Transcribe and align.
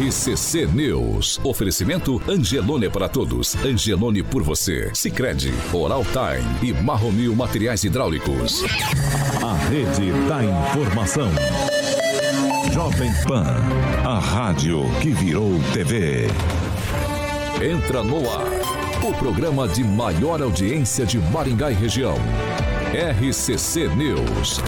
RCC 0.00 0.64
News. 0.64 1.38
Oferecimento 1.44 2.22
Angelone 2.26 2.88
para 2.88 3.06
todos. 3.06 3.54
Angelone 3.56 4.22
por 4.22 4.42
você. 4.42 4.90
Sicredi, 4.94 5.52
Oral 5.74 6.02
Time 6.04 6.70
e 6.70 6.72
Marromil 6.72 7.36
Materiais 7.36 7.84
Hidráulicos. 7.84 8.64
A 9.44 9.52
rede 9.68 10.10
da 10.26 10.42
informação. 10.42 11.28
Jovem 12.72 13.12
Pan, 13.28 13.56
a 14.02 14.18
rádio 14.18 14.84
que 15.02 15.10
virou 15.10 15.60
TV. 15.74 16.28
Entra 17.62 18.02
no 18.02 18.26
ar. 18.30 18.46
O 19.06 19.12
programa 19.12 19.68
de 19.68 19.84
maior 19.84 20.40
audiência 20.40 21.04
de 21.04 21.18
Maringá 21.18 21.70
e 21.70 21.74
região. 21.74 22.16
RCC 22.94 23.88
News. 23.88 24.62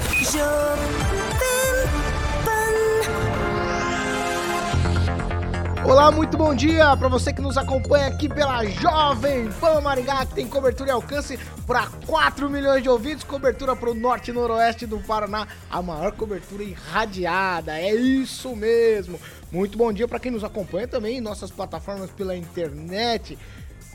Olá, 5.93 6.11
muito 6.11 6.39
bom 6.39 6.55
dia 6.55 6.97
para 6.97 7.07
você 7.07 7.35
que 7.35 7.43
nos 7.43 7.59
acompanha 7.59 8.07
aqui 8.07 8.27
pela 8.27 8.65
Jovem 8.65 9.53
Pan 9.61 9.79
Maringá, 9.83 10.25
que 10.25 10.37
tem 10.37 10.49
cobertura 10.49 10.89
e 10.89 10.91
alcance 10.91 11.39
para 11.67 11.87
4 12.07 12.49
milhões 12.49 12.83
de 12.83 12.89
ouvintes, 12.89 13.23
cobertura 13.25 13.77
para 13.77 13.91
o 13.91 13.95
norte 13.95 14.31
e 14.31 14.33
noroeste 14.33 14.87
do 14.87 14.99
Paraná, 15.01 15.47
a 15.71 15.83
maior 15.83 16.13
cobertura 16.13 16.65
irradiada, 16.65 17.79
é 17.79 17.95
isso 17.95 18.57
mesmo. 18.57 19.21
Muito 19.53 19.77
bom 19.77 19.93
dia 19.93 20.09
para 20.09 20.19
quem 20.19 20.33
nos 20.33 20.43
acompanha 20.43 20.89
também 20.89 21.19
em 21.19 21.21
nossas 21.21 21.51
plataformas 21.51 22.11
pela 22.11 22.35
internet. 22.35 23.39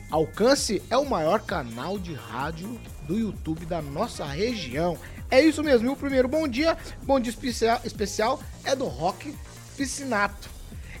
Alcance 0.08 0.80
é 0.88 0.96
o 0.96 1.04
maior 1.04 1.40
canal 1.40 1.98
de 1.98 2.14
rádio 2.14 2.80
do 3.08 3.18
YouTube 3.18 3.66
da 3.66 3.82
nossa 3.82 4.24
região. 4.24 4.96
É 5.28 5.40
isso 5.40 5.64
mesmo, 5.64 5.88
e 5.88 5.90
o 5.90 5.96
primeiro 5.96 6.28
bom 6.28 6.46
dia, 6.46 6.78
bom 7.02 7.18
dia 7.18 7.30
especial, 7.30 7.80
especial 7.82 8.38
é 8.62 8.76
do 8.76 8.84
Rock 8.84 9.34
Piscinato 9.76 10.57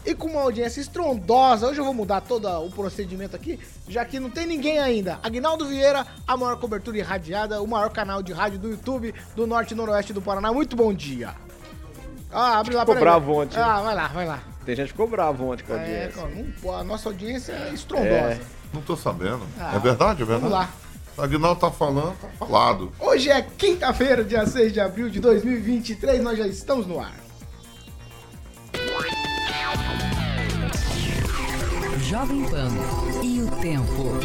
e 0.08 0.14
com 0.14 0.26
uma 0.26 0.40
audiência 0.40 0.80
estrondosa. 0.80 1.68
Hoje 1.68 1.80
eu 1.80 1.84
vou 1.84 1.92
mudar 1.92 2.22
todo 2.22 2.48
o 2.48 2.70
procedimento 2.70 3.36
aqui, 3.36 3.60
já 3.86 4.04
que 4.06 4.18
não 4.18 4.30
tem 4.30 4.46
ninguém 4.46 4.78
ainda. 4.78 5.18
Agnaldo 5.22 5.66
Vieira, 5.66 6.06
a 6.26 6.34
maior 6.34 6.58
cobertura 6.58 6.96
irradiada, 6.96 7.60
o 7.60 7.66
maior 7.66 7.90
canal 7.90 8.22
de 8.22 8.32
rádio 8.32 8.58
do 8.58 8.70
YouTube 8.70 9.14
do 9.36 9.46
Norte 9.46 9.72
e 9.72 9.74
Noroeste 9.76 10.14
do 10.14 10.22
Paraná. 10.22 10.50
Muito 10.50 10.74
bom 10.74 10.94
dia. 10.94 11.34
Ah, 12.32 12.58
abre 12.58 12.74
lá 12.74 12.86
para 12.86 12.98
bravo 12.98 13.32
ontem. 13.34 13.58
Ah, 13.58 13.82
vai 13.82 13.94
lá, 13.94 14.08
vai 14.08 14.26
lá. 14.26 14.42
Tem 14.64 14.74
gente 14.74 14.86
que 14.86 14.92
ficou 14.92 15.06
bravo 15.06 15.50
ontem 15.50 15.64
com 15.64 15.74
a 15.74 15.76
é, 15.76 16.04
audiência. 16.04 16.20
É, 16.64 16.74
a 16.74 16.84
nossa 16.84 17.08
audiência 17.10 17.52
é 17.52 17.74
estrondosa. 17.74 18.10
É. 18.10 18.40
Não 18.72 18.80
tô 18.80 18.96
sabendo. 18.96 19.42
Ah, 19.58 19.76
é 19.76 19.78
verdade, 19.78 20.22
é 20.22 20.24
verdade? 20.24 20.50
Vamos 20.50 20.52
lá. 20.52 20.70
Agnaldo 21.18 21.60
tá 21.60 21.70
falando, 21.70 22.16
tá 22.18 22.28
falado. 22.38 22.92
Hoje 22.98 23.28
é 23.28 23.42
quinta-feira, 23.42 24.24
dia 24.24 24.46
6 24.46 24.72
de 24.72 24.80
abril 24.80 25.10
de 25.10 25.20
2023, 25.20 26.22
nós 26.22 26.38
já 26.38 26.46
estamos 26.46 26.86
no 26.86 26.98
ar. 26.98 27.28
Jovem 32.08 32.42
Pan 32.44 32.70
e 33.22 33.42
o 33.42 33.50
tempo. 33.60 34.18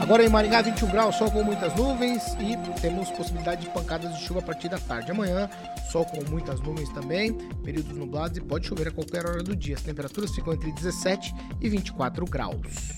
Agora 0.00 0.24
em 0.24 0.28
Maringá, 0.28 0.60
21 0.60 0.90
graus, 0.90 1.16
sol 1.16 1.30
com 1.30 1.42
muitas 1.42 1.74
nuvens 1.74 2.22
e 2.40 2.56
temos 2.80 3.08
possibilidade 3.10 3.62
de 3.62 3.70
pancadas 3.70 4.14
de 4.14 4.22
chuva 4.22 4.40
a 4.40 4.42
partir 4.42 4.68
da 4.68 4.78
tarde. 4.78 5.10
Amanhã, 5.10 5.48
sol 5.90 6.04
com 6.04 6.22
muitas 6.28 6.60
nuvens 6.60 6.88
também, 6.90 7.32
períodos 7.64 7.96
nublados 7.96 8.36
e 8.36 8.40
pode 8.40 8.66
chover 8.66 8.88
a 8.88 8.90
qualquer 8.90 9.24
hora 9.24 9.42
do 9.42 9.56
dia. 9.56 9.76
As 9.76 9.82
temperaturas 9.82 10.34
ficam 10.34 10.52
entre 10.52 10.70
17 10.72 11.34
e 11.60 11.68
24 11.68 12.26
graus. 12.26 12.92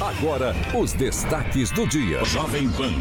Agora, 0.00 0.54
os 0.76 0.92
destaques 0.94 1.70
do 1.70 1.86
dia. 1.86 2.24
Jovem 2.24 2.68
Pan. 2.70 2.92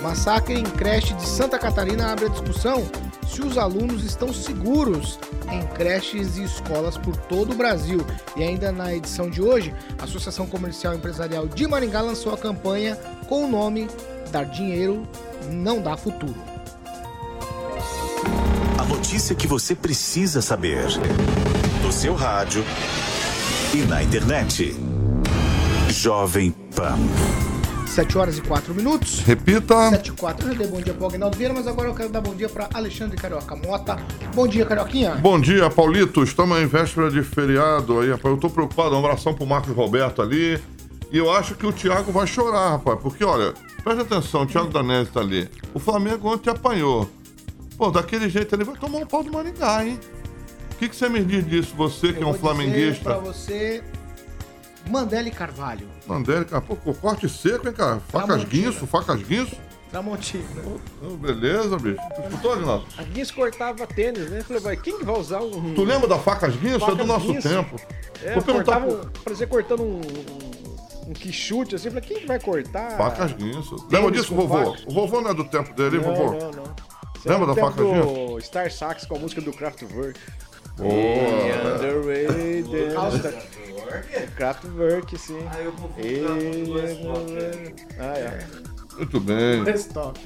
Massacre 0.00 0.54
em 0.54 0.64
creche 0.64 1.12
de 1.14 1.26
Santa 1.26 1.58
Catarina 1.58 2.12
abre 2.12 2.26
a 2.26 2.28
discussão 2.28 2.88
se 3.32 3.40
os 3.40 3.56
alunos 3.56 4.04
estão 4.04 4.32
seguros 4.32 5.18
em 5.50 5.66
creches 5.68 6.36
e 6.36 6.44
escolas 6.44 6.98
por 6.98 7.16
todo 7.16 7.52
o 7.52 7.56
Brasil. 7.56 8.04
E 8.36 8.42
ainda 8.42 8.70
na 8.70 8.94
edição 8.94 9.30
de 9.30 9.40
hoje, 9.40 9.74
a 9.98 10.04
Associação 10.04 10.46
Comercial 10.46 10.94
Empresarial 10.94 11.46
de 11.46 11.66
Maringá 11.66 12.02
lançou 12.02 12.34
a 12.34 12.38
campanha 12.38 12.96
com 13.28 13.44
o 13.44 13.48
nome 13.48 13.88
Dar 14.30 14.44
Dinheiro 14.44 15.08
Não 15.50 15.80
Dá 15.80 15.96
Futuro. 15.96 16.36
A 18.78 18.84
notícia 18.84 19.34
que 19.34 19.46
você 19.46 19.74
precisa 19.74 20.42
saber. 20.42 20.84
No 21.82 21.90
seu 21.90 22.14
rádio 22.14 22.62
e 23.74 23.78
na 23.78 24.02
internet. 24.02 24.76
Jovem 25.88 26.50
Pan. 26.74 26.98
7 27.92 28.16
horas 28.16 28.38
e 28.38 28.40
4 28.40 28.74
minutos. 28.74 29.20
Repita. 29.20 29.90
7 29.90 30.08
e 30.08 30.12
4. 30.12 30.48
Eu 30.48 30.54
dei 30.54 30.66
bom 30.66 30.80
dia 30.80 30.94
para 30.94 31.04
o 31.04 31.06
Agnaldo 31.08 31.36
Vieira, 31.36 31.52
mas 31.52 31.66
agora 31.66 31.90
eu 31.90 31.94
quero 31.94 32.08
dar 32.08 32.22
bom 32.22 32.34
dia 32.34 32.48
para 32.48 32.66
Alexandre 32.72 33.18
Carioca 33.18 33.54
Mota. 33.54 33.96
Bom 34.34 34.48
dia, 34.48 34.64
Carioquinha. 34.64 35.16
Bom 35.16 35.38
dia, 35.38 35.68
Paulito. 35.68 36.22
Estamos 36.22 36.58
em 36.58 36.64
véspera 36.66 37.10
de 37.10 37.22
feriado 37.22 38.00
aí, 38.00 38.10
rapaz. 38.10 38.34
Eu 38.34 38.40
tô 38.40 38.48
preocupado. 38.48 38.94
Um 38.94 38.98
abração 38.98 39.34
pro 39.34 39.44
Marcos 39.44 39.76
Roberto 39.76 40.22
ali. 40.22 40.58
E 41.10 41.18
eu 41.18 41.30
acho 41.30 41.54
que 41.54 41.66
o 41.66 41.72
Thiago 41.72 42.10
vai 42.10 42.26
chorar, 42.26 42.70
rapaz. 42.70 42.98
Porque, 42.98 43.22
olha, 43.22 43.52
presta 43.84 44.00
atenção, 44.00 44.44
o 44.44 44.46
Thiago 44.46 44.68
Danese 44.68 45.10
tá 45.10 45.20
ali. 45.20 45.46
O 45.74 45.78
Flamengo 45.78 46.32
ontem 46.32 46.48
apanhou. 46.48 47.10
Pô, 47.76 47.90
daquele 47.90 48.30
jeito 48.30 48.54
ele 48.54 48.64
vai 48.64 48.76
tomar 48.76 49.00
um 49.00 49.06
pau 49.06 49.22
do 49.22 49.30
Maringá, 49.30 49.84
hein? 49.84 50.00
O 50.72 50.76
que, 50.76 50.88
que 50.88 50.96
você 50.96 51.10
me 51.10 51.22
diz 51.22 51.46
disso, 51.46 51.74
você 51.76 52.14
que 52.14 52.22
eu 52.22 52.28
é 52.28 52.30
um 52.30 52.34
flamenguista? 52.34 53.04
Pra 53.04 53.18
você 53.18 53.84
Mandele 54.88 55.30
Carvalho. 55.30 55.91
Carvalho. 56.06 56.62
Pô, 56.62 56.94
corte 56.94 57.28
seco, 57.28 57.68
hein, 57.68 57.74
cara? 57.74 58.00
Facas 58.00 58.44
guinso, 58.44 58.86
facas 58.86 59.22
guinso. 59.22 59.56
Tramontina. 59.92 60.42
Oh, 61.02 61.16
beleza, 61.16 61.78
bicho. 61.78 62.00
Tu 62.16 62.22
escutou, 62.22 62.54
Aguinaldo? 62.54 62.86
A 62.96 63.02
Guinso 63.02 63.34
cortava 63.34 63.86
tênis, 63.86 64.30
né? 64.30 64.38
Eu 64.38 64.44
falei, 64.44 64.62
vai, 64.62 64.76
quem 64.76 64.98
que 64.98 65.04
vai 65.04 65.18
usar 65.18 65.40
um. 65.40 65.74
Tu 65.74 65.84
lembra 65.84 66.08
da 66.08 66.18
facas 66.18 66.56
guinso? 66.56 66.80
Facas 66.80 66.94
é 66.94 66.98
do 66.98 67.06
nosso 67.06 67.26
guinso. 67.26 67.46
tempo. 67.46 67.76
É, 68.22 68.32
Vou 68.32 68.42
perguntar. 68.42 68.80
Cortava, 68.80 69.12
parecia 69.22 69.46
cortando 69.46 69.82
um, 69.82 70.00
um, 71.08 71.12
quichute 71.12 71.74
assim. 71.74 71.88
Eu 71.88 71.92
falei, 71.92 72.08
quem 72.08 72.20
que 72.20 72.26
vai 72.26 72.40
cortar? 72.40 72.96
Facas 72.96 73.32
guinso. 73.34 73.86
Lembra 73.90 74.10
disso, 74.10 74.34
vovô? 74.34 74.74
O 74.86 74.94
vovô 74.94 75.20
não 75.20 75.30
é 75.30 75.34
do 75.34 75.44
tempo 75.44 75.74
dele, 75.74 75.98
não, 75.98 76.04
vovô? 76.04 76.32
Não, 76.38 76.50
não. 76.50 76.74
Lembra 77.26 77.46
da 77.48 77.54
facas 77.54 77.84
guinso? 77.84 78.40
Star 78.40 78.72
Sax 78.72 79.04
com 79.04 79.16
a 79.16 79.18
música 79.18 79.42
do 79.42 79.52
Kraftwerk. 79.52 80.18
Boa. 80.76 81.74
Underrated. 81.74 82.94
Kraftwerk, 84.36 85.18
sim. 85.18 85.38
Ah, 85.50 85.60
eu 85.60 85.72
Ah, 87.98 88.18
é. 88.18 88.72
Muito 88.96 89.20
bem. 89.20 89.64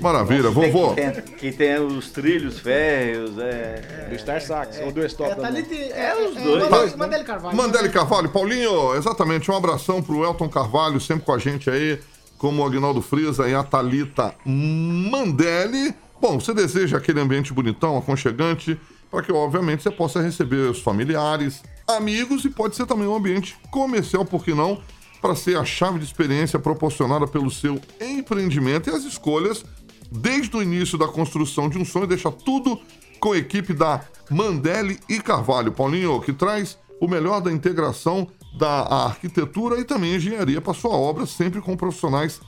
Maravilha, 0.01 0.51
vovô. 0.51 0.95
Que 0.95 1.11
tem, 1.11 1.23
que 1.23 1.53
tem 1.53 1.79
os 1.79 2.11
trilhos 2.11 2.59
férreos, 2.59 3.39
é. 3.39 4.09
Do 4.11 4.19
Star 4.19 4.41
Sax, 4.41 4.81
ou 4.85 4.93
do 4.93 5.05
Stop. 5.07 5.31
É, 5.31 5.35
tá 5.35 5.47
ali, 5.47 5.67
é, 5.71 6.09
é, 6.09 6.29
os 6.29 6.35
dois. 6.35 6.93
Tá, 6.93 6.97
Mandele 6.97 7.25
Carvalho. 7.25 7.57
Mandele 7.57 7.89
Carvalho. 7.89 8.29
Paulinho, 8.29 8.95
exatamente, 8.97 9.51
um 9.51 9.57
abração 9.57 10.03
pro 10.03 10.25
Elton 10.25 10.49
Carvalho, 10.49 11.01
sempre 11.01 11.25
com 11.25 11.33
a 11.33 11.39
gente 11.39 11.71
aí, 11.71 12.01
como 12.39 12.63
o 12.63 12.67
Agnaldo 12.67 13.01
Frisa 13.01 13.49
e 13.49 13.55
a 13.55 13.63
Thalita 13.63 14.35
Mandele. 14.45 15.95
Bom, 16.21 16.41
você 16.41 16.53
deseja 16.53 16.97
aquele 16.97 17.21
ambiente 17.21 17.53
bonitão, 17.53 17.97
aconchegante, 17.97 18.79
para 19.17 19.25
que, 19.25 19.33
obviamente, 19.33 19.83
você 19.83 19.91
possa 19.91 20.21
receber 20.21 20.69
os 20.71 20.79
familiares, 20.79 21.63
amigos 21.89 22.45
e 22.45 22.51
pode 22.51 22.77
ser 22.77 22.85
também 22.85 23.09
um 23.09 23.17
ambiente 23.17 23.57
comercial, 23.71 24.27
por 24.27 24.45
que 24.45 24.53
não, 24.53 24.83
para 25.23 25.35
ser 25.35 25.57
a 25.57 25.65
chave 25.65 25.99
de 25.99 26.05
experiência 26.05 26.59
proporcionada 26.59 27.27
pelo 27.27 27.51
seu 27.51 27.81
empreendimento 27.99 28.91
e 28.91 28.93
as 28.93 29.05
escolhas 29.05 29.65
desde 30.13 30.55
o 30.55 30.63
início 30.63 30.99
da 30.99 31.09
construção 31.09 31.67
de 31.71 31.79
um 31.79 31.85
sonho, 31.85 32.07
deixa 32.07 32.31
tudo 32.31 32.79
com 33.19 33.33
a 33.33 33.39
equipe 33.39 33.73
da 33.73 34.03
Mandelli 34.31 35.01
e 35.09 35.19
Carvalho. 35.19 35.73
Paulinho, 35.73 36.21
que 36.21 36.35
traz 36.35 36.77
o 37.01 37.09
melhor 37.09 37.41
da 37.41 37.51
integração 37.51 38.29
da 38.59 39.07
arquitetura 39.07 39.81
e 39.81 39.85
também 39.85 40.17
engenharia 40.17 40.61
para 40.61 40.75
sua 40.75 40.93
obra, 40.93 41.25
sempre 41.25 41.63
com 41.63 41.75
profissionais 41.75 42.39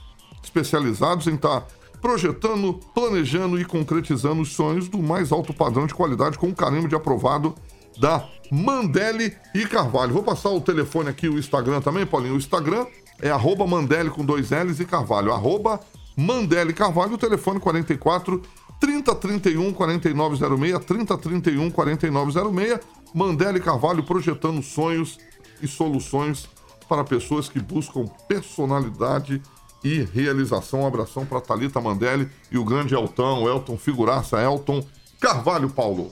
especializados 0.43 1.25
em 1.25 1.33
estar 1.33 1.61
tá 1.61 1.67
projetando, 2.01 2.79
planejando 2.93 3.59
e 3.59 3.65
concretizando 3.65 4.41
os 4.41 4.53
sonhos 4.53 4.87
do 4.87 4.99
mais 4.99 5.31
alto 5.31 5.53
padrão 5.53 5.85
de 5.85 5.93
qualidade 5.93 6.37
com 6.37 6.47
o 6.47 6.55
carimbo 6.55 6.87
de 6.87 6.95
aprovado 6.95 7.55
da 7.99 8.27
Mandele 8.51 9.35
e 9.53 9.65
Carvalho. 9.65 10.13
Vou 10.13 10.23
passar 10.23 10.49
o 10.49 10.61
telefone 10.61 11.09
aqui, 11.09 11.27
o 11.27 11.37
Instagram 11.37 11.81
também, 11.81 12.05
Paulinho. 12.05 12.35
O 12.35 12.37
Instagram 12.37 12.85
é 13.21 13.29
arroba 13.29 13.67
Mandele 13.67 14.09
com 14.09 14.25
dois 14.25 14.49
L's 14.51 14.79
e 14.79 14.85
Carvalho. 14.85 15.33
Arroba 15.33 15.79
Mandele 16.15 16.73
Carvalho, 16.73 17.13
o 17.13 17.17
telefone 17.17 17.59
44 17.59 18.41
3031 18.79 19.73
4906, 19.73 20.85
3031 20.85 21.69
4906. 21.69 22.79
Mandele 23.13 23.59
Carvalho 23.59 24.03
projetando 24.03 24.61
sonhos 24.61 25.17
e 25.61 25.67
soluções 25.67 26.47
para 26.87 27.03
pessoas 27.03 27.49
que 27.49 27.59
buscam 27.59 28.05
personalidade 28.27 29.35
e 29.35 29.58
realização. 29.87 30.81
Um 30.81 30.87
abração 30.87 31.25
para 31.25 31.41
Talita 31.41 31.79
Mandelli 31.79 32.29
e 32.51 32.57
o 32.57 32.65
grande 32.65 32.93
Elton, 32.93 33.47
Elton 33.47 33.77
Figuraça, 33.77 34.41
Elton 34.41 34.85
Carvalho 35.19 35.69
Paulo. 35.69 36.11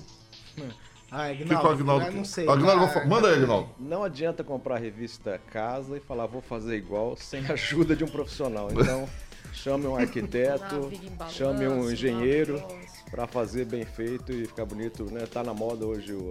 Ah, 1.10 1.28
Agnaldo, 1.28 1.70
Agnaldo, 1.70 2.12
não 2.12 2.26
sei. 2.26 2.48
Agnaldo, 2.50 2.84
ah, 2.84 3.06
manda 3.06 3.30
aí, 3.30 3.36
Agnaldo. 3.36 3.70
Não 3.80 4.04
adianta 4.04 4.44
comprar 4.44 4.76
a 4.76 4.80
revista 4.80 5.40
Casa 5.52 5.98
e 5.98 6.00
falar 6.02 6.26
vou 6.26 6.42
fazer 6.42 6.76
igual 6.76 7.16
sem 7.16 7.46
a 7.46 7.54
ajuda 7.54 7.96
de 7.96 8.04
um 8.04 8.08
profissional. 8.08 8.68
Então, 8.72 9.08
chame 9.54 9.88
um 9.88 9.96
arquiteto, 9.96 10.92
chame 11.30 11.68
um 11.68 11.90
engenheiro 11.90 12.62
para 13.10 13.26
fazer 13.26 13.66
bem 13.66 13.86
feito 13.86 14.34
e 14.34 14.46
ficar 14.46 14.66
bonito, 14.66 15.06
né? 15.06 15.26
Tá 15.26 15.44
na 15.44 15.54
moda 15.54 15.86
hoje 15.86 16.12
o 16.14 16.30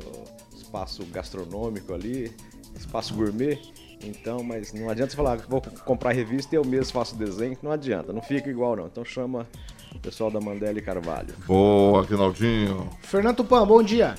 espaço 0.54 1.04
gastronômico 1.06 1.94
ali, 1.94 2.30
espaço 2.76 3.14
gourmet. 3.14 3.58
Então, 4.02 4.42
mas 4.42 4.72
não 4.72 4.90
adianta 4.90 5.10
você 5.10 5.16
falar, 5.16 5.36
vou 5.48 5.60
comprar 5.84 6.12
revista 6.12 6.54
e 6.54 6.58
eu 6.58 6.64
mesmo 6.64 6.92
faço 6.92 7.16
desenho, 7.16 7.56
não 7.62 7.72
adianta, 7.72 8.12
não 8.12 8.22
fica 8.22 8.48
igual 8.48 8.76
não. 8.76 8.86
Então 8.86 9.04
chama 9.04 9.46
o 9.94 9.98
pessoal 9.98 10.30
da 10.30 10.40
Mandela 10.40 10.78
e 10.78 10.82
Carvalho. 10.82 11.34
Boa, 11.46 12.02
Aguinaldinho. 12.02 12.88
Fernando 13.02 13.36
Tupan, 13.36 13.66
bom 13.66 13.82
dia. 13.82 14.14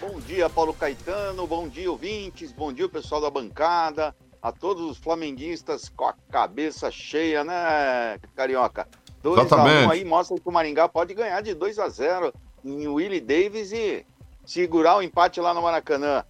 Bom 0.00 0.20
dia, 0.20 0.48
Paulo 0.48 0.72
Caetano. 0.72 1.46
Bom 1.46 1.68
dia, 1.68 1.90
ouvintes. 1.90 2.52
Bom 2.52 2.72
dia, 2.72 2.86
o 2.86 2.88
pessoal 2.88 3.20
da 3.20 3.30
bancada. 3.30 4.14
A 4.40 4.52
todos 4.52 4.88
os 4.88 4.96
flamenguistas 4.96 5.88
com 5.88 6.04
a 6.04 6.14
cabeça 6.30 6.90
cheia, 6.92 7.42
né, 7.42 8.18
Carioca? 8.36 8.86
2 9.20 9.36
a 9.36 9.42
1 9.42 9.44
Exatamente. 9.46 9.92
aí 9.92 10.04
mostra 10.04 10.38
que 10.38 10.48
o 10.48 10.52
Maringá 10.52 10.88
pode 10.88 11.12
ganhar 11.12 11.40
de 11.40 11.54
2 11.54 11.78
a 11.80 11.88
0 11.88 12.32
em 12.64 12.86
Willie 12.86 13.20
Davis 13.20 13.72
e 13.72 14.06
segurar 14.46 14.96
o 14.96 15.02
empate 15.02 15.40
lá 15.40 15.52
no 15.52 15.60
Maracanã. 15.60 16.24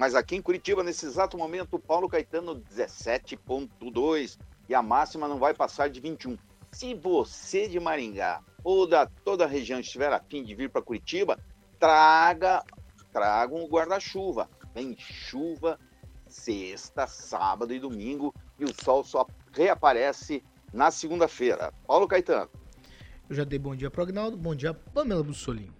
Mas 0.00 0.14
aqui 0.14 0.34
em 0.34 0.40
Curitiba, 0.40 0.82
nesse 0.82 1.04
exato 1.04 1.36
momento, 1.36 1.78
Paulo 1.78 2.08
Caetano 2.08 2.58
17.2 2.58 4.38
e 4.66 4.74
a 4.74 4.80
máxima 4.80 5.28
não 5.28 5.38
vai 5.38 5.52
passar 5.52 5.90
de 5.90 6.00
21. 6.00 6.38
Se 6.72 6.94
você 6.94 7.68
de 7.68 7.78
Maringá 7.78 8.42
ou 8.64 8.86
da 8.86 9.04
toda 9.04 9.44
a 9.44 9.46
região 9.46 9.78
estiver 9.78 10.10
afim 10.10 10.42
de 10.42 10.54
vir 10.54 10.70
para 10.70 10.80
Curitiba, 10.80 11.38
traga 11.78 12.64
tragam 13.12 13.62
o 13.62 13.68
guarda-chuva. 13.68 14.48
Tem 14.72 14.96
chuva 14.98 15.78
sexta, 16.26 17.06
sábado 17.06 17.74
e 17.74 17.78
domingo 17.78 18.34
e 18.58 18.64
o 18.64 18.72
sol 18.82 19.04
só 19.04 19.26
reaparece 19.52 20.42
na 20.72 20.90
segunda-feira. 20.90 21.74
Paulo 21.86 22.08
Caetano. 22.08 22.48
Eu 23.28 23.36
já 23.36 23.44
dei 23.44 23.58
bom 23.58 23.76
dia 23.76 23.90
pro 23.90 24.04
Agnaldo, 24.04 24.34
bom 24.34 24.54
dia 24.54 24.72
Pamela 24.72 25.22
Bussolini. 25.22 25.70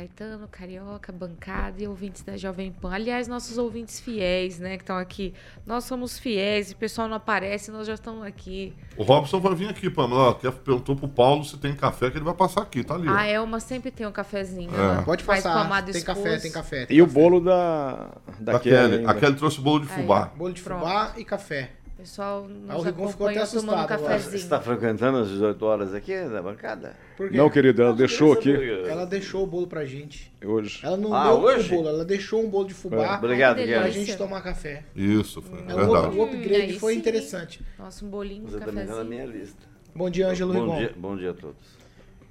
Caetano, 0.00 0.46
Carioca, 0.48 1.10
bancada 1.10 1.82
e 1.82 1.88
ouvintes 1.88 2.22
da 2.22 2.36
Jovem 2.36 2.70
Pan. 2.70 2.92
Aliás, 2.92 3.26
nossos 3.26 3.56
ouvintes 3.56 3.98
fiéis, 3.98 4.58
né, 4.58 4.76
que 4.76 4.82
estão 4.82 4.98
aqui. 4.98 5.32
Nós 5.64 5.84
somos 5.84 6.18
fiéis, 6.18 6.70
o 6.70 6.76
pessoal 6.76 7.08
não 7.08 7.16
aparece, 7.16 7.70
nós 7.70 7.86
já 7.86 7.94
estamos 7.94 8.22
aqui. 8.22 8.74
O 8.94 9.02
Robson 9.02 9.40
vai 9.40 9.54
vir 9.54 9.70
aqui, 9.70 9.88
Pamela. 9.88 10.34
Quer- 10.34 10.52
Perguntou 10.52 10.96
pro 10.96 11.08
Paulo 11.08 11.44
se 11.44 11.56
tem 11.56 11.74
café, 11.74 12.10
que 12.10 12.18
ele 12.18 12.26
vai 12.26 12.34
passar 12.34 12.60
aqui, 12.60 12.84
tá 12.84 12.94
ali. 12.94 13.08
ó. 13.08 13.12
A 13.14 13.24
Elma 13.26 13.58
sempre 13.58 13.90
tem 13.90 14.06
um 14.06 14.12
cafezinho. 14.12 14.70
É. 14.70 14.76
ela 14.78 15.02
Pode 15.02 15.24
faz 15.24 15.42
passar, 15.42 15.62
amado 15.62 15.86
tem 15.90 15.96
esposo. 15.96 16.22
café, 16.22 16.38
tem 16.40 16.52
café. 16.52 16.84
tem 16.86 16.96
E 16.98 17.00
o 17.00 17.06
café. 17.06 17.18
bolo 17.18 17.40
da, 17.40 18.10
da, 18.38 18.52
Da 18.52 18.60
Kelly. 18.60 18.96
Ainda. 18.96 19.10
A 19.10 19.14
Kelly 19.14 19.36
trouxe 19.36 19.62
bolo 19.62 19.86
de 19.86 19.90
Aí. 19.92 20.02
fubá. 20.02 20.26
Bolo 20.36 20.52
de 20.52 20.60
Pronto. 20.60 20.80
fubá 20.80 21.14
e 21.16 21.24
café. 21.24 21.70
O 21.96 22.02
pessoal 22.02 22.46
nos 22.46 22.76
o 22.76 22.82
Rigon 22.82 23.08
ficou 23.08 23.26
até 23.26 23.40
um 23.40 23.42
assustado. 23.42 24.20
Você 24.20 24.36
está 24.36 24.60
frequentando 24.60 25.16
às 25.16 25.28
18 25.30 25.64
horas 25.64 25.94
aqui 25.94 26.14
na 26.14 26.42
bancada? 26.42 26.94
Por 27.16 27.30
quê? 27.30 27.36
Não, 27.38 27.48
querido, 27.48 27.80
ela 27.82 27.94
deixou 27.94 28.34
aqui 28.34 28.52
Ela 28.86 29.06
deixou 29.06 29.42
o 29.44 29.46
bolo 29.46 29.66
pra 29.66 29.82
gente. 29.86 30.30
hoje. 30.44 30.80
Ela 30.84 30.98
não 30.98 31.14
Ah, 31.14 31.24
deu 31.32 31.40
hoje? 31.40 31.72
o 31.72 31.76
bolo, 31.76 31.88
ela 31.88 32.04
deixou 32.04 32.44
um 32.44 32.50
bolo 32.50 32.66
de 32.66 32.74
fubá 32.74 33.16
Obrigado, 33.16 33.58
Ai, 33.58 33.66
que 33.66 33.72
pra 33.72 33.88
gente 33.88 34.14
tomar 34.16 34.42
café. 34.42 34.84
Isso, 34.94 35.40
foi 35.40 35.58
É, 35.58 35.62
o, 35.62 35.66
verdade. 35.76 36.16
o 36.18 36.22
upgrade 36.24 36.74
Hum, 36.74 36.78
foi 36.78 36.92
sim. 36.92 36.98
interessante. 36.98 37.64
Nossa, 37.78 38.04
um 38.04 38.08
bolinho, 38.10 38.46
Você 38.46 38.58
também 38.58 38.82
está 38.84 38.94
na 38.94 39.02
cafezinho. 39.02 39.08
minha 39.08 39.24
lista. 39.24 39.62
Bom 39.94 40.10
dia, 40.10 40.28
Ângelo 40.28 40.52
Bom 40.52 40.60
Rigon. 40.60 40.76
dia, 40.78 40.92
bom 40.98 41.16
dia 41.16 41.30
a 41.30 41.34
todos. 41.34 41.75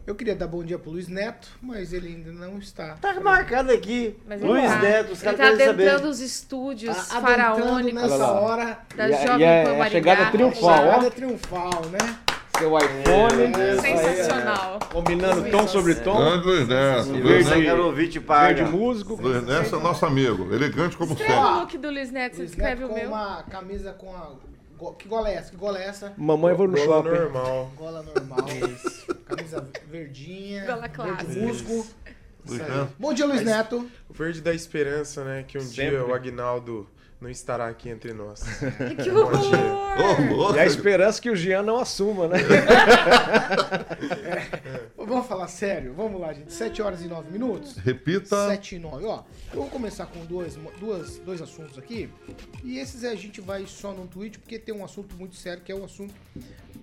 Eu 0.07 0.13
queria 0.13 0.35
dar 0.35 0.45
bom 0.45 0.63
dia 0.63 0.77
pro 0.77 0.91
Luiz 0.91 1.07
Neto, 1.07 1.47
mas 1.59 1.91
ele 1.91 2.09
ainda 2.09 2.31
não 2.31 2.59
está. 2.59 2.93
Tá 3.01 3.19
marcado 3.19 3.71
aqui. 3.71 4.15
Mas 4.27 4.39
ele 4.39 4.51
Luiz 4.51 4.69
tá- 4.71 4.77
Neto, 4.79 5.11
os 5.13 5.23
Ele 5.23 5.25
caras 5.25 5.39
tá 5.39 5.43
querem 5.57 5.65
saber. 5.65 5.83
adentrando 5.83 6.09
os 6.09 6.19
estúdios 6.19 6.95
Tá 6.95 7.21
faraônicos 7.21 8.01
nessa 8.03 8.15
lá. 8.17 8.39
hora. 8.39 8.79
da 8.95 9.09
E 9.09 9.13
a- 9.15 9.25
Jovem 9.25 9.39
e 9.41 9.43
a- 9.45 9.63
Pan 9.63 9.69
a 9.71 9.77
Maringá. 9.77 9.89
chegada 9.89 10.25
triunfal, 10.31 10.69
ó. 10.69 10.77
Chegada 10.77 11.11
triunfal, 11.11 11.85
né? 11.91 12.17
Seu 12.59 12.77
iPhone. 12.77 13.43
É, 13.61 13.81
Sensacional. 13.81 14.79
Combinando 14.91 15.49
tom 15.49 15.67
sobre 15.67 15.95
tom. 15.95 16.15
Grande 16.17 16.45
Luiz 16.45 16.67
Neto. 16.67 17.09
Luiz 17.09 17.49
Neto. 17.49 17.91
Verde 17.93 18.63
músico. 18.63 19.15
Luiz 19.21 19.43
Neto 19.43 19.75
é 19.75 19.79
nosso 19.79 20.05
amigo. 20.05 20.53
Elegante 20.53 20.95
como 20.95 21.13
Escreve 21.13 21.33
sempre. 21.33 21.49
o 21.49 21.59
look 21.59 21.77
do 21.79 21.89
Luiz 21.89 22.11
Neto, 22.11 22.33
você 22.35 22.41
Luiz 22.43 22.51
escreve 22.51 22.81
Neto 22.81 22.85
o 22.85 22.93
com 22.93 22.99
meu. 22.99 23.07
uma 23.09 23.43
camisa 23.49 23.91
com 23.91 24.15
a. 24.15 24.31
go- 24.77 24.93
Que 24.93 25.07
gola 25.07 25.29
é 25.29 25.35
essa? 25.35 25.51
Que 25.51 25.57
gola 25.57 25.79
é 25.79 25.85
essa? 25.87 26.13
Mamãe 26.17 26.53
vou 26.53 26.67
no 26.67 26.73
Gola 26.77 27.03
shopping. 27.03 27.09
normal. 27.21 27.71
Gola 27.75 28.03
normal. 28.03 28.39
Camisa 29.25 29.69
verdinha. 29.87 30.65
Gola 30.65 30.81
verde 30.81 30.95
clássica. 30.95 31.33
musgo. 31.45 31.87
Aí. 32.47 32.57
Neto. 32.57 32.89
Bom 32.99 33.13
dia, 33.13 33.25
Luiz 33.25 33.41
Neto. 33.41 33.89
O 34.07 34.13
verde 34.13 34.39
da 34.41 34.53
esperança, 34.53 35.23
né? 35.23 35.43
Que 35.47 35.57
um 35.57 35.61
Sempre. 35.61 35.89
dia 35.91 36.05
o 36.05 36.13
Agnaldo 36.13 36.87
não 37.19 37.29
estará 37.29 37.67
aqui 37.67 37.89
entre 37.89 38.13
nós. 38.13 38.43
Que 39.01 39.09
horror! 39.09 40.55
E 40.55 40.59
a 40.59 40.65
esperança 40.65 41.21
que 41.21 41.29
o 41.29 41.35
Jean 41.35 41.63
não 41.63 41.79
assuma, 41.79 42.27
né? 42.27 42.37
Vamos 44.97 45.27
falar 45.27 45.47
sério? 45.47 45.93
Vamos 45.93 46.19
lá, 46.19 46.33
gente. 46.33 46.51
7 46.51 46.81
horas 46.81 47.01
e 47.01 47.07
9 47.07 47.31
minutos. 47.31 47.77
Repita. 47.77 48.47
7 48.47 48.75
e 48.75 48.79
9. 48.79 49.05
Ó, 49.05 49.23
eu 49.53 49.61
vou 49.61 49.69
começar 49.69 50.07
com 50.07 50.25
dois, 50.25 50.57
duas, 50.79 51.19
dois 51.19 51.41
assuntos 51.41 51.77
aqui. 51.77 52.09
E 52.63 52.79
esses 52.79 53.03
a 53.03 53.15
gente 53.15 53.39
vai 53.39 53.65
só 53.67 53.93
no 53.93 54.07
tweet, 54.07 54.39
porque 54.39 54.57
tem 54.57 54.73
um 54.73 54.83
assunto 54.83 55.15
muito 55.15 55.35
sério, 55.35 55.63
que 55.63 55.71
é 55.71 55.75
o 55.75 55.85
assunto 55.85 56.13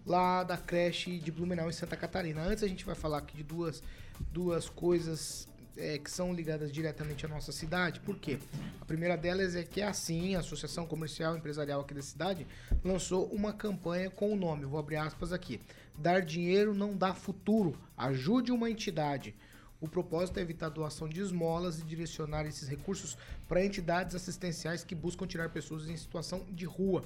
lá 0.07 0.45
da 0.45 0.57
creche 0.57 1.19
de 1.19 1.31
Blumenau 1.31 1.69
em 1.69 1.73
Santa 1.73 1.97
Catarina. 1.97 2.43
Antes 2.43 2.63
a 2.63 2.69
gente 2.69 2.85
vai 2.85 2.95
falar 2.95 3.19
aqui 3.19 3.37
de 3.37 3.43
duas, 3.43 3.83
duas 4.31 4.69
coisas 4.69 5.49
é, 5.77 5.99
que 5.99 6.11
são 6.11 6.33
ligadas 6.33 6.73
diretamente 6.73 7.25
à 7.25 7.29
nossa 7.29 7.53
cidade. 7.53 8.01
Por 8.01 8.19
quê? 8.19 8.39
A 8.81 8.85
primeira 8.85 9.17
delas 9.17 9.55
é 9.55 9.63
que 9.63 9.81
a 9.81 9.91
Assim, 9.91 10.35
a 10.35 10.41
Associação 10.41 10.87
Comercial 10.87 11.35
e 11.35 11.39
Empresarial 11.39 11.81
aqui 11.83 11.95
da 11.95 12.03
cidade, 12.03 12.47
lançou 12.83 13.27
uma 13.27 13.53
campanha 13.53 14.11
com 14.11 14.33
o 14.33 14.37
nome, 14.37 14.65
vou 14.65 14.81
abrir 14.81 14.97
aspas 14.97 15.33
aqui, 15.33 15.61
Dar 15.97 16.23
dinheiro 16.23 16.75
não 16.75 16.97
dá 16.97 17.15
futuro, 17.15 17.79
ajude 17.97 18.51
uma 18.51 18.71
entidade. 18.71 19.35
O 19.81 19.89
propósito 19.89 20.39
é 20.39 20.43
evitar 20.43 20.69
doação 20.69 21.09
de 21.09 21.21
esmolas 21.21 21.81
e 21.81 21.85
direcionar 21.85 22.47
esses 22.47 22.69
recursos 22.69 23.17
para 23.49 23.65
entidades 23.65 24.15
assistenciais 24.15 24.85
que 24.85 24.95
buscam 24.95 25.27
tirar 25.27 25.51
pessoas 25.51 25.89
em 25.89 25.97
situação 25.97 26.47
de 26.51 26.65
rua. 26.65 27.05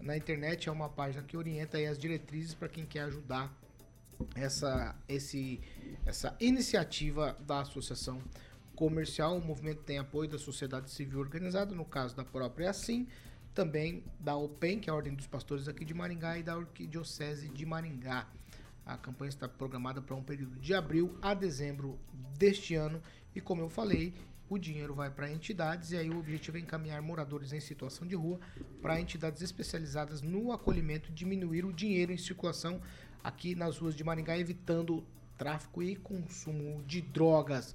Na 0.00 0.16
internet 0.16 0.68
é 0.68 0.72
uma 0.72 0.88
página 0.88 1.22
que 1.22 1.36
orienta 1.36 1.78
as 1.78 1.96
diretrizes 1.96 2.54
para 2.54 2.68
quem 2.68 2.84
quer 2.84 3.02
ajudar 3.02 3.56
essa, 4.34 4.94
esse, 5.08 5.60
essa 6.04 6.36
iniciativa 6.40 7.36
da 7.46 7.60
associação 7.60 8.20
comercial. 8.74 9.36
O 9.36 9.40
movimento 9.40 9.82
tem 9.82 9.98
apoio 9.98 10.28
da 10.28 10.38
sociedade 10.38 10.90
civil 10.90 11.20
organizada, 11.20 11.74
no 11.74 11.84
caso 11.84 12.16
da 12.16 12.24
própria 12.24 12.70
Assim, 12.70 13.06
também 13.54 14.02
da 14.18 14.36
OPEN, 14.36 14.80
que 14.80 14.88
é 14.88 14.92
a 14.92 14.96
Ordem 14.96 15.14
dos 15.14 15.26
Pastores 15.26 15.68
aqui 15.68 15.84
de 15.84 15.94
Maringá, 15.94 16.38
e 16.38 16.42
da 16.42 16.54
Arquidiocese 16.54 17.48
de 17.48 17.66
Maringá. 17.66 18.26
A 18.84 18.96
campanha 18.96 19.28
está 19.28 19.48
programada 19.48 20.00
para 20.00 20.16
um 20.16 20.22
período 20.22 20.58
de 20.58 20.74
abril 20.74 21.16
a 21.22 21.34
dezembro 21.34 21.98
deste 22.36 22.74
ano 22.74 23.00
e, 23.34 23.40
como 23.40 23.62
eu 23.62 23.68
falei, 23.68 24.12
o 24.48 24.58
dinheiro 24.58 24.94
vai 24.94 25.10
para 25.10 25.30
entidades 25.30 25.92
e 25.92 25.96
aí 25.96 26.10
o 26.10 26.18
objetivo 26.18 26.56
é 26.56 26.60
encaminhar 26.60 27.00
moradores 27.00 27.52
em 27.52 27.60
situação 27.60 28.06
de 28.06 28.14
rua 28.14 28.38
para 28.82 29.00
entidades 29.00 29.40
especializadas 29.40 30.20
no 30.20 30.52
acolhimento 30.52 31.10
e 31.10 31.14
diminuir 31.14 31.64
o 31.64 31.72
dinheiro 31.72 32.12
em 32.12 32.18
circulação 32.18 32.80
aqui 33.22 33.54
nas 33.54 33.78
ruas 33.78 33.94
de 33.94 34.02
Maringá, 34.04 34.36
evitando 34.38 35.04
tráfico 35.38 35.82
e 35.82 35.96
consumo 35.96 36.82
de 36.84 37.00
drogas. 37.00 37.74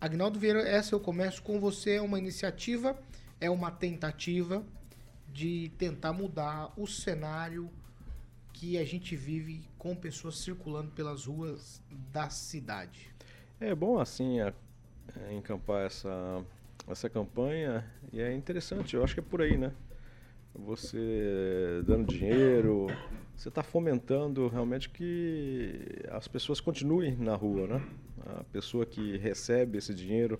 Agnaldo 0.00 0.38
Vieira, 0.38 0.60
essa 0.68 0.94
eu 0.94 1.00
começo 1.00 1.42
com 1.42 1.60
você, 1.60 1.92
é 1.94 2.02
uma 2.02 2.18
iniciativa, 2.18 2.98
é 3.40 3.48
uma 3.50 3.70
tentativa 3.70 4.64
de 5.32 5.70
tentar 5.78 6.12
mudar 6.12 6.72
o 6.76 6.86
cenário 6.86 7.70
que 8.52 8.76
a 8.78 8.84
gente 8.84 9.16
vive 9.16 9.64
com 9.78 9.94
pessoas 9.96 10.38
circulando 10.38 10.90
pelas 10.90 11.24
ruas 11.26 11.80
da 12.12 12.28
cidade. 12.30 13.10
É 13.60 13.74
bom 13.74 13.98
assim 13.98 14.40
a- 14.40 14.52
é, 15.16 15.32
encampar 15.34 15.86
essa, 15.86 16.44
essa 16.86 17.08
campanha 17.08 17.84
e 18.12 18.20
é 18.20 18.32
interessante, 18.34 18.94
eu 18.94 19.02
acho 19.02 19.14
que 19.14 19.20
é 19.20 19.22
por 19.22 19.40
aí, 19.40 19.56
né? 19.56 19.72
Você 20.54 21.82
dando 21.86 22.06
dinheiro, 22.06 22.86
você 23.34 23.48
está 23.48 23.62
fomentando 23.62 24.48
realmente 24.48 24.88
que 24.90 26.02
as 26.10 26.28
pessoas 26.28 26.60
continuem 26.60 27.16
na 27.16 27.34
rua, 27.34 27.66
né? 27.66 27.82
A 28.38 28.44
pessoa 28.44 28.84
que 28.84 29.16
recebe 29.16 29.78
esse 29.78 29.94
dinheiro 29.94 30.38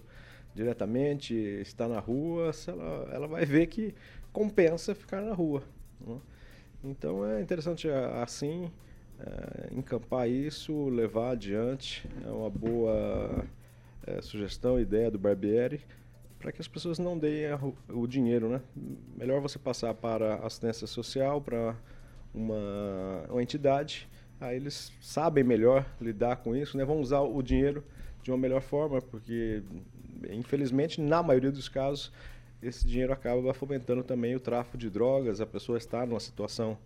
diretamente, 0.54 1.34
está 1.34 1.88
na 1.88 1.98
rua, 1.98 2.50
ela, 2.68 3.08
ela 3.10 3.26
vai 3.26 3.46
ver 3.46 3.66
que 3.68 3.94
compensa 4.32 4.94
ficar 4.94 5.22
na 5.22 5.32
rua. 5.32 5.62
né? 6.00 6.18
Então 6.84 7.24
é 7.26 7.40
interessante 7.40 7.88
a- 7.88 8.22
assim 8.22 8.70
eh, 9.18 9.68
encampar 9.72 10.28
isso, 10.28 10.88
levar 10.90 11.30
adiante. 11.30 12.06
É 12.26 12.28
uma 12.30 12.50
boa 12.50 13.44
eh, 14.06 14.20
sugestão, 14.20 14.78
ideia 14.78 15.10
do 15.10 15.18
Barbieri, 15.18 15.80
para 16.42 16.50
que 16.50 16.60
as 16.60 16.66
pessoas 16.66 16.98
não 16.98 17.16
deem 17.16 17.46
a 17.46 17.58
o 17.88 18.06
dinheiro, 18.06 18.48
né? 18.48 18.60
Melhor 19.16 19.40
você 19.40 19.60
passar 19.60 19.94
para 19.94 20.34
assistência 20.44 20.88
social, 20.88 21.40
para 21.40 21.76
uma, 22.34 23.24
uma 23.30 23.42
entidade, 23.42 24.08
aí 24.40 24.56
eles 24.56 24.92
sabem 25.00 25.44
melhor 25.44 25.86
lidar 26.00 26.36
com 26.36 26.56
isso, 26.56 26.76
né? 26.76 26.84
Vão 26.84 27.00
usar 27.00 27.20
o 27.20 27.40
dinheiro 27.40 27.84
de 28.24 28.32
uma 28.32 28.36
melhor 28.36 28.60
forma, 28.60 29.00
porque 29.00 29.62
infelizmente 30.30 31.00
na 31.00 31.22
maioria 31.22 31.52
dos 31.52 31.68
casos 31.68 32.12
esse 32.60 32.86
dinheiro 32.86 33.12
acaba 33.12 33.54
fomentando 33.54 34.02
também 34.02 34.34
o 34.34 34.40
tráfico 34.40 34.76
de 34.76 34.90
drogas, 34.90 35.40
a 35.40 35.46
pessoa 35.46 35.78
está 35.78 36.04
numa 36.04 36.20
situação 36.20 36.76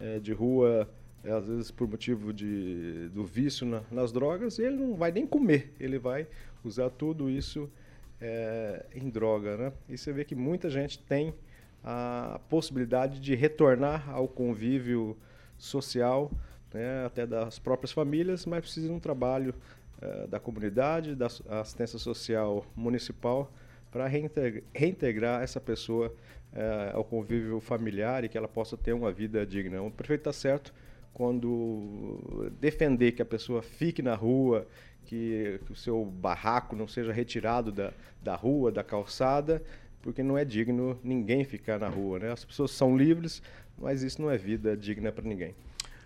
eh, 0.00 0.18
de 0.20 0.32
rua 0.32 0.88
é, 1.24 1.30
às 1.32 1.46
vezes 1.46 1.70
por 1.70 1.88
motivo 1.88 2.32
de, 2.32 3.08
do 3.08 3.24
vício 3.24 3.66
na, 3.66 3.82
nas 3.90 4.12
drogas, 4.12 4.58
ele 4.58 4.76
não 4.76 4.94
vai 4.94 5.10
nem 5.12 5.26
comer, 5.26 5.74
ele 5.80 5.98
vai 5.98 6.26
usar 6.64 6.90
tudo 6.90 7.28
isso 7.28 7.70
é, 8.20 8.86
em 8.94 9.08
droga. 9.08 9.56
Né? 9.56 9.72
E 9.88 9.96
você 9.96 10.12
vê 10.12 10.24
que 10.24 10.34
muita 10.34 10.68
gente 10.70 10.98
tem 10.98 11.34
a 11.82 12.40
possibilidade 12.48 13.20
de 13.20 13.34
retornar 13.34 14.10
ao 14.10 14.26
convívio 14.26 15.16
social, 15.56 16.30
né, 16.72 17.06
até 17.06 17.26
das 17.26 17.58
próprias 17.58 17.92
famílias, 17.92 18.44
mas 18.46 18.60
precisa 18.60 18.88
de 18.88 18.92
um 18.92 19.00
trabalho 19.00 19.54
é, 20.00 20.26
da 20.26 20.38
comunidade, 20.38 21.14
da 21.14 21.26
assistência 21.26 21.98
social 21.98 22.64
municipal, 22.76 23.50
para 23.90 24.06
reintegrar, 24.06 24.62
reintegrar 24.74 25.42
essa 25.42 25.60
pessoa 25.60 26.14
é, 26.52 26.90
ao 26.92 27.04
convívio 27.04 27.60
familiar 27.60 28.24
e 28.24 28.28
que 28.28 28.36
ela 28.36 28.48
possa 28.48 28.76
ter 28.76 28.92
uma 28.92 29.10
vida 29.10 29.46
digna. 29.46 29.80
O 29.82 29.90
prefeito 29.90 30.20
está 30.20 30.32
certo 30.32 30.74
quando 31.12 32.50
defender 32.60 33.12
que 33.12 33.22
a 33.22 33.24
pessoa 33.24 33.60
fique 33.60 34.02
na 34.02 34.14
rua, 34.14 34.66
que, 35.04 35.60
que 35.64 35.72
o 35.72 35.76
seu 35.76 36.04
barraco 36.04 36.76
não 36.76 36.86
seja 36.86 37.12
retirado 37.12 37.72
da, 37.72 37.92
da 38.22 38.34
rua, 38.34 38.70
da 38.70 38.84
calçada, 38.84 39.62
porque 40.02 40.22
não 40.22 40.36
é 40.36 40.44
digno 40.44 40.98
ninguém 41.02 41.44
ficar 41.44 41.78
na 41.78 41.88
rua. 41.88 42.18
Né? 42.18 42.32
As 42.32 42.44
pessoas 42.44 42.70
são 42.70 42.96
livres, 42.96 43.42
mas 43.78 44.02
isso 44.02 44.20
não 44.20 44.30
é 44.30 44.36
vida 44.36 44.76
digna 44.76 45.10
para 45.10 45.24
ninguém. 45.24 45.54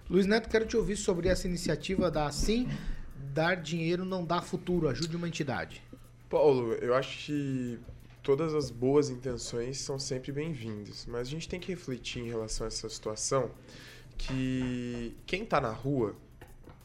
Luiz 0.09 0.27
Neto, 0.27 0.49
quero 0.49 0.67
te 0.67 0.77
ouvir 0.77 0.97
sobre 0.97 1.29
essa 1.29 1.47
iniciativa 1.47 2.11
da 2.11 2.27
Assim, 2.27 2.69
dar 3.33 3.57
dinheiro 3.57 4.05
não 4.05 4.25
dá 4.25 4.43
futuro, 4.43 4.89
ajude 4.89 5.17
uma 5.17 5.29
entidade. 5.29 5.83
Paulo, 6.29 6.73
eu 6.75 6.95
acho 6.95 7.27
que 7.27 7.79
todas 8.23 8.55
as 8.55 8.71
boas 8.71 9.11
intenções 9.11 9.79
são 9.79 9.99
sempre 9.99 10.33
bem-vindas, 10.33 11.07
mas 11.07 11.29
a 11.29 11.31
gente 11.31 11.49
tem 11.49 11.59
que 11.59 11.69
refletir 11.69 12.23
em 12.23 12.29
relação 12.29 12.65
a 12.65 12.69
essa 12.69 12.89
situação 12.89 13.51
que 14.17 15.17
quem 15.27 15.43
está 15.43 15.61
na 15.61 15.71
rua, 15.71 16.15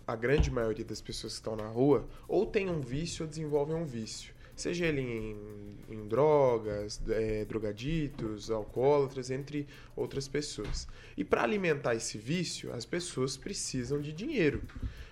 a 0.08 0.16
grande 0.16 0.50
maioria 0.50 0.86
das 0.86 1.02
pessoas 1.02 1.34
que 1.34 1.40
estão 1.40 1.56
na 1.56 1.68
rua, 1.68 2.08
ou 2.28 2.46
tem 2.46 2.70
um 2.70 2.80
vício 2.80 3.24
ou 3.24 3.30
desenvolvem 3.30 3.76
um 3.76 3.86
vício. 3.86 4.34
Seja 4.56 4.88
ele 4.88 5.02
em, 5.02 5.38
em 5.88 6.08
drogas, 6.08 7.00
é, 7.10 7.46
drogaditos, 7.46 8.50
alcoólatras, 8.50 9.30
entre 9.30 9.68
outras 9.96 10.28
pessoas. 10.28 10.88
E 11.16 11.24
para 11.24 11.44
alimentar 11.44 11.94
esse 11.94 12.18
vício, 12.18 12.74
as 12.74 12.86
pessoas 12.86 13.38
precisam 13.38 14.02
de 14.02 14.12
dinheiro. 14.12 14.64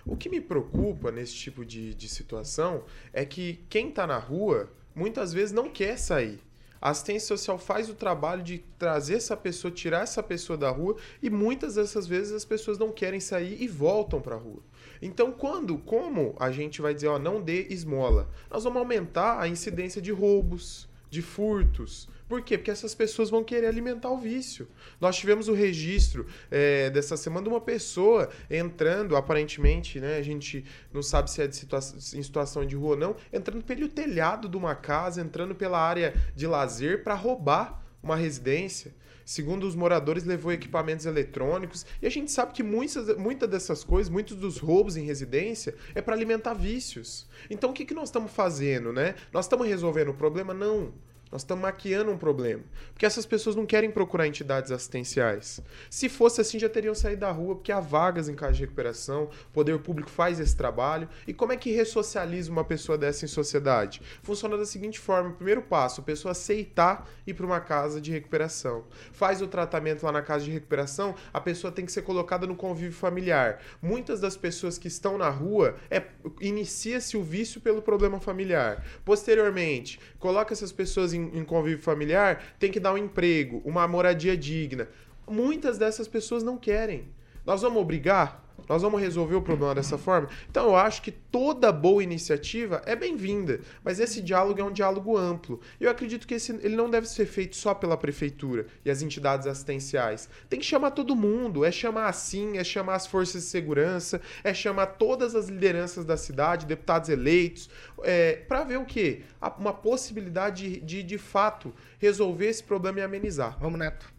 O 0.04 0.16
que 0.16 0.28
me 0.28 0.40
preocupa 0.40 1.12
nesse 1.12 1.34
tipo 1.34 1.64
de, 1.64 1.94
de 1.94 2.08
situação 2.08 2.84
é 3.12 3.24
que 3.24 3.60
quem 3.68 3.90
está 3.90 4.06
na 4.06 4.18
rua 4.18 4.68
muitas 4.94 5.32
vezes 5.32 5.52
não 5.52 5.70
quer 5.70 5.98
sair. 5.98 6.40
A 6.80 6.90
assistência 6.90 7.28
social 7.28 7.58
faz 7.58 7.88
o 7.88 7.94
trabalho 7.94 8.42
de 8.42 8.58
trazer 8.78 9.14
essa 9.14 9.36
pessoa, 9.36 9.70
tirar 9.70 10.02
essa 10.02 10.22
pessoa 10.22 10.56
da 10.56 10.70
rua 10.70 10.96
e 11.22 11.30
muitas 11.30 11.74
dessas 11.74 12.06
vezes 12.06 12.32
as 12.32 12.44
pessoas 12.44 12.78
não 12.78 12.92
querem 12.92 13.20
sair 13.20 13.60
e 13.60 13.66
voltam 13.66 14.20
para 14.20 14.34
a 14.34 14.38
rua. 14.38 14.62
Então, 15.00 15.32
quando, 15.32 15.78
como 15.78 16.34
a 16.38 16.50
gente 16.50 16.80
vai 16.80 16.94
dizer, 16.94 17.08
ó, 17.08 17.18
não 17.18 17.40
dê 17.40 17.66
esmola? 17.70 18.30
Nós 18.50 18.64
vamos 18.64 18.78
aumentar 18.78 19.40
a 19.40 19.48
incidência 19.48 20.00
de 20.00 20.12
roubos, 20.12 20.88
de 21.10 21.22
furtos, 21.22 22.08
por 22.28 22.42
quê? 22.42 22.58
Porque 22.58 22.70
essas 22.72 22.94
pessoas 22.94 23.30
vão 23.30 23.44
querer 23.44 23.68
alimentar 23.68 24.10
o 24.10 24.18
vício. 24.18 24.66
Nós 25.00 25.16
tivemos 25.16 25.46
o 25.46 25.54
registro 25.54 26.26
é, 26.50 26.90
dessa 26.90 27.16
semana 27.16 27.44
de 27.44 27.48
uma 27.48 27.60
pessoa 27.60 28.28
entrando, 28.50 29.14
aparentemente, 29.16 30.00
né? 30.00 30.16
A 30.16 30.22
gente 30.22 30.64
não 30.92 31.02
sabe 31.02 31.30
se 31.30 31.40
é 31.40 31.50
situa 31.50 31.78
em 31.78 32.22
situação 32.22 32.66
de 32.66 32.74
rua 32.74 32.90
ou 32.90 32.96
não, 32.96 33.16
entrando 33.32 33.62
pelo 33.62 33.88
telhado 33.88 34.48
de 34.48 34.56
uma 34.56 34.74
casa, 34.74 35.20
entrando 35.20 35.54
pela 35.54 35.78
área 35.78 36.14
de 36.34 36.46
lazer 36.48 37.04
para 37.04 37.14
roubar 37.14 37.80
uma 38.02 38.16
residência. 38.16 38.92
Segundo 39.26 39.66
os 39.66 39.74
moradores, 39.74 40.22
levou 40.22 40.52
equipamentos 40.52 41.04
eletrônicos. 41.04 41.84
E 42.00 42.06
a 42.06 42.10
gente 42.10 42.30
sabe 42.30 42.52
que 42.52 42.62
muitas, 42.62 43.16
muitas 43.16 43.50
dessas 43.50 43.82
coisas, 43.82 44.08
muitos 44.08 44.36
dos 44.36 44.58
roubos 44.58 44.96
em 44.96 45.04
residência, 45.04 45.74
é 45.96 46.00
para 46.00 46.14
alimentar 46.14 46.54
vícios. 46.54 47.26
Então 47.50 47.70
o 47.70 47.72
que, 47.72 47.84
que 47.84 47.92
nós 47.92 48.08
estamos 48.08 48.30
fazendo, 48.30 48.92
né? 48.92 49.16
Nós 49.32 49.46
estamos 49.46 49.66
resolvendo 49.66 50.10
o 50.10 50.14
problema? 50.14 50.54
Não. 50.54 50.94
Nós 51.36 51.42
estamos 51.42 51.60
maquiando 51.60 52.10
um 52.10 52.16
problema. 52.16 52.62
Porque 52.94 53.04
essas 53.04 53.26
pessoas 53.26 53.54
não 53.54 53.66
querem 53.66 53.90
procurar 53.90 54.26
entidades 54.26 54.70
assistenciais. 54.72 55.60
Se 55.90 56.08
fosse 56.08 56.40
assim, 56.40 56.58
já 56.58 56.66
teriam 56.66 56.94
saído 56.94 57.20
da 57.20 57.30
rua, 57.30 57.56
porque 57.56 57.70
há 57.70 57.78
vagas 57.78 58.26
em 58.26 58.34
casa 58.34 58.54
de 58.54 58.60
recuperação, 58.60 59.24
o 59.24 59.52
poder 59.52 59.78
público 59.80 60.08
faz 60.08 60.40
esse 60.40 60.56
trabalho. 60.56 61.06
E 61.26 61.34
como 61.34 61.52
é 61.52 61.56
que 61.58 61.70
ressocializa 61.72 62.50
uma 62.50 62.64
pessoa 62.64 62.96
dessa 62.96 63.26
em 63.26 63.28
sociedade? 63.28 64.00
Funciona 64.22 64.56
da 64.56 64.64
seguinte 64.64 64.98
forma: 64.98 65.32
primeiro 65.32 65.60
passo, 65.60 66.00
a 66.00 66.04
pessoa 66.04 66.32
aceitar 66.32 67.06
ir 67.26 67.34
para 67.34 67.44
uma 67.44 67.60
casa 67.60 68.00
de 68.00 68.10
recuperação. 68.10 68.84
Faz 69.12 69.42
o 69.42 69.46
tratamento 69.46 70.06
lá 70.06 70.12
na 70.12 70.22
casa 70.22 70.42
de 70.42 70.50
recuperação, 70.50 71.14
a 71.34 71.40
pessoa 71.40 71.70
tem 71.70 71.84
que 71.84 71.92
ser 71.92 72.00
colocada 72.00 72.46
no 72.46 72.56
convívio 72.56 72.96
familiar. 72.96 73.60
Muitas 73.82 74.20
das 74.20 74.38
pessoas 74.38 74.78
que 74.78 74.88
estão 74.88 75.18
na 75.18 75.28
rua, 75.28 75.74
é, 75.90 76.02
inicia-se 76.40 77.14
o 77.14 77.22
vício 77.22 77.60
pelo 77.60 77.82
problema 77.82 78.18
familiar. 78.18 78.82
Posteriormente, 79.04 80.00
coloca 80.18 80.54
essas 80.54 80.72
pessoas 80.72 81.12
em, 81.12 81.25
em 81.34 81.44
convívio 81.44 81.82
familiar, 81.82 82.42
tem 82.58 82.70
que 82.70 82.80
dar 82.80 82.92
um 82.92 82.98
emprego, 82.98 83.60
uma 83.64 83.86
moradia 83.86 84.36
digna. 84.36 84.88
Muitas 85.28 85.78
dessas 85.78 86.06
pessoas 86.06 86.42
não 86.42 86.56
querem. 86.56 87.08
Nós 87.44 87.62
vamos 87.62 87.80
obrigar? 87.80 88.45
Nós 88.68 88.82
vamos 88.82 89.00
resolver 89.00 89.34
o 89.34 89.42
problema 89.42 89.74
dessa 89.74 89.96
forma? 89.96 90.28
Então 90.50 90.66
eu 90.66 90.76
acho 90.76 91.02
que 91.02 91.10
toda 91.10 91.70
boa 91.70 92.02
iniciativa 92.02 92.82
é 92.84 92.96
bem-vinda, 92.96 93.60
mas 93.84 94.00
esse 94.00 94.20
diálogo 94.20 94.60
é 94.60 94.64
um 94.64 94.72
diálogo 94.72 95.16
amplo. 95.16 95.60
Eu 95.80 95.90
acredito 95.90 96.26
que 96.26 96.34
esse, 96.34 96.52
ele 96.62 96.74
não 96.74 96.90
deve 96.90 97.06
ser 97.06 97.26
feito 97.26 97.56
só 97.56 97.74
pela 97.74 97.96
prefeitura 97.96 98.66
e 98.84 98.90
as 98.90 99.02
entidades 99.02 99.46
assistenciais. 99.46 100.28
Tem 100.48 100.58
que 100.58 100.66
chamar 100.66 100.90
todo 100.90 101.14
mundo, 101.14 101.64
é 101.64 101.70
chamar 101.70 102.08
assim, 102.08 102.58
é 102.58 102.64
chamar 102.64 102.94
as 102.94 103.06
forças 103.06 103.42
de 103.42 103.48
segurança, 103.48 104.20
é 104.42 104.52
chamar 104.52 104.86
todas 104.86 105.34
as 105.34 105.48
lideranças 105.48 106.04
da 106.04 106.16
cidade, 106.16 106.66
deputados 106.66 107.08
eleitos, 107.08 107.70
é, 108.02 108.36
para 108.48 108.64
ver 108.64 108.78
o 108.78 108.84
quê? 108.84 109.22
Uma 109.58 109.72
possibilidade 109.72 110.46
de, 110.56 110.80
de, 110.80 111.02
de 111.02 111.18
fato, 111.18 111.72
resolver 111.98 112.46
esse 112.46 112.62
problema 112.62 113.00
e 113.00 113.02
amenizar. 113.02 113.56
Vamos, 113.60 113.78
Neto. 113.78 114.12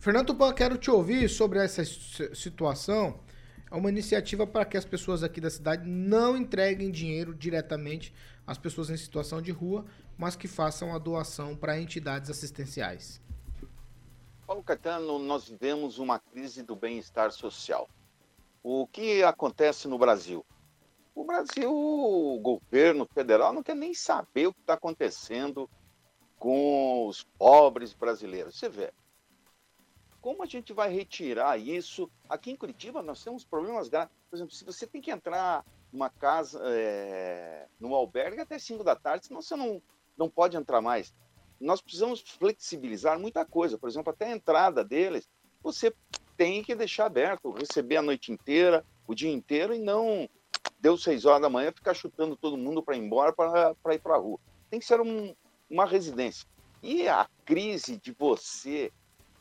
Fernando 0.00 0.28
Tupan, 0.28 0.52
quero 0.52 0.78
te 0.78 0.90
ouvir 0.90 1.28
sobre 1.28 1.58
essa 1.58 1.84
situação 1.84 3.20
é 3.74 3.76
uma 3.76 3.88
iniciativa 3.88 4.46
para 4.46 4.64
que 4.64 4.76
as 4.76 4.84
pessoas 4.84 5.24
aqui 5.24 5.40
da 5.40 5.50
cidade 5.50 5.84
não 5.84 6.36
entreguem 6.36 6.92
dinheiro 6.92 7.34
diretamente 7.34 8.14
às 8.46 8.56
pessoas 8.56 8.88
em 8.88 8.96
situação 8.96 9.42
de 9.42 9.50
rua, 9.50 9.84
mas 10.16 10.36
que 10.36 10.46
façam 10.46 10.94
a 10.94 10.98
doação 10.98 11.56
para 11.56 11.80
entidades 11.80 12.30
assistenciais. 12.30 13.20
Paulo 14.46 14.62
Caetano, 14.62 15.18
nós 15.18 15.48
vivemos 15.48 15.98
uma 15.98 16.20
crise 16.20 16.62
do 16.62 16.76
bem-estar 16.76 17.32
social. 17.32 17.88
O 18.62 18.86
que 18.86 19.24
acontece 19.24 19.88
no 19.88 19.98
Brasil? 19.98 20.46
O 21.12 21.24
Brasil, 21.24 21.68
o 21.74 22.38
governo 22.38 23.04
federal 23.12 23.52
não 23.52 23.62
quer 23.62 23.74
nem 23.74 23.92
saber 23.92 24.46
o 24.46 24.54
que 24.54 24.60
está 24.60 24.74
acontecendo 24.74 25.68
com 26.38 27.08
os 27.08 27.24
pobres 27.36 27.92
brasileiros. 27.92 28.56
Você 28.56 28.68
vê, 28.68 28.92
como 30.24 30.42
a 30.42 30.46
gente 30.46 30.72
vai 30.72 30.90
retirar 30.90 31.58
isso? 31.58 32.10
Aqui 32.30 32.50
em 32.50 32.56
Curitiba 32.56 33.02
nós 33.02 33.22
temos 33.22 33.44
problemas 33.44 33.88
graves. 33.88 34.10
Por 34.30 34.36
exemplo, 34.36 34.54
se 34.54 34.64
você 34.64 34.86
tem 34.86 35.02
que 35.02 35.10
entrar 35.10 35.62
numa 35.92 36.08
casa, 36.08 36.62
é, 36.64 37.66
num 37.78 37.94
albergue 37.94 38.40
até 38.40 38.58
5 38.58 38.82
da 38.82 38.96
tarde, 38.96 39.26
senão 39.26 39.42
você 39.42 39.54
não, 39.54 39.82
não 40.16 40.30
pode 40.30 40.56
entrar 40.56 40.80
mais. 40.80 41.14
Nós 41.60 41.82
precisamos 41.82 42.22
flexibilizar 42.22 43.20
muita 43.20 43.44
coisa. 43.44 43.76
Por 43.76 43.86
exemplo, 43.86 44.14
até 44.14 44.24
a 44.24 44.34
entrada 44.34 44.82
deles, 44.82 45.28
você 45.62 45.94
tem 46.38 46.62
que 46.62 46.74
deixar 46.74 47.04
aberto, 47.04 47.50
receber 47.50 47.98
a 47.98 48.02
noite 48.02 48.32
inteira, 48.32 48.82
o 49.06 49.14
dia 49.14 49.30
inteiro 49.30 49.74
e 49.74 49.78
não 49.78 50.26
deu 50.80 50.96
seis 50.96 51.26
horas 51.26 51.42
da 51.42 51.50
manhã 51.50 51.70
ficar 51.70 51.92
chutando 51.92 52.34
todo 52.34 52.56
mundo 52.56 52.82
para 52.82 52.96
ir 52.96 53.00
embora 53.00 53.30
para 53.30 53.94
ir 53.94 54.00
para 54.00 54.14
a 54.14 54.18
rua. 54.18 54.40
Tem 54.70 54.80
que 54.80 54.86
ser 54.86 55.02
um, 55.02 55.34
uma 55.68 55.84
residência. 55.84 56.48
E 56.82 57.06
a 57.08 57.28
crise 57.44 57.98
de 57.98 58.10
você 58.10 58.90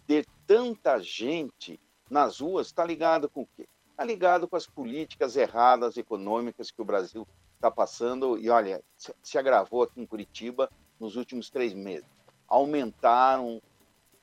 ter 0.06 0.26
tanta 0.46 1.00
gente 1.00 1.80
nas 2.10 2.40
ruas 2.40 2.68
está 2.68 2.86
ligado 2.86 3.30
com 3.30 3.42
o 3.42 3.48
quê? 3.56 3.68
Está 3.92 4.04
ligado 4.04 4.48
com 4.48 4.56
as 4.56 4.66
políticas 4.66 5.36
erradas 5.36 5.98
econômicas 5.98 6.72
que 6.72 6.82
o 6.82 6.86
Brasil 6.86 7.28
está 7.56 7.70
passando. 7.70 8.38
E 8.38 8.50
olha, 8.50 8.84
se 9.22 9.38
agravou 9.38 9.84
aqui 9.84 10.02
em 10.02 10.06
Curitiba 10.06 10.70
nos 11.00 11.16
últimos 11.16 11.50
três 11.50 11.74
meses. 11.74 12.06
Aumentaram, 12.48 13.62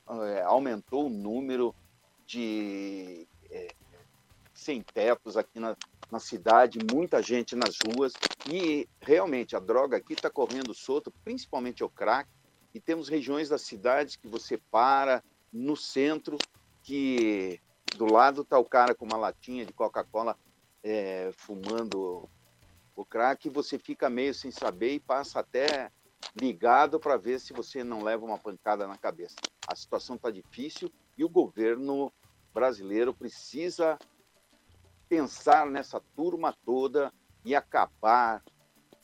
é, 0.09 0.43
aumentou 0.43 1.07
o 1.07 1.11
número 1.11 1.75
de 2.27 3.27
é, 3.51 3.69
sem 4.53 4.83
tetos 4.83 5.37
aqui 5.37 5.59
na, 5.59 5.77
na 6.11 6.19
cidade, 6.19 6.79
muita 6.93 7.23
gente 7.23 7.57
nas 7.57 7.79
ruas. 7.87 8.13
E 8.49 8.89
realmente 9.01 9.57
a 9.57 9.61
droga 9.61 9.97
aqui 9.97 10.13
está 10.13 10.29
correndo 10.29 10.75
solta, 10.75 11.11
principalmente 11.25 11.83
o 11.83 11.89
crack. 11.89 12.29
E 12.75 12.81
temos 12.81 13.09
regiões 13.09 13.49
da 13.49 13.59
cidade 13.59 14.19
que 14.19 14.29
você 14.29 14.59
para, 14.71 15.23
no 15.53 15.77
centro, 15.77 16.39
que 16.83 17.61
do 17.97 18.07
lado 18.07 18.43
está 18.43 18.59
o 18.59 18.65
cara 18.65 18.95
com 18.95 19.05
uma 19.05 19.17
latinha 19.17 19.67
de 19.67 19.73
Coca-Cola 19.73 20.37
é, 20.83 21.31
fumando 21.37 22.29
o 22.95 23.05
crack, 23.05 23.49
você 23.49 23.79
fica 23.79 24.11
meio 24.11 24.35
sem 24.35 24.51
saber 24.51 24.95
e 24.95 25.01
passa 25.01 25.41
até 25.41 25.91
ligado 26.35 27.01
para 27.01 27.17
ver 27.17 27.41
se 27.41 27.53
você 27.53 27.83
não 27.83 28.03
leva 28.03 28.25
uma 28.25 28.39
pancada 28.39 28.87
na 28.87 28.97
cabeça. 28.97 29.37
A 29.67 29.75
situação 29.75 30.17
está 30.17 30.31
difícil 30.31 30.91
e 31.17 31.25
o 31.25 31.29
governo 31.29 32.13
brasileiro 32.53 33.15
precisa 33.15 33.99
pensar 35.09 35.67
nessa 35.67 36.01
turma 36.15 36.55
toda 36.65 37.13
e 37.45 37.55
acabar 37.55 38.43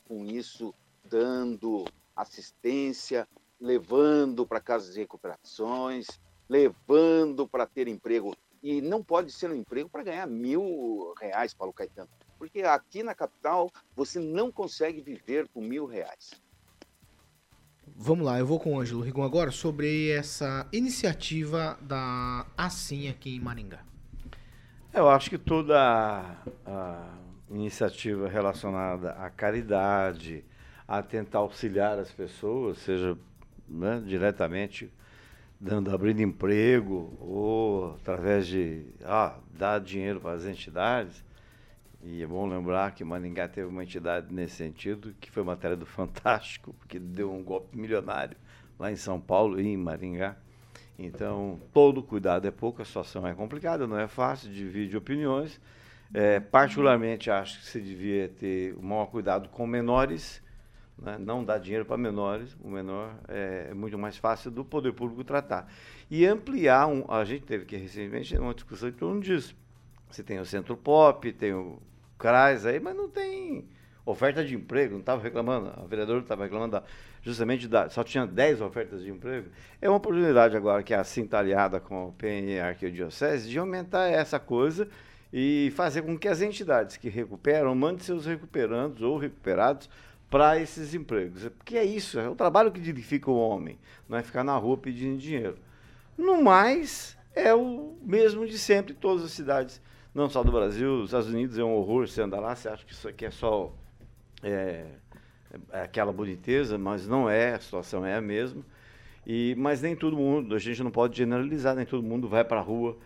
com 0.07 0.23
isso, 0.23 0.73
dando 1.03 1.85
assistência, 2.15 3.27
levando 3.59 4.45
para 4.45 4.61
casas 4.61 4.93
de 4.93 4.99
recuperações, 5.01 6.07
levando 6.49 7.47
para 7.47 7.65
ter 7.65 7.87
emprego. 7.87 8.35
E 8.61 8.81
não 8.81 9.03
pode 9.03 9.31
ser 9.31 9.49
um 9.51 9.55
emprego 9.55 9.89
para 9.89 10.03
ganhar 10.03 10.27
mil 10.27 11.13
reais, 11.19 11.53
Paulo 11.53 11.73
Caetano, 11.73 12.09
porque 12.37 12.61
aqui 12.61 13.03
na 13.03 13.13
capital 13.13 13.71
você 13.95 14.19
não 14.19 14.51
consegue 14.51 15.01
viver 15.01 15.47
com 15.49 15.61
mil 15.61 15.85
reais. 15.85 16.31
Vamos 17.95 18.25
lá, 18.25 18.37
eu 18.37 18.45
vou 18.45 18.59
com 18.59 18.75
o 18.75 18.79
Ângelo 18.79 19.01
Rigon 19.01 19.23
agora 19.23 19.51
sobre 19.51 20.11
essa 20.11 20.67
iniciativa 20.71 21.77
da 21.81 22.45
Assim 22.57 23.07
aqui 23.07 23.35
em 23.35 23.39
Maringá. 23.39 23.79
Eu 24.93 25.09
acho 25.09 25.29
que 25.29 25.37
toda 25.37 25.79
a, 25.79 26.35
a 26.65 27.17
iniciativa 27.49 28.27
relacionada 28.27 29.11
à 29.11 29.29
caridade, 29.29 30.43
a 30.87 31.01
tentar 31.01 31.39
auxiliar 31.39 31.97
as 31.97 32.11
pessoas, 32.11 32.77
seja 32.79 33.17
né, 33.67 34.01
diretamente 34.05 34.91
dando 35.59 35.93
abrindo 35.93 36.21
emprego 36.21 37.17
ou 37.19 37.95
através 37.95 38.47
de 38.47 38.85
ah, 39.03 39.37
dar 39.51 39.79
dinheiro 39.79 40.19
para 40.19 40.33
as 40.33 40.45
entidades. 40.45 41.23
E 42.03 42.21
é 42.21 42.27
bom 42.27 42.47
lembrar 42.47 42.93
que 42.93 43.03
Maringá 43.03 43.47
teve 43.47 43.67
uma 43.67 43.83
entidade 43.83 44.33
nesse 44.33 44.55
sentido, 44.55 45.15
que 45.19 45.31
foi 45.31 45.43
matéria 45.43 45.75
do 45.75 45.85
Fantástico, 45.85 46.73
porque 46.73 46.99
deu 46.99 47.33
um 47.33 47.43
golpe 47.43 47.77
milionário 47.77 48.37
lá 48.79 48.91
em 48.91 48.95
São 48.95 49.19
Paulo 49.19 49.59
e 49.59 49.67
em 49.67 49.77
Maringá. 49.77 50.37
Então, 50.97 51.59
todo 51.73 52.01
cuidado 52.01 52.47
é 52.47 52.51
pouco, 52.51 52.81
a 52.81 52.85
situação 52.85 53.27
é 53.27 53.33
complicada, 53.33 53.85
não 53.85 53.99
é 53.99 54.07
fácil, 54.07 54.51
divide 54.51 54.95
opiniões. 54.95 55.59
É, 56.13 56.39
particularmente, 56.39 57.29
acho 57.29 57.59
que 57.59 57.65
se 57.65 57.81
devia 57.81 58.29
ter 58.29 58.75
um 58.77 58.81
maior 58.81 59.07
cuidado 59.07 59.49
com 59.49 59.67
menores, 59.67 60.41
né? 61.01 61.17
não 61.19 61.43
dar 61.43 61.57
dinheiro 61.57 61.85
para 61.85 61.97
menores, 61.97 62.55
o 62.61 62.69
menor 62.69 63.13
é, 63.27 63.67
é, 63.69 63.73
muito 63.73 63.97
mais 63.97 64.17
fácil 64.17 64.49
do 64.51 64.65
poder 64.65 64.93
público 64.93 65.23
tratar. 65.23 65.71
E 66.09 66.25
ampliar, 66.25 66.87
um, 66.87 67.05
a 67.09 67.23
gente 67.23 67.43
teve 67.43 67.65
que 67.65 67.77
recentemente 67.77 68.37
uma 68.37 68.53
discussão 68.53 68.89
em 68.89 68.93
torno 68.93 69.21
disso. 69.21 69.55
Você 70.09 70.23
tem 70.23 70.39
o 70.39 70.45
Centro 70.45 70.75
Pop, 70.75 71.31
tem 71.33 71.53
o 71.53 71.79
CRAS 72.17 72.65
aí, 72.65 72.79
mas 72.79 72.95
não 72.95 73.09
tem 73.09 73.67
oferta 74.05 74.43
de 74.43 74.55
emprego, 74.55 74.93
não 74.93 75.01
estava 75.01 75.21
reclamando, 75.21 75.69
a 75.75 75.85
vereadora 75.85 76.19
estava 76.19 76.43
reclamando 76.43 76.71
da, 76.71 76.83
justamente 77.21 77.67
da, 77.67 77.89
só 77.89 78.03
tinha 78.03 78.25
10 78.25 78.61
ofertas 78.61 79.03
de 79.03 79.11
emprego. 79.11 79.49
É 79.81 79.89
uma 79.89 79.97
oportunidade 79.97 80.55
agora 80.55 80.81
que 80.81 80.93
é 80.93 80.97
assim 80.97 81.25
está 81.25 81.39
aliada 81.39 81.79
com 81.79 82.07
o 82.07 82.11
PNE 82.13 82.59
Arquidiocese 82.59 83.49
de 83.49 83.59
aumentar 83.59 84.07
essa 84.07 84.39
coisa 84.39 84.87
e 85.31 85.73
fazer 85.75 86.03
com 86.03 86.17
que 86.17 86.27
as 86.29 86.41
entidades 86.41 86.95
que 86.95 87.09
recuperam 87.09 87.75
mandem 87.75 87.99
seus 87.99 88.25
recuperandos 88.25 89.01
ou 89.01 89.17
recuperados 89.17 89.89
para 90.29 90.59
esses 90.59 90.93
empregos. 90.93 91.47
Porque 91.49 91.77
é 91.77 91.83
isso, 91.83 92.19
é 92.19 92.29
o 92.29 92.35
trabalho 92.35 92.71
que 92.71 92.79
dignifica 92.79 93.29
o 93.29 93.37
homem, 93.37 93.77
não 94.07 94.17
é 94.17 94.23
ficar 94.23 94.43
na 94.43 94.55
rua 94.57 94.77
pedindo 94.77 95.17
dinheiro. 95.17 95.57
No 96.17 96.41
mais, 96.41 97.17
é 97.35 97.53
o 97.53 97.95
mesmo 98.01 98.45
de 98.45 98.57
sempre, 98.57 98.93
todas 98.93 99.23
as 99.23 99.31
cidades, 99.31 99.81
não 100.13 100.29
só 100.29 100.43
do 100.43 100.51
Brasil, 100.51 101.01
os 101.01 101.05
Estados 101.05 101.29
Unidos 101.29 101.57
é 101.57 101.63
um 101.63 101.75
horror, 101.75 102.07
você 102.07 102.21
anda 102.21 102.39
lá, 102.39 102.55
você 102.55 102.67
acha 102.67 102.85
que 102.85 102.93
isso 102.93 103.07
aqui 103.07 103.25
é 103.25 103.31
só 103.31 103.71
é, 104.41 104.85
é 105.71 105.81
aquela 105.81 106.11
boniteza, 106.11 106.77
mas 106.77 107.07
não 107.07 107.29
é, 107.29 107.53
a 107.53 107.59
situação 107.59 108.05
é 108.05 108.15
a 108.15 108.21
mesma. 108.21 108.63
E, 109.25 109.53
mas 109.57 109.81
nem 109.81 109.95
todo 109.95 110.15
mundo, 110.15 110.55
a 110.55 110.59
gente 110.59 110.81
não 110.81 110.89
pode 110.89 111.17
generalizar, 111.17 111.75
nem 111.75 111.85
todo 111.85 112.01
mundo 112.01 112.27
vai 112.27 112.43
para 112.43 112.59
a 112.59 112.63
rua, 112.63 112.97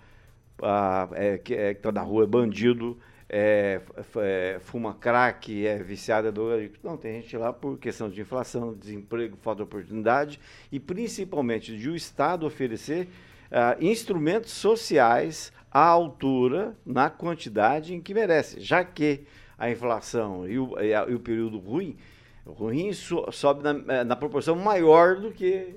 ah, 0.61 1.09
é, 1.13 1.37
que 1.37 1.53
é, 1.53 1.71
está 1.71 1.91
na 1.91 2.01
rua 2.01 2.23
é 2.23 2.27
bandido, 2.27 2.97
é, 3.33 3.79
é, 4.17 4.59
fuma 4.59 4.93
crack, 4.93 5.65
é 5.65 5.77
viciada 5.77 6.27
é 6.27 6.31
do 6.33 6.49
Não, 6.83 6.97
tem 6.97 7.21
gente 7.21 7.37
lá 7.37 7.53
por 7.53 7.77
questão 7.77 8.09
de 8.09 8.19
inflação, 8.19 8.73
desemprego, 8.73 9.37
falta 9.41 9.59
de 9.59 9.63
oportunidade 9.63 10.37
e 10.69 10.81
principalmente 10.81 11.77
de 11.77 11.89
o 11.89 11.95
Estado 11.95 12.45
oferecer 12.45 13.07
uh, 13.49 13.81
instrumentos 13.81 14.51
sociais 14.51 15.53
à 15.71 15.85
altura, 15.85 16.75
na 16.85 17.09
quantidade 17.09 17.95
em 17.95 18.01
que 18.01 18.13
merece, 18.13 18.59
já 18.59 18.83
que 18.83 19.21
a 19.57 19.71
inflação 19.71 20.45
e 20.45 20.59
o, 20.59 20.77
e 20.81 20.93
a, 20.93 21.05
e 21.07 21.15
o 21.15 21.19
período 21.19 21.57
ruim, 21.57 21.95
ruim 22.45 22.91
so, 22.91 23.25
sobe 23.31 23.63
na, 23.63 23.93
eh, 23.93 24.03
na, 24.03 24.15
proporção 24.17 24.57
maior 24.57 25.15
do 25.15 25.31
que 25.31 25.75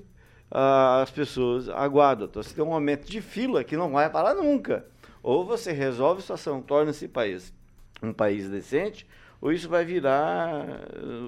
uh, 0.51 1.03
as 1.03 1.11
pessoas 1.13 1.69
aguardam. 1.69 2.27
Então, 2.27 2.43
você 2.43 2.53
tem 2.53 2.65
um 2.65 2.73
aumento 2.73 3.09
de 3.09 3.21
fila 3.21 3.63
que 3.63 3.77
não 3.77 3.93
vai 3.93 4.11
parar 4.11 4.35
nunca. 4.35 4.85
Ou 5.25 5.43
você 5.43 5.73
resolve 5.73 6.19
a 6.19 6.21
situação, 6.21 6.61
torna 6.61 6.91
esse 6.91 7.09
país 7.09 7.51
um 8.03 8.13
país 8.13 8.47
decente, 8.51 9.07
ou 9.41 9.51
isso 9.51 9.71
vai 9.71 9.83
virar, 9.83 10.67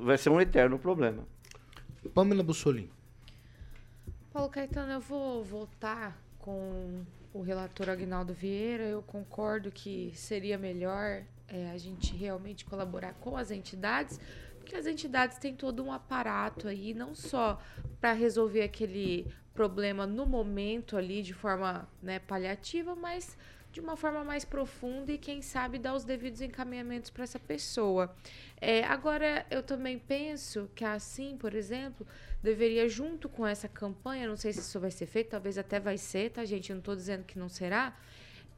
vai 0.02 0.18
ser 0.18 0.28
um 0.28 0.38
eterno 0.38 0.78
problema. 0.78 1.26
Pamela 2.12 2.42
Bussolini. 2.42 2.90
Paulo 4.30 4.50
Caetano, 4.50 4.92
eu 4.92 5.00
vou 5.00 5.42
voltar 5.42 6.20
com 6.38 7.06
o 7.32 7.40
relator 7.40 7.88
Agnaldo 7.88 8.34
Vieira. 8.34 8.84
Eu 8.84 9.00
concordo 9.00 9.70
que 9.70 10.12
seria 10.14 10.58
melhor 10.58 11.22
é, 11.48 11.70
a 11.70 11.78
gente 11.78 12.14
realmente 12.14 12.66
colaborar 12.66 13.14
com 13.14 13.34
as 13.34 13.50
entidades, 13.50 14.20
porque 14.58 14.76
as 14.76 14.84
entidades 14.84 15.38
têm 15.38 15.54
todo 15.54 15.82
um 15.82 15.90
aparato 15.90 16.68
aí, 16.68 16.92
não 16.92 17.14
só 17.14 17.58
para 17.98 18.12
resolver 18.12 18.60
aquele 18.60 19.26
problema 19.54 20.06
no 20.06 20.26
momento 20.26 20.98
ali 20.98 21.22
de 21.22 21.32
forma 21.32 21.88
né, 22.02 22.18
paliativa, 22.18 22.94
mas 22.94 23.38
de 23.76 23.80
uma 23.82 23.94
forma 23.94 24.24
mais 24.24 24.42
profunda 24.42 25.12
e, 25.12 25.18
quem 25.18 25.42
sabe, 25.42 25.78
dar 25.78 25.94
os 25.94 26.02
devidos 26.02 26.40
encaminhamentos 26.40 27.10
para 27.10 27.24
essa 27.24 27.38
pessoa. 27.38 28.10
É, 28.58 28.82
agora, 28.84 29.44
eu 29.50 29.62
também 29.62 29.98
penso 29.98 30.70
que 30.74 30.82
assim, 30.82 31.36
por 31.36 31.54
exemplo, 31.54 32.06
deveria, 32.42 32.88
junto 32.88 33.28
com 33.28 33.46
essa 33.46 33.68
campanha, 33.68 34.26
não 34.26 34.36
sei 34.36 34.54
se 34.54 34.60
isso 34.60 34.80
vai 34.80 34.90
ser 34.90 35.04
feito, 35.04 35.28
talvez 35.28 35.58
até 35.58 35.78
vai 35.78 35.98
ser, 35.98 36.30
tá, 36.30 36.42
gente? 36.42 36.70
Eu 36.70 36.76
não 36.76 36.80
estou 36.80 36.96
dizendo 36.96 37.24
que 37.24 37.38
não 37.38 37.50
será. 37.50 37.94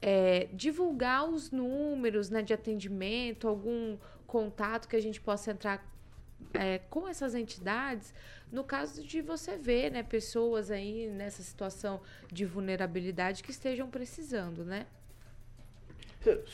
É, 0.01 0.47
divulgar 0.53 1.29
os 1.29 1.51
números 1.51 2.29
né, 2.29 2.41
de 2.41 2.53
atendimento, 2.53 3.45
algum 3.45 3.97
contato 4.25 4.87
que 4.87 4.95
a 4.95 5.01
gente 5.01 5.19
possa 5.19 5.51
entrar 5.51 5.85
é, 6.53 6.77
com 6.89 7.05
essas 7.09 7.35
entidades, 7.35 8.13
no 8.49 8.63
caso 8.63 9.03
de 9.03 9.21
você 9.21 9.57
ver 9.57 9.91
né, 9.91 10.01
pessoas 10.01 10.71
aí 10.71 11.09
nessa 11.09 11.43
situação 11.43 11.99
de 12.31 12.45
vulnerabilidade 12.45 13.43
que 13.43 13.51
estejam 13.51 13.89
precisando, 13.89 14.63
né? 14.63 14.87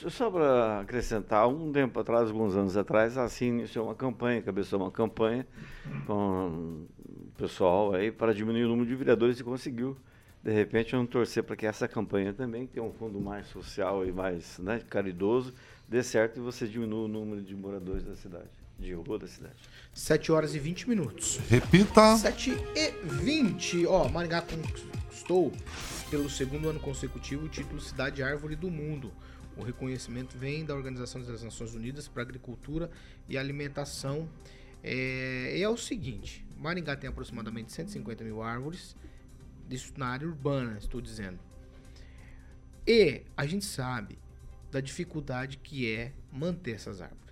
Só 0.09 0.29
para 0.29 0.81
acrescentar, 0.81 1.47
um 1.47 1.71
tempo 1.71 1.99
atrás, 1.99 2.29
alguns 2.29 2.55
anos 2.55 2.77
atrás, 2.77 3.17
a 3.17 3.27
CIN 3.27 3.47
iniciou 3.47 3.85
uma 3.85 3.95
campanha, 3.95 4.41
cabeçou 4.41 4.79
uma 4.79 4.91
campanha 4.91 5.45
com 6.05 6.85
o 7.09 7.31
pessoal 7.37 7.93
aí 7.93 8.11
para 8.11 8.31
diminuir 8.33 8.65
o 8.65 8.67
número 8.67 8.87
de 8.87 8.95
vereadores 8.95 9.39
e 9.39 9.43
conseguiu. 9.43 9.97
De 10.43 10.51
repente, 10.51 10.91
vamos 10.91 11.09
torcer 11.09 11.43
para 11.43 11.55
que 11.55 11.65
essa 11.65 11.87
campanha 11.87 12.31
também, 12.31 12.67
que 12.67 12.73
tem 12.73 12.83
um 12.83 12.93
fundo 12.93 13.19
mais 13.19 13.47
social 13.47 14.05
e 14.05 14.11
mais 14.11 14.59
né, 14.59 14.79
caridoso, 14.87 15.51
dê 15.89 16.03
certo 16.03 16.37
e 16.37 16.39
você 16.39 16.67
diminua 16.67 17.05
o 17.05 17.07
número 17.07 17.41
de 17.41 17.55
moradores 17.55 18.03
da 18.03 18.15
cidade, 18.15 18.49
de 18.77 18.93
rua 18.93 19.17
da 19.17 19.27
cidade. 19.27 19.55
7 19.91 20.31
horas 20.31 20.53
e 20.53 20.59
20 20.59 20.87
minutos. 20.87 21.39
Repita. 21.49 22.15
7 22.17 22.55
e 22.75 22.91
20. 23.03 23.87
Ó, 23.87 24.07
Maringá 24.07 24.43
conquistou 24.43 25.51
pelo 26.11 26.29
segundo 26.29 26.69
ano 26.69 26.79
consecutivo 26.79 27.45
o 27.45 27.49
título 27.49 27.81
Cidade 27.81 28.21
Árvore 28.21 28.55
do 28.55 28.69
Mundo. 28.69 29.11
O 29.57 29.63
reconhecimento 29.63 30.37
vem 30.37 30.65
da 30.65 30.75
Organização 30.75 31.21
das 31.21 31.43
Nações 31.43 31.73
Unidas 31.73 32.07
para 32.07 32.21
Agricultura 32.21 32.91
e 33.27 33.37
Alimentação. 33.37 34.29
É, 34.83 35.59
é 35.59 35.69
o 35.69 35.77
seguinte: 35.77 36.45
Maringá 36.57 36.95
tem 36.95 37.09
aproximadamente 37.09 37.71
150 37.71 38.23
mil 38.23 38.41
árvores, 38.41 38.95
isso 39.69 39.93
na 39.97 40.07
área 40.07 40.27
urbana, 40.27 40.77
estou 40.77 40.99
dizendo. 40.99 41.39
E 42.85 43.23
a 43.35 43.45
gente 43.45 43.65
sabe 43.65 44.19
da 44.71 44.81
dificuldade 44.81 45.57
que 45.57 45.91
é 45.91 46.13
manter 46.31 46.75
essas 46.75 47.01
árvores. 47.01 47.25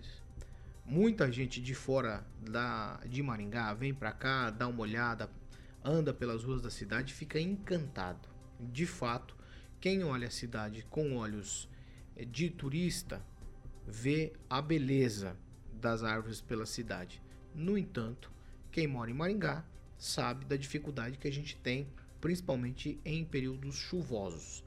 Muita 0.85 1.31
gente 1.31 1.61
de 1.61 1.75
fora 1.75 2.25
da, 2.41 2.99
de 3.05 3.21
Maringá 3.21 3.73
vem 3.73 3.93
para 3.93 4.11
cá, 4.11 4.49
dá 4.49 4.67
uma 4.67 4.81
olhada, 4.81 5.29
anda 5.83 6.13
pelas 6.13 6.43
ruas 6.43 6.61
da 6.61 6.69
cidade 6.69 7.13
e 7.13 7.15
fica 7.15 7.39
encantado. 7.39 8.27
De 8.59 8.85
fato, 8.85 9.35
quem 9.79 10.03
olha 10.03 10.27
a 10.27 10.31
cidade 10.31 10.85
com 10.89 11.17
olhos 11.17 11.69
de 12.29 12.49
turista 12.49 13.21
vê 13.87 14.33
a 14.49 14.61
beleza 14.61 15.35
das 15.73 16.03
árvores 16.03 16.39
pela 16.41 16.65
cidade. 16.65 17.21
No 17.53 17.77
entanto, 17.77 18.31
quem 18.71 18.87
mora 18.87 19.11
em 19.11 19.13
Maringá 19.13 19.65
sabe 19.97 20.45
da 20.45 20.55
dificuldade 20.55 21.17
que 21.17 21.27
a 21.27 21.31
gente 21.31 21.55
tem, 21.57 21.87
principalmente 22.19 22.99
em 23.05 23.23
períodos 23.23 23.75
chuvosos. 23.75 24.63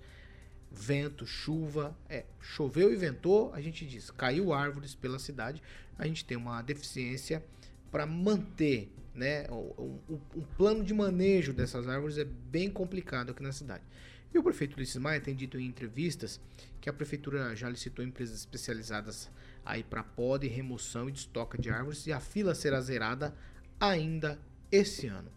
Vento, 0.70 1.26
chuva, 1.26 1.96
é, 2.08 2.24
choveu 2.40 2.92
e 2.92 2.96
ventou, 2.96 3.52
a 3.54 3.60
gente 3.60 3.86
diz, 3.86 4.10
caiu 4.10 4.52
árvores 4.52 4.94
pela 4.94 5.18
cidade, 5.18 5.62
a 5.98 6.06
gente 6.06 6.24
tem 6.24 6.36
uma 6.36 6.60
deficiência 6.60 7.42
para 7.90 8.04
manter, 8.04 8.92
né, 9.14 9.46
o, 9.48 10.00
o, 10.08 10.20
o 10.34 10.42
plano 10.56 10.84
de 10.84 10.92
manejo 10.92 11.52
dessas 11.52 11.88
árvores 11.88 12.18
é 12.18 12.24
bem 12.24 12.70
complicado 12.70 13.30
aqui 13.30 13.42
na 13.42 13.52
cidade. 13.52 13.84
E 14.34 14.38
o 14.38 14.42
prefeito 14.42 14.76
Ulisses 14.76 14.96
Maia 14.96 15.20
tem 15.20 15.34
dito 15.34 15.58
em 15.58 15.66
entrevistas 15.66 16.40
que 16.80 16.90
a 16.90 16.92
prefeitura 16.92 17.54
já 17.56 17.68
licitou 17.68 18.04
empresas 18.04 18.38
especializadas 18.38 19.30
aí 19.64 19.82
para 19.82 20.02
poda 20.02 20.46
e 20.46 20.48
remoção 20.48 21.08
e 21.08 21.12
destoca 21.12 21.58
de 21.58 21.70
árvores 21.70 22.06
e 22.06 22.12
a 22.12 22.20
fila 22.20 22.54
será 22.54 22.80
zerada 22.80 23.34
ainda 23.80 24.38
esse 24.70 25.06
ano. 25.06 25.30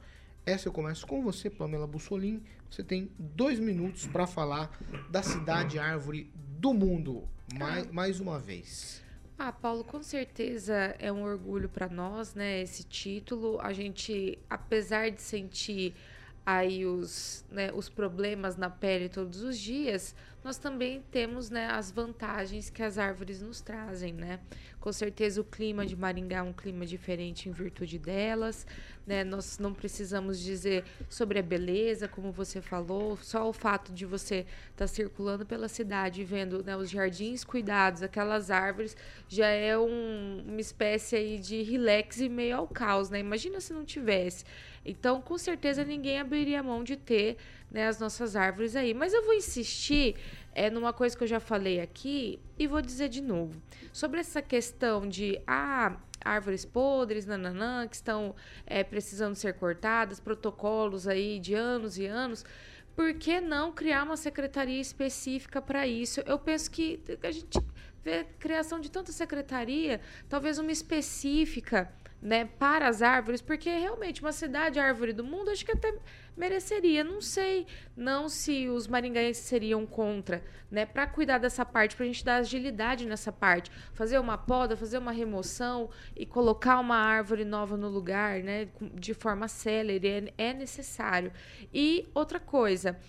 Essa 0.46 0.68
eu 0.68 0.74
começo 0.74 1.06
com 1.06 1.22
você, 1.22 1.50
Pamela 1.50 1.86
Bussolini. 1.86 2.42
Você 2.70 2.84
tem 2.84 3.12
dois 3.18 3.60
minutos 3.60 4.08
para 4.08 4.26
falar 4.26 4.72
da 5.10 5.22
cidade 5.22 5.78
árvore 5.78 6.32
do 6.60 6.74
mundo, 6.74 7.28
mais, 7.58 7.90
mais 7.92 8.20
uma 8.20 8.40
vez. 8.40 9.04
Ah, 9.38 9.52
Paulo, 9.52 9.84
com 9.84 10.04
certeza 10.04 10.76
é 11.00 11.12
um 11.12 11.24
orgulho 11.24 11.70
para 11.70 11.88
nós, 11.88 12.36
né? 12.36 12.62
Esse 12.62 12.84
título. 12.84 13.60
A 13.62 13.72
gente, 13.72 14.38
apesar 14.50 15.10
de 15.10 15.22
sentir 15.22 15.96
aí 16.58 16.84
os, 16.84 17.46
né, 17.52 17.72
os 17.74 17.90
problemas 17.90 18.56
na 18.56 18.72
pele 18.72 19.08
todos 19.08 19.44
os 19.44 19.58
dias, 19.58 20.16
nós 20.44 20.58
também 20.58 21.04
temos 21.12 21.50
né, 21.50 21.68
as 21.68 21.92
vantagens 21.92 22.70
que 22.70 22.82
as 22.82 22.98
árvores 22.98 23.42
nos 23.42 23.62
trazem, 23.62 24.14
né? 24.14 24.40
Com 24.80 24.92
certeza 24.92 25.42
o 25.42 25.44
clima 25.44 25.86
de 25.86 25.96
Maringá 25.96 26.38
é 26.38 26.42
um 26.42 26.54
clima 26.54 26.86
diferente 26.86 27.50
em 27.50 27.52
virtude 27.52 28.00
delas, 28.00 28.66
né? 29.06 29.24
Nós 29.24 29.60
não 29.60 29.74
precisamos 29.74 30.40
dizer 30.40 30.86
sobre 31.10 31.38
a 31.38 31.44
beleza, 31.44 32.08
como 32.08 32.32
você 32.32 32.62
falou, 32.62 33.18
só 33.18 33.48
o 33.48 33.54
fato 33.54 33.92
de 33.92 34.06
você 34.06 34.46
estar 34.72 34.86
tá 34.86 34.88
circulando 34.88 35.46
pela 35.46 35.68
cidade 35.68 36.24
vendo 36.24 36.64
né, 36.64 36.76
os 36.76 36.90
jardins 36.90 37.44
cuidados, 37.44 38.02
aquelas 38.02 38.50
árvores, 38.50 38.96
já 39.28 39.48
é 39.48 39.78
um, 39.78 40.46
uma 40.48 40.62
espécie 40.62 41.18
aí 41.18 41.38
de 41.38 41.62
relax 41.62 42.22
e 42.22 42.30
meio 42.30 42.58
ao 42.58 42.68
caos, 42.68 43.10
né? 43.10 43.20
Imagina 43.20 43.60
se 43.60 43.74
não 43.74 43.84
tivesse. 43.84 44.46
Então, 44.86 45.22
com 45.22 45.38
certeza 45.38 45.84
ninguém 45.84 46.20
abriria 46.20 46.64
mão 46.64 46.84
de 46.84 46.96
ter 46.96 47.38
né, 47.72 47.88
as 47.88 48.00
nossas 48.00 48.36
árvores 48.36 48.76
aí. 48.76 48.94
Mas 48.94 49.14
eu 49.14 49.24
vou 49.24 49.34
insistir 49.34 50.16
é, 50.54 50.70
numa 50.70 50.94
coisa 50.94 51.18
que 51.18 51.24
eu 51.24 51.28
já 51.28 51.40
falei 51.40 51.80
aqui 51.80 52.40
e 52.58 52.68
vou 52.68 52.82
dizer 52.82 53.10
de 53.10 53.22
novo. 53.22 53.62
Sobre 53.92 54.20
essa 54.20 54.42
questão 54.42 55.08
de 55.08 55.40
ah, 55.46 55.98
árvores 56.24 56.66
podres, 56.66 57.26
nananã, 57.26 57.88
que 57.88 57.96
estão 57.96 58.36
é, 58.66 58.84
precisando 58.84 59.36
ser 59.36 59.54
cortadas, 59.54 60.20
protocolos 60.20 61.08
aí 61.08 61.40
de 61.40 61.54
anos 61.54 61.98
e 61.98 62.06
anos. 62.06 62.46
Por 62.96 63.14
que 63.14 63.40
não 63.40 63.72
criar 63.72 64.04
uma 64.04 64.18
secretaria 64.18 64.82
específica 64.82 65.62
para 65.62 65.88
isso? 65.88 66.22
Eu 66.26 66.38
penso 66.38 66.70
que 66.70 67.02
a 67.24 67.32
gente 67.32 67.58
vê 68.04 68.26
criação 68.40 68.80
de 68.80 68.92
tanta 68.92 69.12
secretaria, 69.12 70.02
talvez 70.28 70.58
uma 70.58 70.72
específica 70.72 71.92
né, 72.22 72.46
para 72.46 72.88
as 72.88 73.02
árvores, 73.02 73.42
porque 73.42 73.70
realmente 73.70 74.22
uma 74.22 74.32
cidade 74.32 74.80
árvore 74.80 75.14
do 75.14 75.24
mundo 75.24 75.50
acho 75.50 75.66
que 75.66 75.72
até 75.72 75.94
mereceria. 76.36 77.04
Não 77.04 77.22
sei, 77.22 77.66
não 77.96 78.28
se 78.28 78.68
os 78.68 78.88
maringaenses 78.88 79.44
seriam 79.46 79.86
contra, 79.86 80.44
né, 80.70 80.86
para 80.86 81.08
cuidar 81.08 81.38
dessa 81.38 81.66
parte, 81.66 81.96
para 81.96 82.04
a 82.04 82.08
gente 82.08 82.24
dar 82.24 82.38
agilidade 82.38 83.06
nessa 83.06 83.32
parte, 83.32 83.72
fazer 83.94 84.20
uma 84.20 84.38
poda, 84.38 84.76
fazer 84.76 84.98
uma 84.98 85.12
remoção 85.12 85.90
e 86.16 86.26
colocar 86.26 86.80
uma 86.80 86.98
árvore 86.98 87.46
nova 87.46 87.78
no 87.78 87.88
lugar, 87.88 88.42
né, 88.44 88.68
de 88.94 89.14
forma 89.14 89.48
célere, 89.48 90.34
é, 90.38 90.50
é 90.50 90.54
necessário. 90.54 91.32
E 91.74 92.08
outra 92.14 92.40
coisa, 92.40 93.00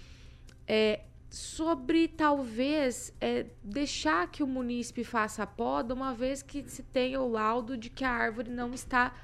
é, 0.66 1.00
sobre 1.30 2.08
talvez 2.08 3.14
é, 3.20 3.46
deixar 3.62 4.28
que 4.28 4.42
o 4.42 4.46
munícipe 4.48 5.04
faça 5.04 5.44
a 5.44 5.46
poda, 5.46 5.94
uma 5.94 6.12
vez 6.12 6.42
que 6.42 6.68
se 6.68 6.82
tenha 6.82 7.20
o 7.20 7.30
laudo 7.30 7.76
de 7.76 7.88
que 7.88 8.04
a 8.04 8.10
árvore 8.10 8.50
não 8.50 8.74
está 8.74 9.14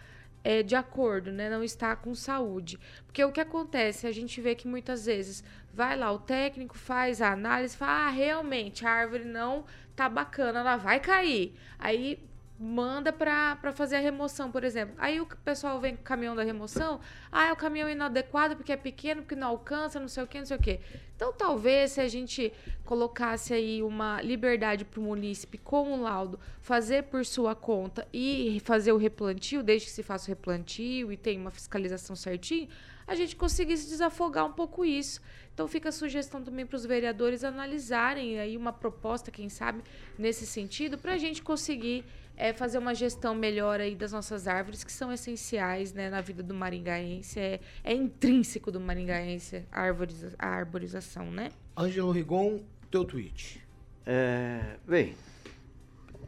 é, 0.44 0.62
de 0.62 0.76
acordo, 0.76 1.32
né? 1.32 1.50
não 1.50 1.64
está 1.64 1.96
com 1.96 2.14
saúde. 2.14 2.78
Porque 3.04 3.24
o 3.24 3.32
que 3.32 3.40
acontece? 3.40 4.06
A 4.06 4.12
gente 4.12 4.40
vê 4.40 4.54
que 4.54 4.68
muitas 4.68 5.06
vezes 5.06 5.42
vai 5.74 5.96
lá 5.96 6.12
o 6.12 6.20
técnico, 6.20 6.78
faz 6.78 7.20
a 7.20 7.32
análise, 7.32 7.76
fala, 7.76 8.06
ah, 8.06 8.10
realmente 8.10 8.86
a 8.86 8.90
árvore 8.90 9.24
não 9.24 9.64
tá 9.96 10.08
bacana, 10.08 10.60
ela 10.60 10.76
vai 10.76 11.00
cair. 11.00 11.56
Aí 11.76 12.22
manda 12.58 13.12
para 13.12 13.72
fazer 13.72 13.96
a 13.96 14.00
remoção, 14.00 14.50
por 14.50 14.64
exemplo. 14.64 14.94
Aí 14.98 15.20
o 15.20 15.26
pessoal 15.26 15.78
vem 15.80 15.94
com 15.94 16.00
o 16.00 16.04
caminhão 16.04 16.34
da 16.34 16.42
remoção, 16.42 17.00
ah, 17.30 17.48
é 17.48 17.52
o 17.52 17.56
caminhão 17.56 17.88
inadequado 17.88 18.56
porque 18.56 18.72
é 18.72 18.76
pequeno, 18.76 19.22
porque 19.22 19.36
não 19.36 19.48
alcança, 19.48 20.00
não 20.00 20.08
sei 20.08 20.22
o 20.22 20.26
que, 20.26 20.38
não 20.38 20.46
sei 20.46 20.56
o 20.56 20.60
que. 20.60 20.80
Então, 21.14 21.32
talvez 21.32 21.92
se 21.92 22.00
a 22.00 22.08
gente 22.08 22.52
colocasse 22.84 23.52
aí 23.52 23.82
uma 23.82 24.20
liberdade 24.22 24.84
para 24.84 25.00
o 25.00 25.02
munícipe 25.02 25.58
com 25.58 25.92
o 25.92 26.02
laudo 26.02 26.38
fazer 26.60 27.04
por 27.04 27.24
sua 27.24 27.54
conta 27.54 28.06
e 28.12 28.60
fazer 28.64 28.92
o 28.92 28.96
replantio, 28.96 29.62
desde 29.62 29.86
que 29.86 29.92
se 29.92 30.02
faça 30.02 30.26
o 30.26 30.28
replantio 30.28 31.12
e 31.12 31.16
tenha 31.16 31.40
uma 31.40 31.50
fiscalização 31.50 32.16
certinho, 32.16 32.68
a 33.06 33.14
gente 33.14 33.36
conseguisse 33.36 33.88
desafogar 33.88 34.44
um 34.44 34.52
pouco 34.52 34.84
isso. 34.84 35.20
Então 35.54 35.68
fica 35.68 35.88
a 35.88 35.92
sugestão 35.92 36.42
também 36.42 36.66
para 36.66 36.76
os 36.76 36.84
vereadores 36.84 37.44
analisarem 37.44 38.38
aí 38.38 38.56
uma 38.56 38.72
proposta, 38.72 39.30
quem 39.30 39.48
sabe, 39.48 39.82
nesse 40.18 40.46
sentido, 40.46 40.98
para 40.98 41.14
a 41.14 41.18
gente 41.18 41.42
conseguir 41.42 42.04
é 42.36 42.52
fazer 42.52 42.78
uma 42.78 42.94
gestão 42.94 43.34
melhor 43.34 43.80
aí 43.80 43.94
das 43.94 44.12
nossas 44.12 44.46
árvores, 44.46 44.84
que 44.84 44.92
são 44.92 45.12
essenciais 45.12 45.92
né, 45.92 46.10
na 46.10 46.20
vida 46.20 46.42
do 46.42 46.54
maringaense. 46.54 47.40
É, 47.40 47.60
é 47.82 47.94
intrínseco 47.94 48.70
do 48.70 48.78
maringaense 48.78 49.64
a, 49.72 49.82
arboriza 49.82 50.34
a 50.38 50.48
arborização, 50.48 51.30
né? 51.30 51.48
Ângelo 51.76 52.10
Rigon, 52.10 52.60
teu 52.90 53.04
tweet. 53.04 53.62
É, 54.04 54.76
bem, 54.86 55.14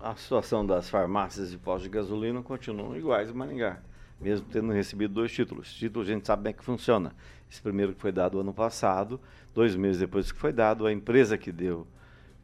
a 0.01 0.16
situação 0.16 0.64
das 0.64 0.88
farmácias 0.88 1.53
e 1.53 1.59
postos 1.59 1.85
de 1.85 1.90
gasolina 1.90 2.42
continuam 2.42 2.97
iguais 2.97 3.31
em 3.31 3.35
Maringá, 3.35 3.81
mesmo 4.21 4.47
tendo 4.51 4.73
recebido 4.73 5.14
dois 5.14 5.31
títulos. 5.31 5.73
Título 5.75 6.05
a 6.05 6.09
gente 6.09 6.27
sabe 6.27 6.44
bem 6.44 6.55
que 6.55 6.64
funciona. 6.64 7.14
Esse 7.51 7.61
primeiro 7.62 7.94
que 7.94 8.01
foi 8.01 8.12
dado 8.12 8.40
ano 8.40 8.53
passado, 8.53 9.21
dois 9.55 9.75
meses 9.77 10.01
depois 10.01 10.31
que 10.33 10.38
foi 10.38 10.53
dado, 10.53 10.87
a 10.87 10.92
empresa 10.92 11.38
que 11.38 11.53
deu 11.53 11.87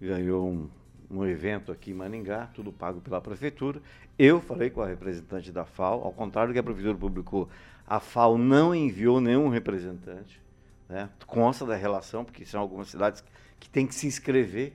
ganhou 0.01 0.49
um 0.49 0.69
um 1.11 1.25
evento 1.25 1.71
aqui 1.71 1.91
em 1.91 1.95
Maningá, 1.95 2.49
tudo 2.55 2.73
pago 2.73 3.01
pela 3.01 3.21
prefeitura. 3.21 3.81
Eu 4.19 4.41
falei 4.41 4.71
com 4.71 4.81
a 4.81 4.87
representante 4.87 5.53
da 5.53 5.65
FAO, 5.65 6.03
ao 6.05 6.13
contrário 6.13 6.51
do 6.51 6.53
que 6.53 6.59
a 6.59 6.63
prefeitura 6.63 6.97
publicou, 6.97 7.49
a 7.87 8.01
FAO 8.01 8.39
não 8.39 8.75
enviou 8.75 9.21
nenhum 9.21 9.49
representante. 9.49 10.41
Né? 10.89 11.09
Consta 11.27 11.67
da 11.67 11.75
relação, 11.75 12.25
porque 12.25 12.45
são 12.45 12.61
algumas 12.61 12.89
cidades 12.89 13.23
que 13.59 13.69
têm 13.69 13.87
que 13.87 13.95
se 13.95 14.07
inscrever. 14.07 14.73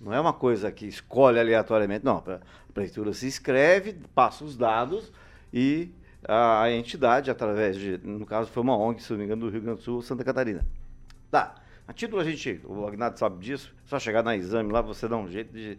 Não 0.00 0.12
é 0.12 0.20
uma 0.20 0.32
coisa 0.32 0.70
que 0.70 0.86
escolhe 0.86 1.38
aleatoriamente. 1.38 2.04
Não, 2.04 2.18
a 2.18 2.40
prefeitura 2.72 3.12
se 3.12 3.26
inscreve, 3.26 3.94
passa 4.14 4.44
os 4.44 4.56
dados 4.56 5.12
e 5.52 5.90
a, 6.26 6.70
entidade, 6.70 7.30
através 7.30 7.76
de, 7.76 7.98
no 7.98 8.24
caso 8.24 8.50
foi 8.50 8.62
uma 8.62 8.76
ONG, 8.76 9.02
se 9.02 9.10
não 9.10 9.18
me 9.18 9.24
engano, 9.24 9.42
do 9.42 9.50
Rio 9.50 9.60
Grande 9.60 9.78
do 9.78 9.82
Sul, 9.82 10.02
Santa 10.02 10.24
Catarina. 10.24 10.64
Tá. 11.30 11.61
A 11.92 11.94
título 11.94 12.22
a 12.22 12.24
gente, 12.24 12.58
o 12.64 12.86
Agnaldo 12.86 13.18
sabe 13.18 13.44
disso, 13.44 13.70
só 13.84 13.98
chegar 14.00 14.22
na 14.22 14.34
exame 14.34 14.72
lá 14.72 14.80
você 14.80 15.06
dá 15.06 15.14
um 15.14 15.28
jeito 15.28 15.52
de 15.52 15.76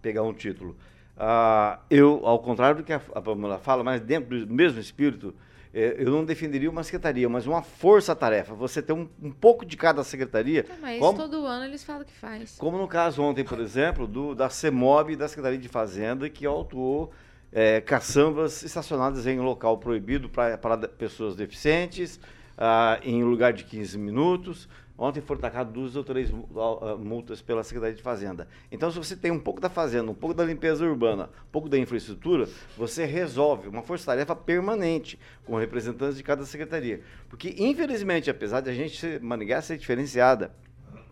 pegar 0.00 0.22
um 0.22 0.32
título. 0.32 0.76
Ah, 1.18 1.80
eu, 1.90 2.20
ao 2.24 2.38
contrário 2.38 2.76
do 2.76 2.84
que 2.84 2.92
a, 2.92 3.00
a 3.12 3.20
Pamela 3.20 3.58
fala, 3.58 3.82
mas 3.82 4.00
dentro 4.00 4.46
do 4.46 4.54
mesmo 4.54 4.78
espírito, 4.78 5.34
é, 5.74 5.96
eu 5.98 6.08
não 6.12 6.24
defenderia 6.24 6.70
uma 6.70 6.84
secretaria, 6.84 7.28
mas 7.28 7.48
uma 7.48 7.62
força-tarefa. 7.62 8.54
Você 8.54 8.80
ter 8.80 8.92
um, 8.92 9.08
um, 9.20 9.32
pouco 9.32 9.66
de 9.66 9.76
cada 9.76 10.04
secretaria. 10.04 10.64
Não, 10.68 10.76
mas 10.80 11.00
como, 11.00 11.18
todo 11.18 11.44
ano 11.44 11.64
eles 11.64 11.82
falam 11.82 12.04
que 12.04 12.12
faz. 12.12 12.56
Como 12.56 12.78
no 12.78 12.86
caso 12.86 13.20
ontem, 13.20 13.42
por 13.42 13.58
exemplo, 13.58 14.06
do, 14.06 14.36
da 14.36 14.48
CEMOB 14.48 15.16
da 15.16 15.26
Secretaria 15.26 15.58
de 15.58 15.68
Fazenda, 15.68 16.30
que 16.30 16.46
autuou 16.46 17.12
é, 17.50 17.80
caçambas 17.80 18.62
estacionadas 18.62 19.26
em 19.26 19.40
local 19.40 19.78
proibido 19.78 20.28
para 20.28 20.56
pessoas 20.86 21.34
deficientes, 21.34 22.20
ah, 22.56 23.00
em 23.02 23.24
lugar 23.24 23.52
de 23.52 23.64
15 23.64 23.98
minutos. 23.98 24.68
Ontem 24.98 25.20
foram 25.20 25.40
tacadas 25.40 25.72
duas 25.72 25.94
ou 25.94 26.02
três 26.02 26.30
uh, 26.30 26.98
multas 26.98 27.42
pela 27.42 27.62
Secretaria 27.62 27.94
de 27.94 28.02
Fazenda. 28.02 28.48
Então, 28.72 28.90
se 28.90 28.96
você 28.96 29.14
tem 29.14 29.30
um 29.30 29.38
pouco 29.38 29.60
da 29.60 29.68
fazenda, 29.68 30.10
um 30.10 30.14
pouco 30.14 30.34
da 30.34 30.42
limpeza 30.42 30.86
urbana, 30.86 31.24
um 31.24 31.50
pouco 31.52 31.68
da 31.68 31.76
infraestrutura, 31.76 32.48
você 32.78 33.04
resolve 33.04 33.68
uma 33.68 33.82
força-tarefa 33.82 34.34
permanente 34.34 35.18
com 35.44 35.56
representantes 35.56 36.16
de 36.16 36.22
cada 36.22 36.46
secretaria. 36.46 37.02
Porque, 37.28 37.54
infelizmente, 37.58 38.30
apesar 38.30 38.60
de 38.62 38.70
a 38.70 38.74
gente 38.74 38.98
ser, 38.98 39.20
ser 39.62 39.76
diferenciada, 39.76 40.54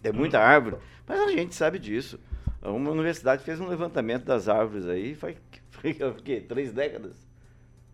tem 0.02 0.12
muita 0.12 0.38
árvore, 0.38 0.76
mas 1.06 1.20
a 1.20 1.28
gente 1.28 1.54
sabe 1.54 1.78
disso. 1.78 2.18
Uma 2.62 2.90
universidade 2.90 3.44
fez 3.44 3.60
um 3.60 3.68
levantamento 3.68 4.24
das 4.24 4.48
árvores 4.48 4.86
aí, 4.86 5.14
foi, 5.14 5.36
foi 5.68 5.90
o 5.92 6.14
quê? 6.14 6.40
Três 6.40 6.72
décadas. 6.72 7.26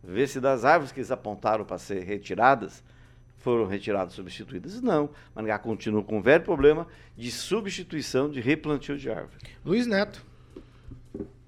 Ver 0.04 0.28
se 0.28 0.40
das 0.40 0.64
árvores 0.64 0.92
que 0.92 1.00
eles 1.00 1.10
apontaram 1.10 1.64
para 1.64 1.78
ser 1.78 2.04
retiradas, 2.04 2.82
foram 3.40 3.66
retiradas, 3.66 4.14
substituídas? 4.14 4.80
Não. 4.80 5.10
Maringá 5.34 5.58
continua 5.58 6.02
com 6.02 6.18
o 6.18 6.22
velho 6.22 6.44
problema 6.44 6.86
de 7.16 7.30
substituição 7.30 8.30
de 8.30 8.40
replantio 8.40 8.96
de 8.96 9.10
árvore. 9.10 9.38
Luiz 9.64 9.86
Neto. 9.86 10.24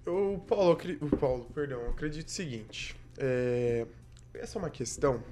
O 0.04 0.38
Paulo, 0.40 0.78
o 1.00 1.16
Paulo, 1.16 1.44
perdão, 1.54 1.80
eu 1.80 1.90
acredito 1.90 2.26
o 2.26 2.30
seguinte. 2.30 2.96
É, 3.18 3.86
essa 4.34 4.58
é 4.58 4.60
uma 4.60 4.70
questão 4.70 5.22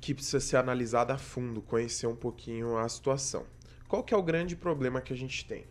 que 0.00 0.12
precisa 0.12 0.38
ser 0.38 0.58
analisada 0.58 1.14
a 1.14 1.18
fundo, 1.18 1.62
conhecer 1.62 2.06
um 2.06 2.16
pouquinho 2.16 2.76
a 2.76 2.86
situação. 2.88 3.46
Qual 3.88 4.02
que 4.02 4.12
é 4.12 4.16
o 4.16 4.22
grande 4.22 4.54
problema 4.54 5.00
que 5.00 5.12
a 5.12 5.16
gente 5.16 5.46
tem? 5.46 5.64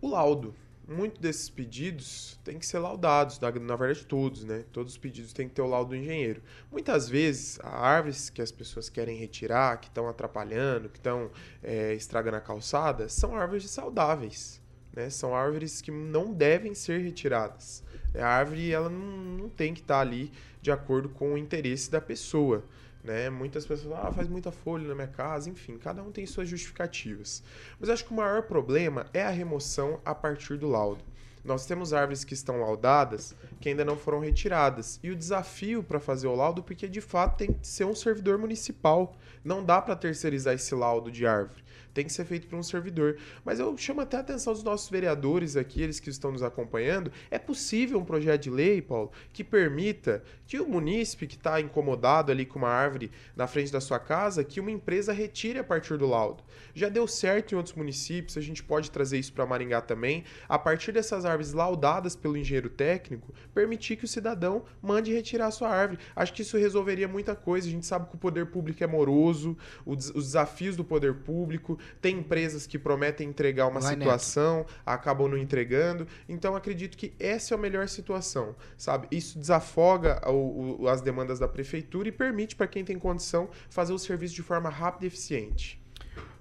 O 0.00 0.08
laudo. 0.08 0.54
Muitos 0.88 1.20
desses 1.20 1.50
pedidos 1.50 2.38
têm 2.44 2.60
que 2.60 2.66
ser 2.66 2.78
laudados, 2.78 3.40
na, 3.40 3.50
verdade 3.50 4.06
todos, 4.06 4.44
né? 4.44 4.64
Todos 4.72 4.92
os 4.92 4.98
pedidos 4.98 5.32
têm 5.32 5.48
que 5.48 5.54
ter 5.54 5.62
o 5.62 5.66
laudo 5.66 5.90
do 5.90 5.96
engenheiro. 5.96 6.40
Muitas 6.70 7.08
vezes, 7.08 7.58
as 7.60 7.74
árvores 7.74 8.30
que 8.30 8.40
as 8.40 8.52
pessoas 8.52 8.88
querem 8.88 9.18
retirar, 9.18 9.80
que 9.80 9.88
estão 9.88 10.08
atrapalhando, 10.08 10.88
que 10.88 10.98
estão 10.98 11.28
é, 11.60 11.92
estragando 11.94 12.36
a 12.36 12.40
calçada, 12.40 13.08
são 13.08 13.34
árvores 13.34 13.68
saudáveis, 13.68 14.62
né? 14.92 15.10
São 15.10 15.34
árvores 15.34 15.82
que 15.82 15.90
não 15.90 16.32
devem 16.32 16.72
ser 16.72 17.00
retiradas. 17.00 17.82
A 18.14 18.26
árvore 18.26 18.70
ela 18.70 18.88
não, 18.88 19.16
não 19.38 19.48
tem 19.48 19.74
que 19.74 19.80
estar 19.80 20.00
ali 20.00 20.30
de 20.62 20.70
acordo 20.70 21.08
com 21.08 21.34
o 21.34 21.38
interesse 21.38 21.90
da 21.90 22.00
pessoa. 22.00 22.64
Né? 23.06 23.30
Muitas 23.30 23.64
pessoas 23.64 23.88
falam, 23.88 24.08
ah, 24.08 24.12
faz 24.12 24.26
muita 24.26 24.50
folha 24.50 24.88
na 24.88 24.94
minha 24.94 25.06
casa, 25.06 25.48
enfim, 25.48 25.78
cada 25.78 26.02
um 26.02 26.10
tem 26.10 26.26
suas 26.26 26.48
justificativas. 26.48 27.40
Mas 27.78 27.88
acho 27.88 28.04
que 28.04 28.12
o 28.12 28.16
maior 28.16 28.42
problema 28.42 29.06
é 29.14 29.22
a 29.22 29.30
remoção 29.30 30.00
a 30.04 30.12
partir 30.12 30.58
do 30.58 30.66
laudo. 30.66 31.04
Nós 31.44 31.64
temos 31.64 31.92
árvores 31.92 32.24
que 32.24 32.34
estão 32.34 32.58
laudadas 32.58 33.32
que 33.60 33.68
ainda 33.68 33.84
não 33.84 33.96
foram 33.96 34.18
retiradas. 34.18 34.98
E 35.00 35.12
o 35.12 35.14
desafio 35.14 35.84
para 35.84 36.00
fazer 36.00 36.26
o 36.26 36.34
laudo, 36.34 36.64
porque 36.64 36.88
de 36.88 37.00
fato 37.00 37.36
tem 37.36 37.52
que 37.52 37.64
ser 37.64 37.84
um 37.84 37.94
servidor 37.94 38.36
municipal. 38.36 39.14
Não 39.44 39.64
dá 39.64 39.80
para 39.80 39.94
terceirizar 39.94 40.54
esse 40.54 40.74
laudo 40.74 41.08
de 41.08 41.24
árvore 41.24 41.65
tem 41.96 42.04
que 42.04 42.12
ser 42.12 42.26
feito 42.26 42.46
por 42.46 42.58
um 42.58 42.62
servidor. 42.62 43.16
Mas 43.42 43.58
eu 43.58 43.74
chamo 43.78 44.02
até 44.02 44.18
a 44.18 44.20
atenção 44.20 44.52
dos 44.52 44.62
nossos 44.62 44.90
vereadores 44.90 45.56
aqui, 45.56 45.80
eles 45.80 45.98
que 45.98 46.10
estão 46.10 46.30
nos 46.30 46.42
acompanhando. 46.42 47.10
É 47.30 47.38
possível 47.38 47.98
um 47.98 48.04
projeto 48.04 48.42
de 48.42 48.50
lei, 48.50 48.82
Paulo, 48.82 49.10
que 49.32 49.42
permita 49.42 50.22
que 50.46 50.60
o 50.60 50.68
munícipe 50.68 51.26
que 51.26 51.36
está 51.36 51.58
incomodado 51.58 52.30
ali 52.30 52.44
com 52.44 52.58
uma 52.58 52.68
árvore 52.68 53.10
na 53.34 53.46
frente 53.46 53.72
da 53.72 53.80
sua 53.80 53.98
casa, 53.98 54.44
que 54.44 54.60
uma 54.60 54.70
empresa 54.70 55.10
retire 55.10 55.58
a 55.58 55.64
partir 55.64 55.96
do 55.96 56.06
laudo. 56.06 56.44
Já 56.74 56.90
deu 56.90 57.08
certo 57.08 57.52
em 57.52 57.56
outros 57.56 57.74
municípios, 57.74 58.36
a 58.36 58.42
gente 58.42 58.62
pode 58.62 58.90
trazer 58.90 59.18
isso 59.18 59.32
para 59.32 59.46
Maringá 59.46 59.80
também. 59.80 60.22
A 60.46 60.58
partir 60.58 60.92
dessas 60.92 61.24
árvores 61.24 61.54
laudadas 61.54 62.14
pelo 62.14 62.36
engenheiro 62.36 62.68
técnico, 62.68 63.32
permitir 63.54 63.96
que 63.96 64.04
o 64.04 64.08
cidadão 64.08 64.64
mande 64.82 65.14
retirar 65.14 65.46
a 65.46 65.50
sua 65.50 65.70
árvore. 65.70 65.98
Acho 66.14 66.34
que 66.34 66.42
isso 66.42 66.58
resolveria 66.58 67.08
muita 67.08 67.34
coisa. 67.34 67.66
A 67.66 67.70
gente 67.70 67.86
sabe 67.86 68.10
que 68.10 68.16
o 68.16 68.18
poder 68.18 68.46
público 68.46 68.84
é 68.84 68.86
moroso, 68.86 69.56
os 69.86 70.12
desafios 70.12 70.76
do 70.76 70.84
poder 70.84 71.14
público, 71.14 71.78
tem 72.00 72.18
empresas 72.18 72.66
que 72.66 72.78
prometem 72.78 73.28
entregar 73.28 73.66
uma 73.66 73.80
Vai 73.80 73.94
situação, 73.94 74.58
neto. 74.58 74.74
acabam 74.84 75.28
não 75.28 75.38
entregando. 75.38 76.06
Então 76.28 76.56
acredito 76.56 76.96
que 76.96 77.14
essa 77.18 77.54
é 77.54 77.56
a 77.56 77.58
melhor 77.58 77.88
situação, 77.88 78.54
sabe? 78.76 79.08
Isso 79.10 79.38
desafoga 79.38 80.20
o, 80.30 80.82
o, 80.82 80.88
as 80.88 81.00
demandas 81.00 81.38
da 81.38 81.48
prefeitura 81.48 82.08
e 82.08 82.12
permite 82.12 82.56
para 82.56 82.66
quem 82.66 82.84
tem 82.84 82.98
condição 82.98 83.48
fazer 83.70 83.92
o 83.92 83.98
serviço 83.98 84.34
de 84.34 84.42
forma 84.42 84.68
rápida 84.68 85.04
e 85.04 85.08
eficiente. 85.08 85.80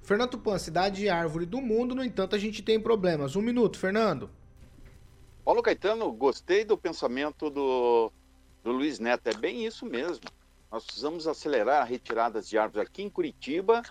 Fernando 0.02 0.32
Tupan, 0.32 0.60
cidade 0.60 0.98
de 0.98 1.10
árvore 1.10 1.48
do 1.48 1.60
mundo, 1.60 1.96
no 1.96 2.04
entanto, 2.04 2.36
a 2.36 2.40
gente 2.40 2.62
tem 2.62 2.80
problemas. 2.80 3.36
Um 3.36 3.42
minuto, 3.42 3.80
Fernando. 3.80 4.30
Paulo 5.44 5.64
Caetano, 5.64 6.12
gostei 6.12 6.64
do 6.64 6.78
pensamento 6.78 7.50
do, 7.50 8.12
do 8.64 8.72
Luiz 8.72 9.00
Neto. 9.00 9.28
É 9.28 9.34
bem 9.34 9.66
isso 9.66 9.86
mesmo. 9.86 10.26
Nós 10.72 10.84
precisamos 10.84 11.28
acelerar 11.28 11.88
retiradas 11.88 12.50
de 12.50 12.58
árvores 12.58 12.88
aqui 12.88 13.02
em 13.02 13.10
Curitiba 13.10 13.82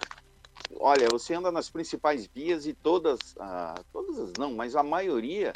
Olha, 0.70 1.10
você 1.10 1.34
anda 1.34 1.52
nas 1.52 1.70
principais 1.70 2.26
vias 2.26 2.66
e 2.66 2.74
todas, 2.74 3.34
ah, 3.38 3.74
todas 3.92 4.32
não, 4.38 4.54
mas 4.54 4.76
a 4.76 4.82
maioria 4.82 5.52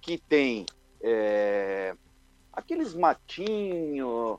que 0.00 0.18
tem 0.18 0.66
é, 1.00 1.96
aqueles 2.52 2.94
matinhos 2.94 4.38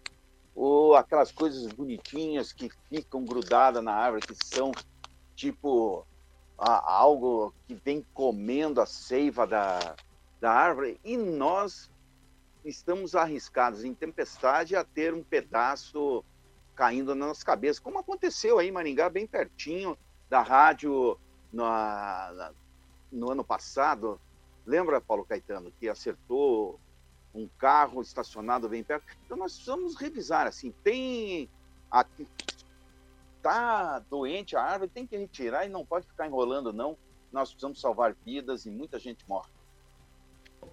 ou 0.55 0.95
aquelas 0.95 1.31
coisas 1.31 1.71
bonitinhas 1.73 2.51
que 2.51 2.69
ficam 2.89 3.23
grudadas 3.23 3.83
na 3.83 3.93
árvore, 3.93 4.25
que 4.25 4.35
são 4.35 4.71
tipo 5.35 6.05
algo 6.57 7.53
que 7.67 7.75
vem 7.75 8.03
comendo 8.13 8.81
a 8.81 8.85
seiva 8.87 9.45
da, 9.45 9.95
da 10.41 10.51
árvore, 10.51 10.99
e 11.03 11.15
nós 11.15 11.91
estamos 12.65 13.13
arriscados 13.15 13.83
em 13.83 13.93
tempestade 13.93 14.75
a 14.75 14.83
ter 14.83 15.13
um 15.13 15.23
pedaço 15.23 16.25
caindo 16.75 17.13
na 17.13 17.27
nossa 17.27 17.45
cabeça, 17.45 17.81
como 17.81 17.99
aconteceu 17.99 18.57
aí 18.57 18.69
em 18.69 18.71
Maringá, 18.71 19.09
bem 19.09 19.27
pertinho 19.27 19.97
da 20.29 20.41
rádio 20.41 21.17
na, 21.51 22.51
no 23.11 23.31
ano 23.31 23.43
passado. 23.43 24.19
Lembra, 24.65 24.99
Paulo 24.99 25.25
Caetano, 25.25 25.71
que 25.79 25.87
acertou 25.87 26.79
um 27.33 27.47
carro 27.57 28.01
estacionado 28.01 28.67
bem 28.67 28.83
perto? 28.83 29.05
Então 29.25 29.37
nós 29.37 29.53
precisamos 29.53 29.95
revisar, 29.95 30.47
assim, 30.47 30.73
tem 30.83 31.49
aqui 31.89 32.27
tá 33.41 33.99
doente 34.09 34.57
a 34.57 34.61
árvore, 34.61 34.91
tem 34.93 35.07
que 35.07 35.15
retirar 35.15 35.65
e 35.65 35.69
não 35.69 35.85
pode 35.85 36.05
ficar 36.05 36.27
enrolando 36.27 36.73
não. 36.73 36.97
Nós 37.31 37.49
precisamos 37.49 37.79
salvar 37.79 38.15
vidas 38.25 38.65
e 38.65 38.69
muita 38.69 38.99
gente 38.99 39.23
morre. 39.27 39.49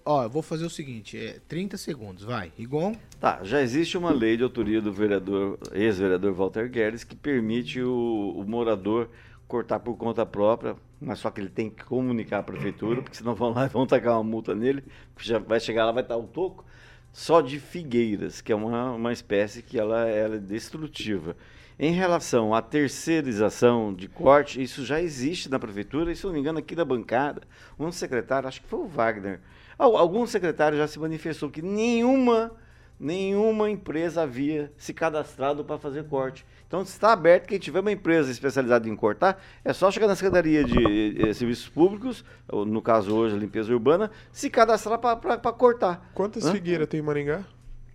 Ó, 0.04 0.24
eu 0.24 0.30
vou 0.30 0.42
fazer 0.42 0.64
o 0.66 0.70
seguinte, 0.70 1.16
é 1.16 1.40
30 1.48 1.76
segundos, 1.76 2.24
vai. 2.24 2.52
Igon? 2.58 2.94
Tá, 3.20 3.42
já 3.42 3.60
existe 3.60 3.96
uma 3.96 4.10
lei 4.10 4.36
de 4.36 4.42
autoria 4.42 4.80
do 4.80 4.92
vereador, 4.92 5.58
ex-vereador 5.72 6.34
Walter 6.34 6.68
Guedes, 6.68 7.04
que 7.04 7.14
permite 7.14 7.80
o, 7.80 8.34
o, 8.36 8.44
morador 8.44 9.08
cortar 9.46 9.80
por 9.80 9.96
conta 9.96 10.24
própria, 10.24 10.76
mas 11.00 11.18
só 11.18 11.30
que 11.30 11.40
ele 11.40 11.48
tem 11.48 11.70
que 11.70 11.84
comunicar 11.84 12.38
à 12.38 12.42
prefeitura, 12.42 13.02
porque 13.02 13.16
senão 13.16 13.34
vão 13.34 13.52
lá 13.52 13.66
e 13.66 13.68
vão 13.68 13.86
tacar 13.86 14.14
uma 14.14 14.24
multa 14.24 14.54
nele, 14.54 14.84
já 15.18 15.38
vai 15.38 15.60
chegar 15.60 15.84
lá, 15.84 15.92
vai 15.92 16.02
estar 16.02 16.16
o 16.16 16.24
toco, 16.24 16.64
só 17.12 17.40
de 17.40 17.60
figueiras, 17.60 18.40
que 18.40 18.52
é 18.52 18.56
uma, 18.56 18.92
uma 18.92 19.12
espécie 19.12 19.62
que 19.62 19.78
ela, 19.78 20.08
ela 20.08 20.36
é 20.36 20.38
destrutiva. 20.38 21.36
Em 21.78 21.92
relação 21.92 22.54
à 22.54 22.62
terceirização 22.62 23.92
de 23.92 24.08
corte, 24.08 24.62
isso 24.62 24.84
já 24.84 25.00
existe 25.00 25.50
na 25.50 25.58
prefeitura, 25.58 26.12
e 26.12 26.16
se 26.16 26.24
não 26.24 26.32
me 26.32 26.40
engano, 26.40 26.58
aqui 26.58 26.74
da 26.74 26.84
bancada, 26.84 27.42
um 27.78 27.90
secretário, 27.90 28.48
acho 28.48 28.62
que 28.62 28.68
foi 28.68 28.80
o 28.80 28.86
Wagner, 28.86 29.40
Algum 29.76 30.26
secretário 30.26 30.78
já 30.78 30.86
se 30.86 30.98
manifestou 30.98 31.50
que 31.50 31.60
nenhuma, 31.60 32.52
nenhuma 32.98 33.68
empresa 33.68 34.22
havia 34.22 34.72
se 34.76 34.94
cadastrado 34.94 35.64
para 35.64 35.78
fazer 35.78 36.04
corte. 36.04 36.46
Então 36.74 36.82
está 36.82 37.12
aberto, 37.12 37.46
quem 37.46 37.56
tiver 37.56 37.78
uma 37.78 37.92
empresa 37.92 38.32
especializada 38.32 38.88
em 38.88 38.96
cortar, 38.96 39.40
é 39.64 39.72
só 39.72 39.92
chegar 39.92 40.08
na 40.08 40.16
Secretaria 40.16 40.64
de 40.64 41.22
eh, 41.22 41.32
Serviços 41.32 41.68
Públicos, 41.68 42.24
ou 42.48 42.66
no 42.66 42.82
caso 42.82 43.14
hoje 43.14 43.36
a 43.36 43.38
limpeza 43.38 43.72
urbana, 43.72 44.10
se 44.32 44.50
cadastrar 44.50 44.98
para 44.98 45.52
cortar. 45.52 46.10
Quantas 46.12 46.50
figueiras 46.50 46.88
tem 46.88 46.98
em 46.98 47.02
Maringá? 47.04 47.44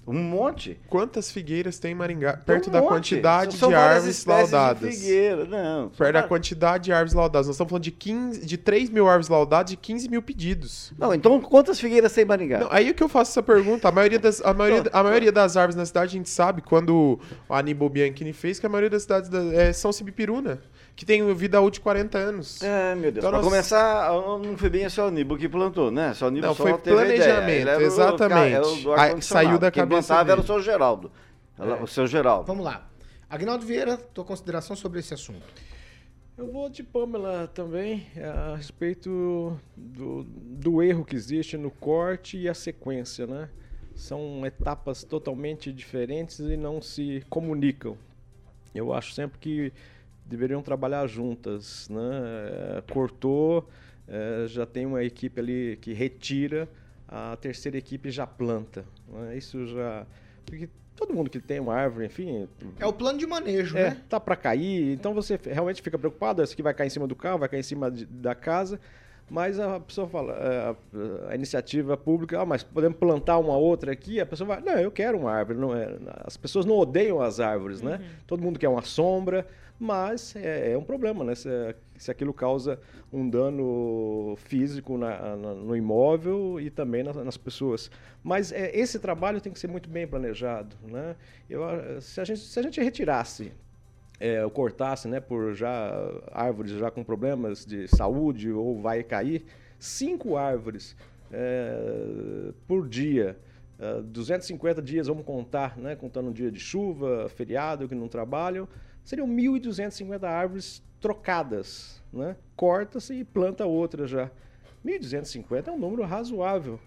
Um 0.10 0.24
monte. 0.24 0.80
Quantas 0.88 1.32
figueiras 1.32 1.78
tem 1.78 1.92
em 1.92 1.96
Maringá? 1.96 2.38
Perto 2.38 2.70
um 2.70 2.74
da 2.74 2.82
quantidade 2.82 3.58
de 3.58 3.74
árvores 3.74 4.26
laudadas. 4.26 4.90
De 4.90 4.98
figueira, 4.98 5.46
não. 5.46 5.90
Perto 5.90 6.14
da 6.14 6.24
quantidade 6.24 6.86
de 6.86 6.92
árvores 6.92 7.14
laudadas. 7.14 7.46
Nós 7.46 7.56
estamos 7.56 7.70
falando 7.70 7.84
de, 7.84 7.92
15, 7.92 8.46
de 8.46 8.58
3 8.58 8.90
mil 8.90 9.08
árvores 9.08 9.30
laudadas 9.30 9.72
e 9.72 9.78
15 9.78 10.10
mil 10.10 10.22
pedidos. 10.22 10.92
Não, 10.98 11.14
então 11.14 11.40
quantas 11.40 11.80
figueiras 11.80 12.12
tem 12.12 12.24
em 12.24 12.28
Maringá? 12.28 12.60
Não, 12.60 12.68
aí 12.72 12.90
é 12.90 12.94
que 12.94 13.04
eu 13.04 13.10
faço 13.10 13.32
essa 13.32 13.44
pergunta. 13.44 13.88
A 13.88 13.92
maioria, 13.92 14.18
das, 14.18 14.42
a, 14.42 14.54
maioria, 14.54 14.90
a 14.92 15.04
maioria 15.04 15.32
das 15.32 15.56
árvores 15.56 15.76
na 15.76 15.86
cidade, 15.86 16.16
a 16.16 16.18
gente 16.18 16.30
sabe, 16.30 16.64
quando 16.64 17.20
o 17.48 17.54
Aníbal 17.54 17.90
Bianchini 17.90 18.34
fez, 18.34 18.60
que 18.60 18.66
a 18.66 18.70
maioria 18.70 18.90
das 18.90 19.04
cidades 19.04 19.30
da, 19.30 19.40
é, 19.54 19.72
são 19.72 19.92
Sibipiruna 19.92 20.60
que 21.00 21.06
tem 21.06 21.34
vida 21.34 21.62
útil 21.62 21.80
de 21.80 21.80
40 21.80 22.18
anos. 22.18 22.62
É, 22.62 22.94
meu 22.94 23.10
Deus. 23.10 23.20
Então, 23.20 23.30
pra 23.30 23.40
nós... 23.40 23.48
começar, 23.48 24.12
não 24.12 24.58
foi 24.58 24.70
bem 24.70 24.90
só 24.90 25.08
o 25.08 25.10
Nibo 25.10 25.38
que 25.38 25.48
plantou, 25.48 25.90
né? 25.90 26.14
Só 26.14 26.28
o 26.28 26.30
Nibo 26.30 26.46
não, 26.46 26.54
só 26.54 26.64
foi 26.64 26.78
planejamento, 26.78 27.70
exatamente. 27.80 28.86
O, 28.86 28.94
Aí, 28.96 29.22
saiu 29.22 29.58
da 29.58 29.72
Quem 29.72 29.82
cabeça 29.82 30.18
dele. 30.18 30.32
era 30.32 30.42
o 30.42 30.46
seu 30.46 30.62
Geraldo. 30.62 31.10
É. 31.58 31.64
O 31.82 31.88
seu 31.88 32.06
Geraldo. 32.06 32.48
Vamos 32.48 32.66
lá. 32.66 32.90
Agnaldo 33.30 33.66
Vieira, 33.66 33.96
tua 33.96 34.26
consideração 34.26 34.76
sobre 34.76 35.00
esse 35.00 35.14
assunto. 35.14 35.42
Eu 36.38 36.52
vou 36.52 36.70
de 36.70 36.84
Pamela 36.84 37.48
também, 37.48 38.06
a 38.22 38.58
respeito 38.58 39.58
do, 39.78 40.26
do 40.26 40.84
erro 40.84 41.06
que 41.06 41.16
existe 41.16 41.56
no 41.56 41.72
corte 41.72 42.38
e 42.38 42.50
a 42.50 42.54
sequência, 42.54 43.26
né? 43.26 43.48
São 43.96 44.46
etapas 44.46 45.06
totalmente 45.06 45.72
diferentes 45.72 46.40
e 46.40 46.58
não 46.58 46.82
se 46.82 47.24
comunicam. 47.30 47.98
Eu 48.76 48.92
acho 48.94 49.14
sempre 49.14 49.40
que 49.40 49.72
deveriam 50.30 50.62
trabalhar 50.62 51.06
juntas. 51.08 51.90
Né? 51.90 52.78
É, 52.78 52.94
cortou, 52.94 53.68
é, 54.08 54.46
já 54.48 54.66
tem 54.66 54.86
uma 54.86 55.04
equipe 55.04 55.40
ali 55.40 55.78
que 55.82 55.92
retira, 55.94 56.70
a 57.08 57.36
terceira 57.36 57.78
equipe 57.78 58.12
já 58.12 58.26
planta. 58.26 58.86
Né? 59.08 59.38
Isso 59.38 59.66
já. 59.68 60.06
Porque 60.46 60.70
todo 60.96 61.14
mundo 61.14 61.30
que 61.30 61.40
tem 61.40 61.60
uma 61.60 61.74
árvore, 61.74 62.06
enfim. 62.06 62.48
É 62.80 62.86
o 62.86 62.94
plano 62.94 63.18
de 63.18 63.26
manejo, 63.26 63.78
é, 63.78 63.92
né? 63.92 64.02
Tá 64.08 64.20
para 64.20 64.36
cair, 64.36 64.94
então 64.94 65.14
você 65.14 65.40
realmente 65.44 65.82
fica 65.82 65.98
preocupado, 65.98 66.44
esse 66.44 66.54
aqui 66.54 66.62
vai 66.62 66.74
cair 66.74 66.88
em 66.88 66.92
cima 66.92 67.08
do 67.08 67.16
carro, 67.16 67.40
vai 67.40 67.50
cair 67.50 67.62
em 67.62 67.64
cima 67.64 67.90
de, 67.90 68.06
da 68.06 68.36
casa. 68.36 68.80
Mas 69.30 69.60
a 69.60 69.80
pessoa 69.80 70.08
fala, 70.08 70.34
é, 70.34 70.58
a, 70.58 71.30
a, 71.30 71.36
iniciativa 71.36 71.96
pública, 71.96 72.42
ah, 72.42 72.46
mas 72.46 72.64
podemos 72.64 72.98
plantar 72.98 73.38
uma 73.38 73.56
outra 73.56 73.92
aqui? 73.92 74.20
A 74.20 74.26
pessoa 74.26 74.48
vai, 74.48 74.62
não, 74.62 74.80
eu 74.80 74.92
quero 74.92 75.20
uma 75.20 75.32
árvore. 75.32 75.60
Não 75.60 75.76
é, 75.76 75.98
as 76.26 76.36
pessoas 76.36 76.66
não 76.66 76.76
odeiam 76.76 77.22
as 77.22 77.40
árvores, 77.40 77.82
né? 77.82 77.94
uhum. 77.94 77.98
né? 78.00 78.10
Todo 78.26 78.42
mundo 78.42 78.58
quer 78.58 78.70
uma 78.70 78.82
sombra, 78.82 79.46
mas 79.80 80.36
é, 80.36 80.72
é 80.72 80.78
um 80.78 80.84
problema, 80.84 81.24
né? 81.24 81.36
Se, 81.36 81.50
se, 81.96 82.10
aquilo 82.10 82.34
causa 82.34 82.80
um 83.14 83.30
dano 83.30 84.36
físico 84.38 84.98
na, 84.98 85.36
na, 85.36 85.54
no 85.54 85.76
imóvel 85.76 86.60
e 86.60 86.72
também 86.72 87.04
nas, 87.04 87.16
nas 87.16 87.38
pessoas. 87.38 87.92
Mas 88.24 88.52
é, 88.52 88.76
esse 88.76 88.98
trabalho 89.00 89.40
tem 89.40 89.54
que 89.54 89.60
ser 89.60 89.68
muito 89.68 89.90
bem 89.90 90.08
planejado, 90.08 90.76
né? 90.84 91.16
Eu, 91.48 91.62
se, 92.02 92.20
a 92.20 92.24
gente, 92.24 92.40
se 92.40 92.60
a 92.60 92.64
gente 92.64 92.82
retirasse 92.82 93.52
é, 94.20 94.48
cortasse, 94.50 95.08
né, 95.08 95.20
por 95.20 95.54
já 95.54 95.94
árvores 96.32 96.72
já 96.72 96.92
com 96.92 97.04
problemas 97.04 97.66
de 97.66 97.88
saúde 97.88 98.52
ou 98.52 98.82
vai 98.82 99.04
cair, 99.04 99.46
cinco 99.78 100.36
árvores 100.36 100.96
é, 101.32 102.52
por 102.68 102.88
dia. 102.88 103.38
É, 103.80 104.02
250 104.02 104.82
dias, 104.82 105.08
vamos 105.08 105.26
contar, 105.26 105.78
né? 105.78 105.96
contando 105.96 106.30
um 106.30 106.34
dia 106.34 106.52
de 106.52 106.60
chuva, 106.60 107.30
feriado, 107.30 107.88
que 107.88 107.96
não 107.96 108.10
trabalham, 108.10 108.68
seriam 109.06 109.28
1.250 109.28 110.24
árvores 110.24 110.84
trocadas. 111.00 112.04
Né? 112.12 112.36
Corta-se 112.58 113.14
e 113.14 113.24
planta 113.24 113.66
outra 113.66 114.06
já. 114.06 114.30
1.250 114.86 115.68
é 115.68 115.72
um 115.72 115.80
número 115.80 116.04
razoável. 116.04 116.80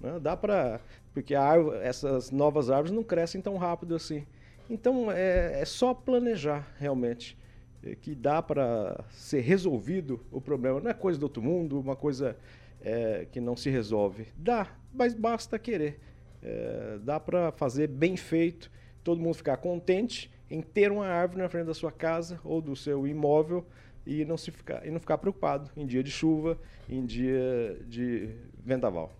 Né? 0.00 0.18
Dá 0.20 0.36
para. 0.36 0.80
Porque 1.12 1.34
árvore, 1.34 1.78
essas 1.78 2.30
novas 2.30 2.70
árvores 2.70 2.92
não 2.92 3.02
crescem 3.02 3.40
tão 3.40 3.56
rápido 3.56 3.94
assim. 3.94 4.24
Então 4.68 5.10
é, 5.10 5.60
é 5.60 5.64
só 5.64 5.94
planejar 5.94 6.66
realmente 6.78 7.36
é, 7.82 7.94
que 7.94 8.14
dá 8.14 8.42
para 8.42 9.04
ser 9.10 9.40
resolvido 9.40 10.20
o 10.30 10.40
problema. 10.40 10.80
Não 10.80 10.90
é 10.90 10.94
coisa 10.94 11.18
do 11.18 11.24
outro 11.24 11.42
mundo, 11.42 11.80
uma 11.80 11.96
coisa 11.96 12.36
é, 12.80 13.26
que 13.30 13.40
não 13.40 13.56
se 13.56 13.70
resolve. 13.70 14.26
Dá, 14.36 14.68
mas 14.92 15.14
basta 15.14 15.58
querer. 15.58 16.00
É, 16.42 16.98
dá 17.02 17.18
para 17.18 17.50
fazer 17.52 17.88
bem 17.88 18.16
feito, 18.16 18.70
todo 19.02 19.20
mundo 19.20 19.34
ficar 19.34 19.56
contente 19.56 20.30
em 20.50 20.60
ter 20.62 20.90
uma 20.92 21.06
árvore 21.06 21.42
na 21.42 21.48
frente 21.48 21.66
da 21.66 21.74
sua 21.74 21.92
casa 21.92 22.40
ou 22.44 22.60
do 22.60 22.74
seu 22.76 23.06
imóvel 23.06 23.66
e 24.06 24.24
não, 24.24 24.36
se 24.36 24.50
ficar, 24.50 24.86
e 24.86 24.90
não 24.90 25.00
ficar 25.00 25.18
preocupado 25.18 25.70
em 25.76 25.86
dia 25.86 26.02
de 26.02 26.10
chuva, 26.10 26.58
em 26.88 27.04
dia 27.04 27.78
de 27.86 28.30
vendaval. 28.64 29.12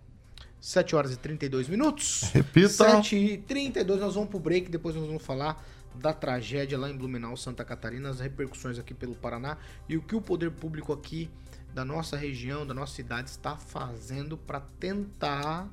7 0.59 0.95
horas 0.95 1.13
e 1.13 1.17
32 1.17 1.67
minutos. 1.67 2.23
Repita. 2.33 2.69
7 2.69 3.15
e 3.15 3.37
32, 3.37 4.01
nós 4.01 4.15
vamos 4.15 4.29
pro 4.29 4.39
break, 4.39 4.69
depois 4.69 4.95
nós 4.95 5.05
vamos 5.05 5.23
falar 5.23 5.63
da 5.95 6.13
tragédia 6.13 6.77
lá 6.77 6.89
em 6.89 6.95
Blumenau, 6.95 7.35
Santa 7.35 7.65
Catarina, 7.65 8.09
as 8.09 8.19
repercussões 8.19 8.79
aqui 8.79 8.93
pelo 8.93 9.15
Paraná 9.15 9.57
e 9.87 9.97
o 9.97 10.01
que 10.01 10.15
o 10.15 10.21
poder 10.21 10.51
público 10.51 10.93
aqui 10.93 11.29
da 11.73 11.83
nossa 11.83 12.17
região, 12.17 12.65
da 12.65 12.73
nossa 12.73 12.95
cidade 12.95 13.29
está 13.29 13.57
fazendo 13.57 14.37
para 14.37 14.59
tentar 14.79 15.67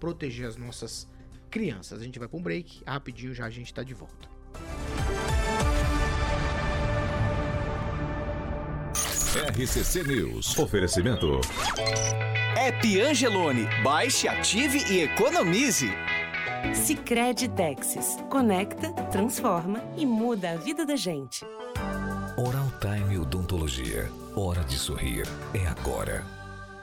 proteger 0.00 0.48
as 0.48 0.56
nossas 0.56 1.06
crianças. 1.50 2.00
A 2.00 2.04
gente 2.04 2.18
vai 2.18 2.28
para 2.28 2.38
um 2.38 2.42
break, 2.42 2.82
rapidinho 2.86 3.34
já 3.34 3.46
a 3.46 3.50
gente 3.50 3.66
está 3.66 3.82
de 3.82 3.94
volta. 3.94 4.28
RCC 9.34 10.04
News. 10.04 10.58
Oferecimento. 10.58 11.40
App 12.56 13.00
Angelone. 13.00 13.66
Baixe, 13.82 14.28
ative 14.28 14.78
e 14.92 15.04
economize. 15.04 15.88
Sicredi 16.74 17.48
Texas. 17.48 18.16
Conecta, 18.30 18.92
transforma 19.10 19.82
e 19.96 20.04
muda 20.04 20.50
a 20.50 20.56
vida 20.56 20.84
da 20.84 20.94
gente. 20.94 21.46
Oral 22.36 22.70
Time 22.78 23.18
Odontologia. 23.18 24.06
Hora 24.36 24.62
de 24.64 24.78
sorrir. 24.78 25.26
É 25.54 25.66
agora. 25.66 26.22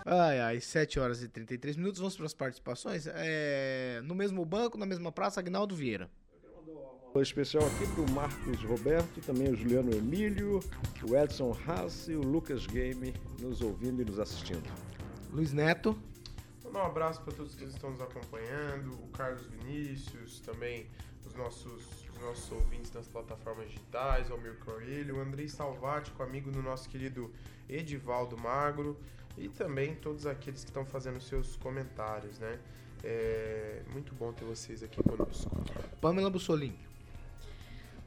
Ai, 0.06 0.40
ai, 0.40 0.60
7 0.60 1.00
horas 1.00 1.22
e 1.22 1.30
33 1.30 1.78
minutos. 1.78 2.00
Vamos 2.00 2.16
para 2.16 2.26
as 2.26 2.34
participações. 2.34 3.06
É, 3.08 4.02
no 4.04 4.16
mesmo 4.16 4.44
banco, 4.44 4.76
na 4.76 4.88
mesma 4.88 5.12
praça, 5.12 5.40
Agnaldo 5.40 5.76
Vieira. 5.76 6.10
Um 7.14 7.22
especial 7.22 7.64
aqui 7.66 7.88
para 7.94 8.04
o 8.04 8.12
Marcos 8.12 8.64
Roberto, 8.64 9.22
também 9.22 9.50
o 9.50 9.56
Juliano 9.56 9.92
Emílio, 9.92 10.60
o 11.08 11.16
Edson 11.16 11.56
Haas 11.68 12.08
e 12.08 12.14
o 12.14 12.22
Lucas 12.22 12.66
Game 12.66 13.14
nos 13.40 13.62
ouvindo 13.62 14.02
e 14.02 14.06
nos 14.06 14.20
assistindo. 14.20 14.89
Luiz 15.32 15.54
Neto. 15.54 15.96
Mandar 16.64 16.84
um 16.84 16.86
abraço 16.88 17.22
para 17.22 17.34
todos 17.34 17.54
que 17.54 17.64
estão 17.64 17.92
nos 17.92 18.02
acompanhando, 18.02 18.94
o 18.94 19.08
Carlos 19.10 19.46
Vinícius, 19.46 20.40
também 20.40 20.88
os 21.26 21.34
nossos, 21.36 21.86
os 22.16 22.22
nossos 22.22 22.52
ouvintes 22.52 22.92
nas 22.92 23.08
plataformas 23.08 23.68
digitais, 23.70 24.30
o 24.30 24.34
Almir 24.34 24.58
Coelho, 24.60 25.18
o 25.18 25.22
Andrei 25.22 25.48
Salvático, 25.48 26.24
amigo 26.24 26.52
do 26.52 26.62
nosso 26.62 26.90
querido 26.90 27.32
Edivaldo 27.68 28.38
Magro, 28.38 28.98
e 29.38 29.48
também 29.48 29.96
todos 29.96 30.26
aqueles 30.26 30.64
que 30.64 30.70
estão 30.70 30.86
fazendo 30.86 31.22
seus 31.22 31.56
comentários, 31.56 32.40
né? 32.40 32.60
É 33.04 33.84
muito 33.94 34.14
bom 34.16 34.34
ter 34.34 34.44
vocês 34.46 34.84
aqui 34.84 35.02
conosco. 35.02 35.50
Pamela 36.02 36.30
Bussolini. 36.30 36.89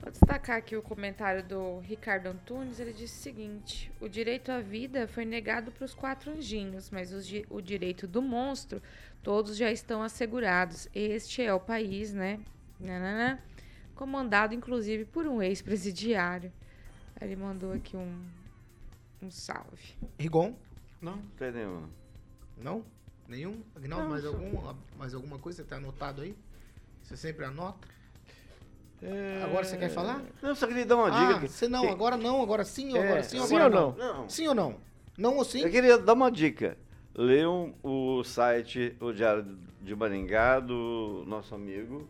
Vou 0.02 0.10
destacar 0.10 0.56
aqui 0.58 0.76
o 0.76 0.82
comentário 0.82 1.44
do 1.44 1.78
Ricardo 1.78 2.26
Antunes. 2.26 2.80
Ele 2.80 2.92
disse 2.92 3.20
o 3.20 3.22
seguinte: 3.22 3.92
o 4.00 4.08
direito 4.08 4.50
à 4.50 4.60
vida 4.60 5.06
foi 5.06 5.24
negado 5.24 5.70
para 5.70 5.84
os 5.84 5.94
quatro 5.94 6.32
anjinhos, 6.32 6.90
mas 6.90 7.12
o, 7.12 7.20
di- 7.22 7.46
o 7.48 7.60
direito 7.60 8.08
do 8.08 8.20
monstro 8.20 8.82
todos 9.22 9.56
já 9.56 9.70
estão 9.70 10.02
assegurados. 10.02 10.88
Este 10.92 11.42
é 11.42 11.54
o 11.54 11.60
país, 11.60 12.12
né? 12.12 12.40
Nananã, 12.80 13.38
comandado 13.94 14.54
inclusive 14.54 15.04
por 15.04 15.24
um 15.24 15.40
ex-presidiário. 15.40 16.52
Aí 17.20 17.28
Ele 17.28 17.36
mandou 17.36 17.72
aqui 17.72 17.96
um, 17.96 18.24
um 19.22 19.30
salve. 19.30 19.94
Rigon. 20.18 20.56
Não, 21.00 21.14
não 21.16 21.22
tem 21.38 21.52
nenhum. 21.52 21.88
Não? 22.58 22.84
Nenhum? 23.28 23.62
Agnaldo, 23.76 24.04
Não, 24.04 24.10
mais, 24.10 24.24
algum, 24.24 24.74
mais 24.98 25.14
alguma 25.14 25.38
coisa? 25.38 25.62
Você 25.62 25.68
tá 25.68 25.76
anotado 25.76 26.22
aí? 26.22 26.36
Você 27.04 27.16
sempre 27.16 27.44
anota? 27.44 27.86
É, 29.02 29.42
Agora 29.44 29.64
você 29.64 29.76
quer 29.76 29.88
falar? 29.90 30.22
Não, 30.40 30.54
só 30.54 30.66
queria 30.66 30.86
dar 30.86 30.94
uma 30.96 31.10
dica. 31.10 31.36
Ah, 31.36 31.40
que- 31.40 31.48
você 31.48 31.66
não, 31.68 31.82
que- 31.82 31.88
agora 31.88 32.16
não, 32.16 32.40
agora 32.40 32.64
sim, 32.64 32.92
ou 32.92 32.98
É, 32.98 33.06
agora 33.08 33.22
sim, 33.24 33.38
ou 33.40 33.46
sim 33.46 33.56
agora 33.56 33.80
ou 33.80 33.96
não? 33.96 34.14
Não. 34.22 34.28
Sim 34.28 34.46
ou 34.48 34.54
não? 34.54 34.76
Não 35.18 35.36
ou 35.38 35.44
sim? 35.44 35.60
Eu 35.62 35.70
queria 35.70 35.98
dar 35.98 36.12
uma 36.12 36.30
dica. 36.30 36.76
Leiam 37.14 37.74
o 37.82 38.22
site, 38.24 38.96
o 39.00 39.12
Diário 39.12 39.58
de 39.80 39.94
Maringá, 39.96 40.60
do 40.60 41.24
nosso 41.26 41.54
amigo. 41.54 42.08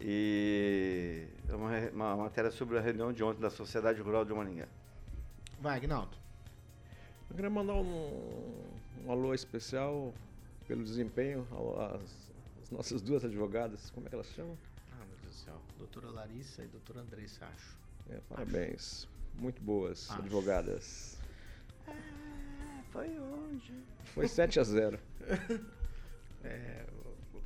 E 0.00 1.26
é 1.48 1.54
uma, 1.54 1.70
uma 1.92 2.16
matéria 2.16 2.50
sobre 2.50 2.76
a 2.78 2.80
reunião 2.80 3.12
de 3.12 3.22
ontem 3.22 3.40
da 3.40 3.50
Sociedade 3.50 4.00
Rural 4.00 4.24
de 4.24 4.32
Maringá. 4.34 4.66
Vai, 5.60 5.76
Agnaldo. 5.76 6.16
Eu 7.28 7.36
queria 7.36 7.50
mandar 7.50 7.74
um, 7.74 8.64
um 9.06 9.12
alô 9.12 9.32
especial 9.32 10.12
pelo 10.66 10.82
desempenho 10.82 11.46
ao- 11.52 11.80
às, 11.94 12.00
às 12.62 12.70
nossas 12.70 13.00
duas 13.00 13.24
advogadas. 13.24 13.90
Como 13.90 14.06
é 14.06 14.08
que 14.08 14.14
elas 14.16 14.26
chamam? 14.34 14.56
Ah. 15.48 15.56
Doutora 15.78 16.08
Larissa 16.10 16.62
e 16.62 16.66
doutora 16.68 17.00
Andressa, 17.00 17.46
acho. 17.46 17.76
É, 18.10 18.18
parabéns. 18.28 19.08
Muito 19.34 19.62
boas 19.62 20.10
Acho. 20.10 20.20
advogadas. 20.20 21.16
Foi 22.90 23.08
hoje. 23.18 23.72
Foi 24.06 24.26
7 24.28 24.58
a 24.60 24.64
0 24.64 24.98
É, 26.42 26.84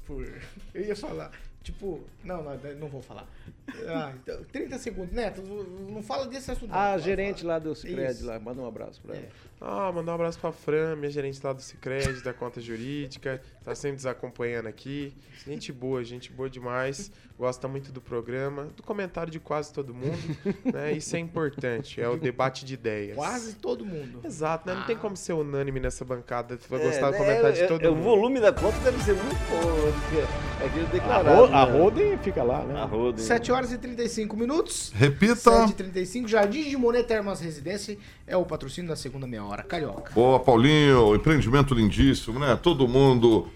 por... 0.06 0.24
Eu 0.72 0.82
ia 0.84 0.94
falar, 0.94 1.32
tipo... 1.62 2.00
Não, 2.22 2.42
não, 2.44 2.56
não 2.78 2.88
vou 2.88 3.02
falar. 3.02 3.28
Ah, 3.88 4.12
então, 4.14 4.42
30 4.44 4.78
segundos. 4.78 5.12
Neto, 5.12 5.42
não 5.42 6.00
fala 6.02 6.26
desse 6.28 6.50
assunto. 6.52 6.70
não. 6.70 6.76
A 6.78 6.82
Fala, 6.90 6.98
gerente 7.00 7.42
fala. 7.42 7.54
lá 7.54 7.58
do 7.58 7.74
Cicred 7.74 8.22
lá, 8.22 8.38
manda 8.38 8.62
um 8.62 8.66
abraço 8.68 9.00
pra 9.02 9.16
É. 9.16 9.18
ela. 9.18 9.28
Ah, 9.88 9.92
mandar 9.92 10.12
um 10.12 10.14
abraço 10.14 10.38
pra 10.38 10.52
Fran, 10.52 10.94
minha 10.96 11.10
gerente 11.10 11.44
lá 11.44 11.52
do 11.52 11.60
Cicred, 11.60 12.22
da 12.22 12.32
conta 12.32 12.60
jurídica. 12.60 13.42
Tá 13.64 13.74
sempre 13.74 13.94
nos 13.94 14.04
acompanhando 14.06 14.66
aqui. 14.66 15.14
Gente 15.46 15.72
boa, 15.72 16.04
gente 16.04 16.30
boa 16.30 16.50
demais. 16.50 17.10
Gosta 17.38 17.66
muito 17.66 17.90
do 17.90 18.00
programa, 18.00 18.64
do 18.76 18.82
comentário 18.82 19.32
de 19.32 19.40
quase 19.40 19.72
todo 19.72 19.94
mundo. 19.94 20.18
né? 20.72 20.92
Isso 20.92 21.16
é 21.16 21.18
importante, 21.18 22.00
é 22.00 22.08
o 22.08 22.16
debate 22.16 22.64
de 22.64 22.74
ideias. 22.74 23.16
Quase 23.16 23.54
todo 23.54 23.84
mundo. 23.84 24.20
Exato, 24.22 24.68
né? 24.68 24.74
Não 24.74 24.84
tem 24.84 24.96
como 24.96 25.16
ser 25.16 25.32
unânime 25.32 25.80
nessa 25.80 26.04
bancada. 26.04 26.58
Vai 26.68 26.80
É, 26.80 26.84
gostar 26.84 27.06
do 27.06 27.12
né, 27.12 27.18
comentário 27.18 27.54
de 27.56 27.62
é- 27.62 27.66
todo 27.66 27.84
é- 27.84 27.88
mundo. 27.90 28.00
O 28.00 28.02
volume 28.02 28.38
da 28.40 28.52
conta 28.52 28.78
deve 28.80 29.02
ser 29.02 29.14
muito 29.14 29.34
bom. 29.48 30.34
É 30.62 30.66
aquilo 30.66 30.86
A, 30.86 30.90
declarado. 30.90 31.36
Ro 31.36 31.44
a 31.46 31.66
né? 31.66 31.78
Roden 31.78 32.18
fica 32.18 32.42
lá, 32.42 32.62
né? 32.64 32.78
A 32.80 32.84
Roden. 32.84 33.24
7 33.24 33.50
horas 33.50 33.72
e 33.72 33.78
35 33.78 34.36
minutos. 34.36 34.92
Repita. 34.94 35.34
7h35. 35.34 36.28
Jardim 36.28 36.68
de 36.68 36.76
Monet 36.76 37.04
Termas 37.06 37.40
Residência 37.40 37.96
é 38.26 38.36
o 38.36 38.44
patrocínio 38.44 38.90
da 38.90 38.96
segunda 38.96 39.26
meia 39.26 39.44
hora. 39.44 39.62
Carioca. 39.62 40.12
Boa, 40.14 40.38
Paulinho. 40.38 41.14
Empreendimento 41.14 41.74
lindíssimo, 41.74 42.38
né? 42.38 42.56
Todo 42.62 42.86
mundo 42.86 43.48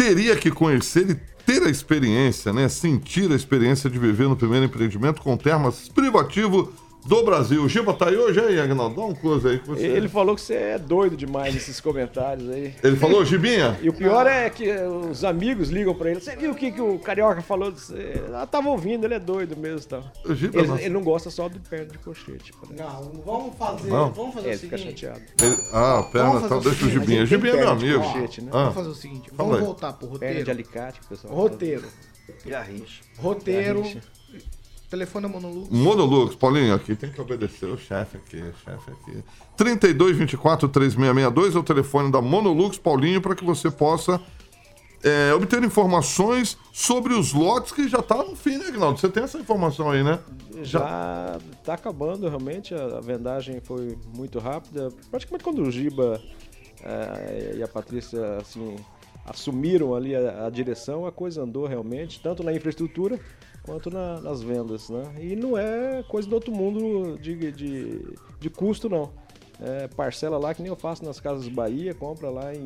teria 0.00 0.34
que 0.34 0.50
conhecer 0.50 1.10
e 1.10 1.14
ter 1.44 1.62
a 1.62 1.68
experiência, 1.68 2.54
né? 2.54 2.70
Sentir 2.70 3.30
a 3.30 3.34
experiência 3.34 3.90
de 3.90 3.98
viver 3.98 4.26
no 4.28 4.36
primeiro 4.36 4.64
empreendimento 4.64 5.20
com 5.20 5.36
termas 5.36 5.90
privativo 5.90 6.72
do 7.06 7.24
Brasil. 7.24 7.62
O 7.62 7.68
Giba 7.68 7.92
tá 7.94 8.08
aí 8.08 8.16
hoje 8.16 8.38
aí, 8.40 8.60
Agnaldo? 8.60 8.94
Dá 8.96 9.02
um 9.06 9.14
close 9.14 9.46
aí. 9.48 9.58
Que 9.58 9.68
você... 9.68 9.86
Ele 9.86 10.08
falou 10.08 10.34
que 10.34 10.40
você 10.40 10.54
é 10.54 10.78
doido 10.78 11.16
demais 11.16 11.54
nesses 11.54 11.80
comentários 11.80 12.48
aí. 12.50 12.74
Ele 12.82 12.96
falou, 12.96 13.24
Gibinha? 13.24 13.78
E 13.82 13.88
o 13.88 13.92
pior 13.92 14.26
é 14.26 14.48
que 14.50 14.70
os 15.10 15.24
amigos 15.24 15.70
ligam 15.70 15.94
pra 15.94 16.10
ele. 16.10 16.20
Você 16.20 16.36
viu 16.36 16.50
o 16.52 16.54
que, 16.54 16.70
que 16.70 16.80
o 16.80 16.98
Carioca 16.98 17.40
falou? 17.42 17.70
de 17.72 17.80
você?" 17.80 18.22
Ela 18.26 18.46
tava 18.46 18.68
ouvindo, 18.68 19.04
ele 19.04 19.14
é 19.14 19.18
doido 19.18 19.56
mesmo 19.56 19.80
e 19.80 19.84
tal. 19.88 20.04
O 20.24 20.34
Giba 20.34 20.58
Ele, 20.58 20.68
não- 20.68 20.78
ele 20.78 20.88
não 20.90 21.02
gosta 21.02 21.30
só 21.30 21.48
do 21.48 21.58
pé 21.60 21.84
de 21.84 21.98
cochete. 21.98 22.52
parece. 22.60 22.80
Não, 22.82 23.12
vamos 23.24 23.56
fazer. 23.56 23.90
Não. 23.90 24.10
Vamos 24.12 24.34
fazer 24.34 24.46
É, 24.46 24.50
o 24.50 24.52
ele 24.52 24.58
fica 24.58 24.78
seguinte. 24.78 25.00
chateado. 25.00 25.22
Ele- 25.42 25.56
Ah, 25.72 26.02
perna, 26.12 26.28
Vamos 26.28 26.42
fazer 26.42 26.48
tá, 26.54 26.56
o 26.56 26.60
deixa 26.62 26.76
o 26.76 26.88
seguinte, 26.88 27.00
Gibinha. 27.00 27.26
Gibinha 27.26 27.52
é 27.52 27.56
meu 27.56 27.66
perna 27.66 27.80
amigo. 27.80 28.02
colchete, 28.02 28.40
né? 28.42 28.50
Ah, 28.52 28.58
Vamos 28.60 28.74
fazer 28.74 28.88
o 28.88 28.94
seguinte. 28.94 29.30
Fala 29.30 29.36
Vamos 29.36 29.56
aí. 29.58 29.64
voltar 29.64 29.92
pro 29.94 30.08
Perna 30.08 30.18
de 30.34 30.38
roteiro. 30.40 30.50
alicate, 30.50 31.00
pessoal. 31.08 31.34
Roteiro. 31.34 31.84
Garrincha. 32.46 33.02
Roteiro. 33.18 33.78
Garrincha. 33.80 34.00
Telefone 34.90 35.28
monolux. 35.28 35.68
Monolux, 35.70 36.34
Paulinho, 36.34 36.74
aqui 36.74 36.96
tem 36.96 37.12
que 37.12 37.20
obedecer 37.20 37.66
o 37.66 37.78
chefe 37.78 38.16
aqui, 38.16 38.38
o 38.38 38.52
chefe 38.64 38.90
aqui. 38.90 39.22
32 39.56 40.16
24 40.16 40.68
3662 40.68 41.54
é 41.54 41.58
o 41.60 41.62
telefone 41.62 42.10
da 42.10 42.20
Monolux, 42.20 42.76
Paulinho, 42.76 43.20
para 43.20 43.36
que 43.36 43.44
você 43.44 43.70
possa 43.70 44.20
é, 45.04 45.32
obter 45.32 45.62
informações 45.62 46.58
sobre 46.72 47.14
os 47.14 47.32
lotes 47.32 47.70
que 47.70 47.88
já 47.88 48.02
tá 48.02 48.16
no 48.16 48.34
fim, 48.34 48.58
né, 48.58 48.66
Agnaldo? 48.66 48.98
Você 48.98 49.08
tem 49.08 49.22
essa 49.22 49.38
informação 49.38 49.92
aí, 49.92 50.02
né? 50.02 50.18
Já 50.60 51.38
tá 51.64 51.74
acabando 51.74 52.28
realmente, 52.28 52.74
a, 52.74 53.00
vendagem 53.00 53.60
foi 53.60 53.96
muito 54.12 54.40
rápida. 54.40 54.90
Praticamente 55.08 55.44
quando 55.44 55.62
o 55.62 55.70
Giba 55.70 56.20
eh, 56.82 57.54
e 57.58 57.62
a 57.62 57.68
Patrícia, 57.68 58.38
assim, 58.38 58.74
assumiram 59.24 59.94
ali 59.94 60.16
a, 60.16 60.46
a 60.46 60.50
direção, 60.50 61.06
a 61.06 61.12
coisa 61.12 61.42
andou 61.42 61.66
realmente, 61.66 62.20
tanto 62.20 62.42
na 62.42 62.52
infraestrutura 62.52 63.20
quanto 63.62 63.90
na- 63.90 64.20
nas 64.20 64.42
vendas, 64.42 64.88
né? 64.88 65.02
E 65.20 65.36
não 65.36 65.56
é 65.56 66.02
coisa 66.08 66.28
do 66.28 66.34
outro 66.34 66.52
mundo 66.52 67.18
de, 67.18 67.52
de, 67.52 68.00
de 68.40 68.50
custo, 68.50 68.88
não. 68.88 69.10
É 69.60 69.88
parcela 69.88 70.38
lá 70.38 70.54
que 70.54 70.62
nem 70.62 70.70
eu 70.70 70.76
faço 70.76 71.04
nas 71.04 71.20
Casas 71.20 71.46
Bahia, 71.48 71.92
compra 71.92 72.30
lá 72.30 72.54
em, 72.54 72.64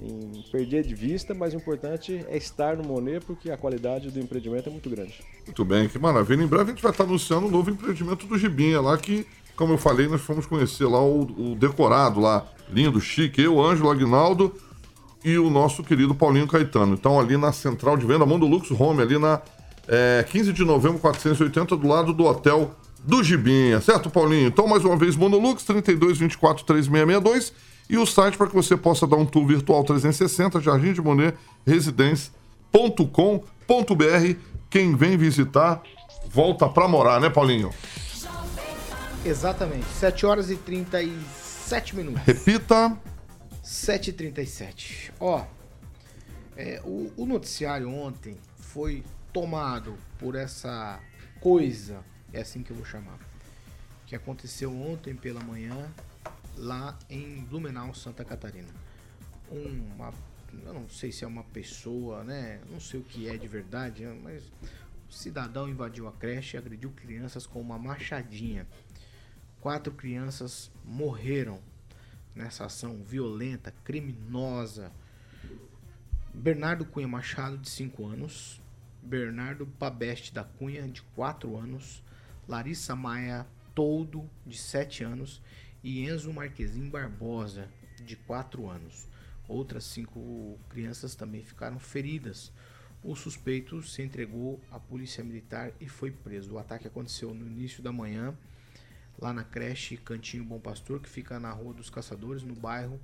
em 0.00 0.42
perder 0.50 0.82
de 0.84 0.94
vista, 0.94 1.32
mas 1.32 1.54
o 1.54 1.56
importante 1.56 2.24
é 2.28 2.36
estar 2.36 2.76
no 2.76 2.82
Monet 2.82 3.24
porque 3.24 3.50
a 3.50 3.56
qualidade 3.56 4.10
do 4.10 4.18
empreendimento 4.18 4.68
é 4.68 4.72
muito 4.72 4.90
grande. 4.90 5.20
Muito 5.46 5.64
bem, 5.64 5.88
que 5.88 5.98
maravilha. 5.98 6.42
Em 6.42 6.46
breve 6.46 6.72
a 6.72 6.74
gente 6.74 6.82
vai 6.82 6.90
estar 6.90 7.04
anunciando 7.04 7.46
o 7.46 7.50
novo 7.50 7.70
empreendimento 7.70 8.26
do 8.26 8.36
Gibinha 8.36 8.80
lá, 8.80 8.98
que, 8.98 9.24
como 9.56 9.74
eu 9.74 9.78
falei, 9.78 10.08
nós 10.08 10.20
fomos 10.20 10.44
conhecer 10.44 10.86
lá 10.86 11.00
o, 11.00 11.20
o 11.52 11.54
decorado 11.54 12.18
lá, 12.18 12.46
lindo, 12.68 13.00
chique. 13.00 13.40
Eu, 13.40 13.60
Ângelo 13.64 13.90
Aguinaldo 13.90 14.52
e 15.24 15.38
o 15.38 15.48
nosso 15.50 15.84
querido 15.84 16.16
Paulinho 16.16 16.48
Caetano. 16.48 16.94
Então, 16.94 17.20
ali 17.20 17.36
na 17.36 17.52
central 17.52 17.96
de 17.96 18.04
venda, 18.04 18.26
Mundo 18.26 18.44
Lux 18.44 18.72
Home, 18.72 19.02
ali 19.02 19.18
na 19.18 19.40
é, 19.88 20.24
15 20.28 20.52
de 20.52 20.64
novembro, 20.64 20.98
480, 20.98 21.76
do 21.76 21.88
lado 21.88 22.12
do 22.12 22.24
hotel 22.24 22.74
do 23.04 23.22
Gibinha. 23.22 23.80
Certo, 23.80 24.10
Paulinho? 24.10 24.46
Então, 24.46 24.66
mais 24.66 24.84
uma 24.84 24.96
vez, 24.96 25.16
Monolux, 25.16 25.64
32 25.64 26.18
24 26.18 26.64
3662. 26.64 27.52
E 27.90 27.98
o 27.98 28.06
site 28.06 28.38
para 28.38 28.46
que 28.46 28.54
você 28.54 28.76
possa 28.76 29.06
dar 29.06 29.16
um 29.16 29.26
tour 29.26 29.46
virtual 29.46 29.84
360, 29.84 30.60
Jardim 30.60 30.92
de 30.92 31.02
Monet, 31.02 31.34
residência.com.br. 31.66 34.36
Quem 34.70 34.96
vem 34.96 35.16
visitar, 35.16 35.82
volta 36.30 36.68
para 36.68 36.88
morar, 36.88 37.20
né, 37.20 37.28
Paulinho? 37.28 37.70
Exatamente. 39.24 39.84
7 39.86 40.26
horas 40.26 40.50
e 40.50 40.56
37 40.56 41.96
minutos. 41.96 42.22
Repita. 42.24 42.96
7h37. 43.64 45.10
Ó, 45.20 45.44
é, 46.56 46.80
o, 46.84 47.12
o 47.16 47.26
noticiário 47.26 47.92
ontem 47.92 48.36
foi 48.58 49.02
tomado 49.32 49.96
por 50.18 50.34
essa 50.34 51.00
coisa, 51.40 52.04
é 52.32 52.40
assim 52.40 52.62
que 52.62 52.70
eu 52.70 52.76
vou 52.76 52.84
chamar, 52.84 53.18
que 54.06 54.14
aconteceu 54.14 54.72
ontem 54.72 55.14
pela 55.14 55.40
manhã 55.40 55.90
lá 56.56 56.98
em 57.08 57.42
Blumenau, 57.44 57.94
Santa 57.94 58.24
Catarina. 58.24 58.68
Uma, 59.50 60.12
eu 60.64 60.74
não 60.74 60.88
sei 60.88 61.10
se 61.10 61.24
é 61.24 61.26
uma 61.26 61.44
pessoa, 61.44 62.22
né? 62.24 62.60
Não 62.70 62.78
sei 62.78 63.00
o 63.00 63.02
que 63.02 63.28
é 63.28 63.36
de 63.36 63.48
verdade, 63.48 64.04
mas 64.22 64.44
o 65.08 65.12
cidadão 65.12 65.68
invadiu 65.68 66.06
a 66.08 66.12
creche 66.12 66.56
e 66.56 66.58
agrediu 66.58 66.90
crianças 66.90 67.46
com 67.46 67.60
uma 67.60 67.78
machadinha. 67.78 68.66
Quatro 69.60 69.92
crianças 69.92 70.70
morreram 70.84 71.60
nessa 72.34 72.66
ação 72.66 73.02
violenta, 73.02 73.72
criminosa. 73.84 74.92
Bernardo 76.34 76.84
Cunha 76.84 77.06
Machado, 77.06 77.58
de 77.58 77.68
5 77.68 78.06
anos. 78.06 78.61
Bernardo 79.02 79.66
Pabeste 79.66 80.32
da 80.32 80.44
Cunha, 80.44 80.88
de 80.88 81.02
4 81.14 81.56
anos. 81.56 82.02
Larissa 82.48 82.94
Maia 82.94 83.46
Toldo, 83.74 84.28
de 84.46 84.56
7 84.56 85.04
anos. 85.04 85.42
E 85.82 86.04
Enzo 86.04 86.32
Marquezin 86.32 86.88
Barbosa, 86.88 87.68
de 88.04 88.16
4 88.16 88.68
anos. 88.70 89.08
Outras 89.48 89.84
cinco 89.84 90.58
crianças 90.68 91.14
também 91.14 91.42
ficaram 91.42 91.78
feridas. 91.78 92.52
O 93.02 93.16
suspeito 93.16 93.82
se 93.82 94.00
entregou 94.00 94.60
à 94.70 94.78
polícia 94.78 95.24
militar 95.24 95.72
e 95.80 95.88
foi 95.88 96.10
preso. 96.10 96.54
O 96.54 96.58
ataque 96.58 96.86
aconteceu 96.86 97.34
no 97.34 97.46
início 97.46 97.82
da 97.82 97.90
manhã 97.90 98.36
lá 99.18 99.32
na 99.32 99.44
creche 99.44 99.96
Cantinho 99.96 100.44
Bom 100.44 100.58
Pastor, 100.58 101.00
que 101.00 101.08
fica 101.08 101.38
na 101.38 101.50
Rua 101.50 101.74
dos 101.74 101.90
Caçadores, 101.90 102.42
no 102.42 102.54
bairro 102.54 103.00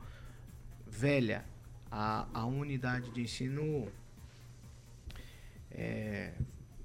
Velha. 0.87 1.45
A, 1.91 2.29
a 2.33 2.45
unidade 2.45 3.11
de 3.11 3.23
ensino 3.23 3.91
é, 5.71 6.35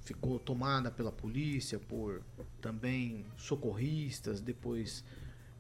ficou 0.02 0.40
tomada 0.40 0.92
pela 0.92 1.12
polícia, 1.12 1.80
por 1.80 2.22
também 2.62 3.26
socorristas, 3.38 4.42
depois 4.42 5.04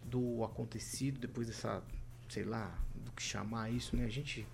do 0.03 0.43
acontecido, 0.43 1.19
depois 1.19 1.47
dessa, 1.47 1.81
sei 2.29 2.43
lá, 2.43 2.77
do 2.95 3.11
que 3.11 3.23
chamar 3.23 3.71
isso, 3.71 3.95
né? 3.95 4.05
A 4.05 4.09
gente 4.09 4.45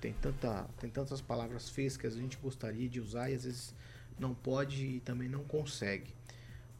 tem, 0.00 0.12
tanta, 0.14 0.64
tem 0.78 0.90
tantas 0.90 1.20
palavras 1.20 1.68
feias 1.68 1.96
que 1.96 2.06
a 2.06 2.10
gente 2.10 2.36
gostaria 2.38 2.88
de 2.88 3.00
usar 3.00 3.30
e 3.30 3.34
às 3.34 3.44
vezes 3.44 3.74
não 4.18 4.34
pode 4.34 4.84
e 4.84 5.00
também 5.00 5.28
não 5.28 5.44
consegue. 5.44 6.14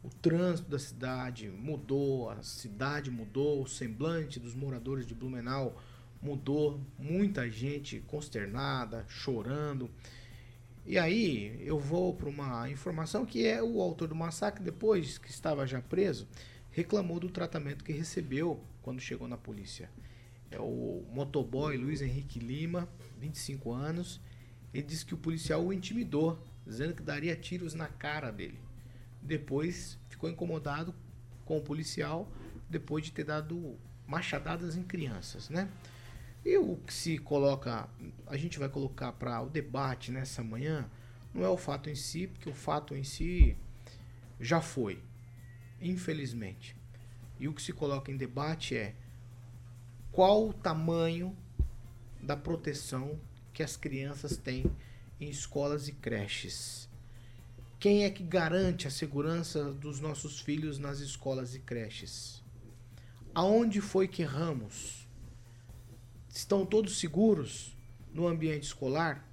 O 0.03 0.09
trânsito 0.09 0.69
da 0.69 0.79
cidade 0.79 1.49
mudou, 1.49 2.29
a 2.29 2.41
cidade 2.41 3.11
mudou, 3.11 3.63
o 3.63 3.67
semblante 3.67 4.39
dos 4.39 4.55
moradores 4.55 5.05
de 5.05 5.13
Blumenau 5.13 5.81
mudou, 6.21 6.79
muita 6.97 7.49
gente 7.49 7.99
consternada, 8.07 9.05
chorando. 9.07 9.89
E 10.87 10.97
aí 10.97 11.61
eu 11.65 11.77
vou 11.77 12.13
para 12.13 12.29
uma 12.29 12.69
informação 12.69 13.25
que 13.25 13.45
é 13.45 13.61
o 13.61 13.81
autor 13.81 14.07
do 14.07 14.15
massacre, 14.15 14.63
depois 14.63 15.17
que 15.17 15.29
estava 15.29 15.67
já 15.67 15.81
preso, 15.81 16.25
reclamou 16.71 17.19
do 17.19 17.29
tratamento 17.29 17.83
que 17.83 17.91
recebeu 17.91 18.63
quando 18.81 19.01
chegou 19.01 19.27
na 19.27 19.35
polícia. 19.35 19.89
É 20.49 20.57
o 20.57 21.03
motoboy 21.11 21.75
Luiz 21.75 22.01
Henrique 22.01 22.39
Lima, 22.39 22.87
25 23.19 23.73
anos. 23.73 24.21
Ele 24.73 24.83
disse 24.83 25.05
que 25.05 25.13
o 25.13 25.17
policial 25.17 25.61
o 25.61 25.73
intimidou, 25.73 26.41
dizendo 26.65 26.93
que 26.93 27.03
daria 27.03 27.35
tiros 27.35 27.73
na 27.73 27.87
cara 27.87 28.31
dele. 28.31 28.57
Depois 29.21 29.99
ficou 30.07 30.29
incomodado 30.29 30.95
com 31.43 31.57
o 31.57 31.61
policial 31.61 32.31
depois 32.69 33.03
de 33.03 33.11
ter 33.11 33.25
dado 33.25 33.77
machadadas 34.07 34.77
em 34.77 34.83
crianças, 34.83 35.49
né? 35.49 35.69
E 36.47 36.57
o 36.57 36.77
que 36.77 36.93
se 36.93 37.17
coloca, 37.17 37.89
a 38.25 38.37
gente 38.37 38.57
vai 38.57 38.69
colocar 38.69 39.11
para 39.11 39.41
o 39.41 39.49
debate 39.49 40.13
nessa 40.13 40.41
manhã, 40.41 40.89
não 41.33 41.43
é 41.43 41.49
o 41.49 41.57
fato 41.57 41.89
em 41.89 41.95
si, 41.95 42.25
porque 42.25 42.49
o 42.49 42.53
fato 42.53 42.95
em 42.95 43.03
si 43.03 43.57
já 44.39 44.61
foi, 44.61 45.03
infelizmente. 45.81 46.73
E 47.37 47.49
o 47.49 47.53
que 47.53 47.61
se 47.61 47.73
coloca 47.73 48.13
em 48.13 48.15
debate 48.15 48.77
é 48.77 48.95
qual 50.09 50.47
o 50.47 50.53
tamanho 50.53 51.35
da 52.23 52.37
proteção 52.37 53.19
que 53.51 53.61
as 53.61 53.75
crianças 53.75 54.37
têm 54.37 54.71
em 55.19 55.27
escolas 55.29 55.89
e 55.89 55.91
creches. 55.91 56.87
Quem 57.77 58.05
é 58.05 58.09
que 58.09 58.23
garante 58.23 58.87
a 58.87 58.91
segurança 58.91 59.73
dos 59.73 59.99
nossos 59.99 60.39
filhos 60.39 60.79
nas 60.79 60.99
escolas 60.99 61.53
e 61.55 61.59
creches? 61.59 62.41
Aonde 63.35 63.81
foi 63.81 64.07
que 64.07 64.21
erramos? 64.21 65.06
Estão 66.37 66.63
todos 66.63 66.99
seguros 66.99 67.75
no 68.13 68.27
ambiente 68.27 68.61
escolar? 68.61 69.27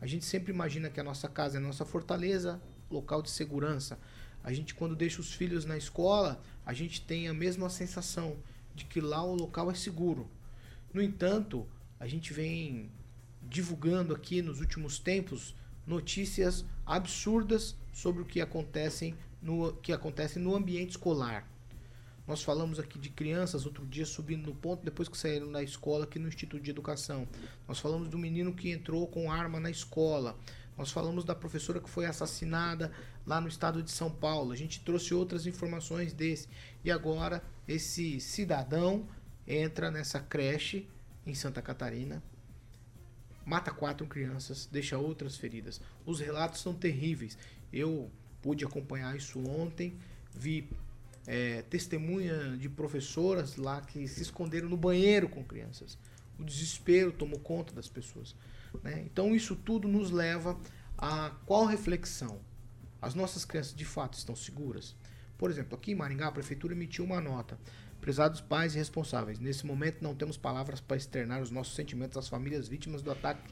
A 0.00 0.06
gente 0.06 0.24
sempre 0.24 0.52
imagina 0.52 0.88
que 0.88 1.00
a 1.00 1.02
nossa 1.02 1.28
casa 1.28 1.56
é 1.56 1.58
a 1.58 1.60
nossa 1.60 1.84
fortaleza, 1.84 2.62
local 2.88 3.22
de 3.22 3.30
segurança. 3.30 3.98
A 4.40 4.52
gente, 4.52 4.72
quando 4.72 4.94
deixa 4.94 5.20
os 5.20 5.32
filhos 5.32 5.64
na 5.64 5.76
escola, 5.76 6.40
a 6.64 6.72
gente 6.72 7.00
tem 7.00 7.26
a 7.26 7.34
mesma 7.34 7.68
sensação 7.68 8.36
de 8.72 8.84
que 8.84 9.00
lá 9.00 9.20
o 9.24 9.34
local 9.34 9.68
é 9.68 9.74
seguro. 9.74 10.30
No 10.92 11.02
entanto, 11.02 11.66
a 11.98 12.06
gente 12.06 12.32
vem 12.32 12.88
divulgando 13.42 14.14
aqui 14.14 14.40
nos 14.40 14.60
últimos 14.60 15.00
tempos 15.00 15.56
notícias 15.84 16.64
absurdas 16.86 17.74
sobre 17.92 18.22
o 18.22 18.24
que 18.24 18.40
acontecem 18.40 19.16
no 19.42 19.72
que 19.78 19.92
acontece 19.92 20.38
no 20.38 20.54
ambiente 20.54 20.90
escolar. 20.90 21.52
Nós 22.26 22.42
falamos 22.42 22.78
aqui 22.78 22.98
de 22.98 23.10
crianças 23.10 23.66
outro 23.66 23.86
dia 23.86 24.06
subindo 24.06 24.46
no 24.46 24.54
ponto 24.54 24.82
depois 24.82 25.08
que 25.08 25.18
saíram 25.18 25.52
da 25.52 25.62
escola 25.62 26.04
aqui 26.04 26.18
no 26.18 26.28
Instituto 26.28 26.62
de 26.62 26.70
Educação. 26.70 27.28
Nós 27.68 27.78
falamos 27.78 28.08
do 28.08 28.18
menino 28.18 28.54
que 28.54 28.70
entrou 28.70 29.06
com 29.06 29.30
arma 29.30 29.60
na 29.60 29.70
escola. 29.70 30.38
Nós 30.76 30.90
falamos 30.90 31.22
da 31.22 31.34
professora 31.34 31.80
que 31.80 31.88
foi 31.88 32.06
assassinada 32.06 32.90
lá 33.26 33.40
no 33.40 33.48
estado 33.48 33.82
de 33.82 33.90
São 33.90 34.10
Paulo. 34.10 34.52
A 34.52 34.56
gente 34.56 34.80
trouxe 34.80 35.12
outras 35.12 35.46
informações 35.46 36.14
desse. 36.14 36.48
E 36.82 36.90
agora 36.90 37.42
esse 37.68 38.18
cidadão 38.20 39.06
entra 39.46 39.90
nessa 39.90 40.18
creche 40.18 40.88
em 41.26 41.34
Santa 41.34 41.62
Catarina, 41.62 42.22
mata 43.44 43.70
quatro 43.70 44.06
crianças, 44.06 44.66
deixa 44.70 44.98
outras 44.98 45.36
feridas. 45.36 45.80
Os 46.04 46.20
relatos 46.20 46.60
são 46.60 46.74
terríveis. 46.74 47.36
Eu 47.72 48.10
pude 48.42 48.64
acompanhar 48.64 49.16
isso 49.16 49.38
ontem, 49.46 49.98
vi 50.34 50.68
é, 51.26 51.62
testemunha 51.62 52.56
de 52.56 52.68
professoras 52.68 53.56
lá 53.56 53.80
que 53.80 54.06
se 54.06 54.22
esconderam 54.22 54.68
no 54.68 54.76
banheiro 54.76 55.28
com 55.28 55.42
crianças. 55.44 55.98
O 56.38 56.44
desespero 56.44 57.12
tomou 57.12 57.38
conta 57.38 57.72
das 57.72 57.88
pessoas. 57.88 58.34
Né? 58.82 59.02
Então 59.06 59.34
isso 59.34 59.54
tudo 59.54 59.88
nos 59.88 60.10
leva 60.10 60.58
a 60.98 61.30
qual 61.46 61.64
reflexão? 61.64 62.40
As 63.00 63.14
nossas 63.14 63.44
crianças 63.44 63.74
de 63.74 63.84
fato 63.84 64.14
estão 64.14 64.34
seguras? 64.34 64.96
Por 65.36 65.50
exemplo, 65.50 65.76
aqui 65.76 65.92
em 65.92 65.94
Maringá, 65.94 66.28
a 66.28 66.32
prefeitura 66.32 66.74
emitiu 66.74 67.04
uma 67.04 67.20
nota. 67.20 67.58
Prezados 68.00 68.40
pais 68.40 68.74
e 68.74 68.78
responsáveis, 68.78 69.38
nesse 69.38 69.64
momento 69.64 70.02
não 70.02 70.14
temos 70.14 70.36
palavras 70.36 70.80
para 70.80 70.96
externar 70.96 71.40
os 71.40 71.50
nossos 71.50 71.74
sentimentos 71.74 72.18
às 72.18 72.28
famílias 72.28 72.68
vítimas 72.68 73.02
do 73.02 73.10
ataque 73.10 73.42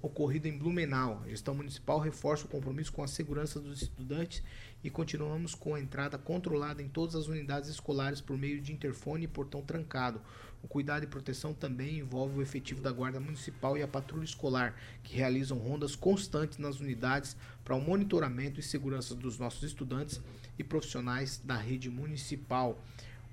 ocorrido 0.00 0.46
em 0.46 0.56
Blumenau. 0.56 1.22
A 1.24 1.28
gestão 1.28 1.54
municipal 1.54 1.98
reforça 1.98 2.44
o 2.44 2.48
compromisso 2.48 2.92
com 2.92 3.02
a 3.02 3.08
segurança 3.08 3.60
dos 3.60 3.82
estudantes 3.82 4.42
e 4.82 4.90
continuamos 4.90 5.54
com 5.54 5.74
a 5.74 5.80
entrada 5.80 6.16
controlada 6.16 6.82
em 6.82 6.88
todas 6.88 7.16
as 7.16 7.26
unidades 7.26 7.68
escolares 7.68 8.20
por 8.20 8.38
meio 8.38 8.60
de 8.60 8.72
interfone 8.72 9.24
e 9.24 9.28
portão 9.28 9.60
trancado. 9.62 10.20
O 10.62 10.66
cuidado 10.68 11.04
e 11.04 11.06
proteção 11.06 11.54
também 11.54 11.98
envolve 11.98 12.38
o 12.38 12.42
efetivo 12.42 12.80
da 12.80 12.90
Guarda 12.90 13.20
Municipal 13.20 13.78
e 13.78 13.82
a 13.82 13.88
patrulha 13.88 14.24
escolar, 14.24 14.74
que 15.04 15.16
realizam 15.16 15.58
rondas 15.58 15.94
constantes 15.94 16.58
nas 16.58 16.80
unidades 16.80 17.36
para 17.64 17.76
o 17.76 17.80
monitoramento 17.80 18.58
e 18.58 18.62
segurança 18.62 19.14
dos 19.14 19.38
nossos 19.38 19.62
estudantes 19.62 20.20
e 20.58 20.64
profissionais 20.64 21.40
da 21.44 21.56
rede 21.56 21.88
municipal. 21.88 22.80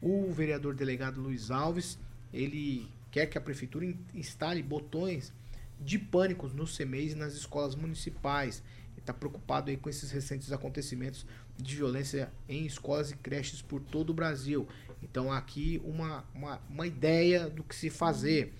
O 0.01 0.31
vereador 0.31 0.75
delegado 0.75 1.21
Luiz 1.21 1.49
Alves, 1.49 1.97
ele 2.31 2.87
quer 3.09 3.25
que 3.25 3.37
a 3.37 3.41
prefeitura 3.41 3.85
in- 3.85 3.97
instale 4.13 4.61
botões 4.61 5.33
de 5.79 5.99
pânico 5.99 6.47
nos 6.49 6.77
CMEs 6.77 7.13
e 7.13 7.15
nas 7.15 7.33
escolas 7.33 7.75
municipais. 7.75 8.63
Está 8.97 9.13
preocupado 9.13 9.69
aí 9.69 9.77
com 9.77 9.87
esses 9.89 10.09
recentes 10.09 10.51
acontecimentos 10.51 11.25
de 11.57 11.75
violência 11.75 12.31
em 12.49 12.65
escolas 12.65 13.11
e 13.11 13.15
creches 13.15 13.61
por 13.61 13.79
todo 13.79 14.09
o 14.09 14.13
Brasil. 14.13 14.67
Então 15.03 15.31
aqui 15.31 15.79
uma, 15.83 16.25
uma, 16.33 16.61
uma 16.69 16.87
ideia 16.87 17.49
do 17.49 17.63
que 17.63 17.75
se 17.75 17.89
fazer. 17.89 18.53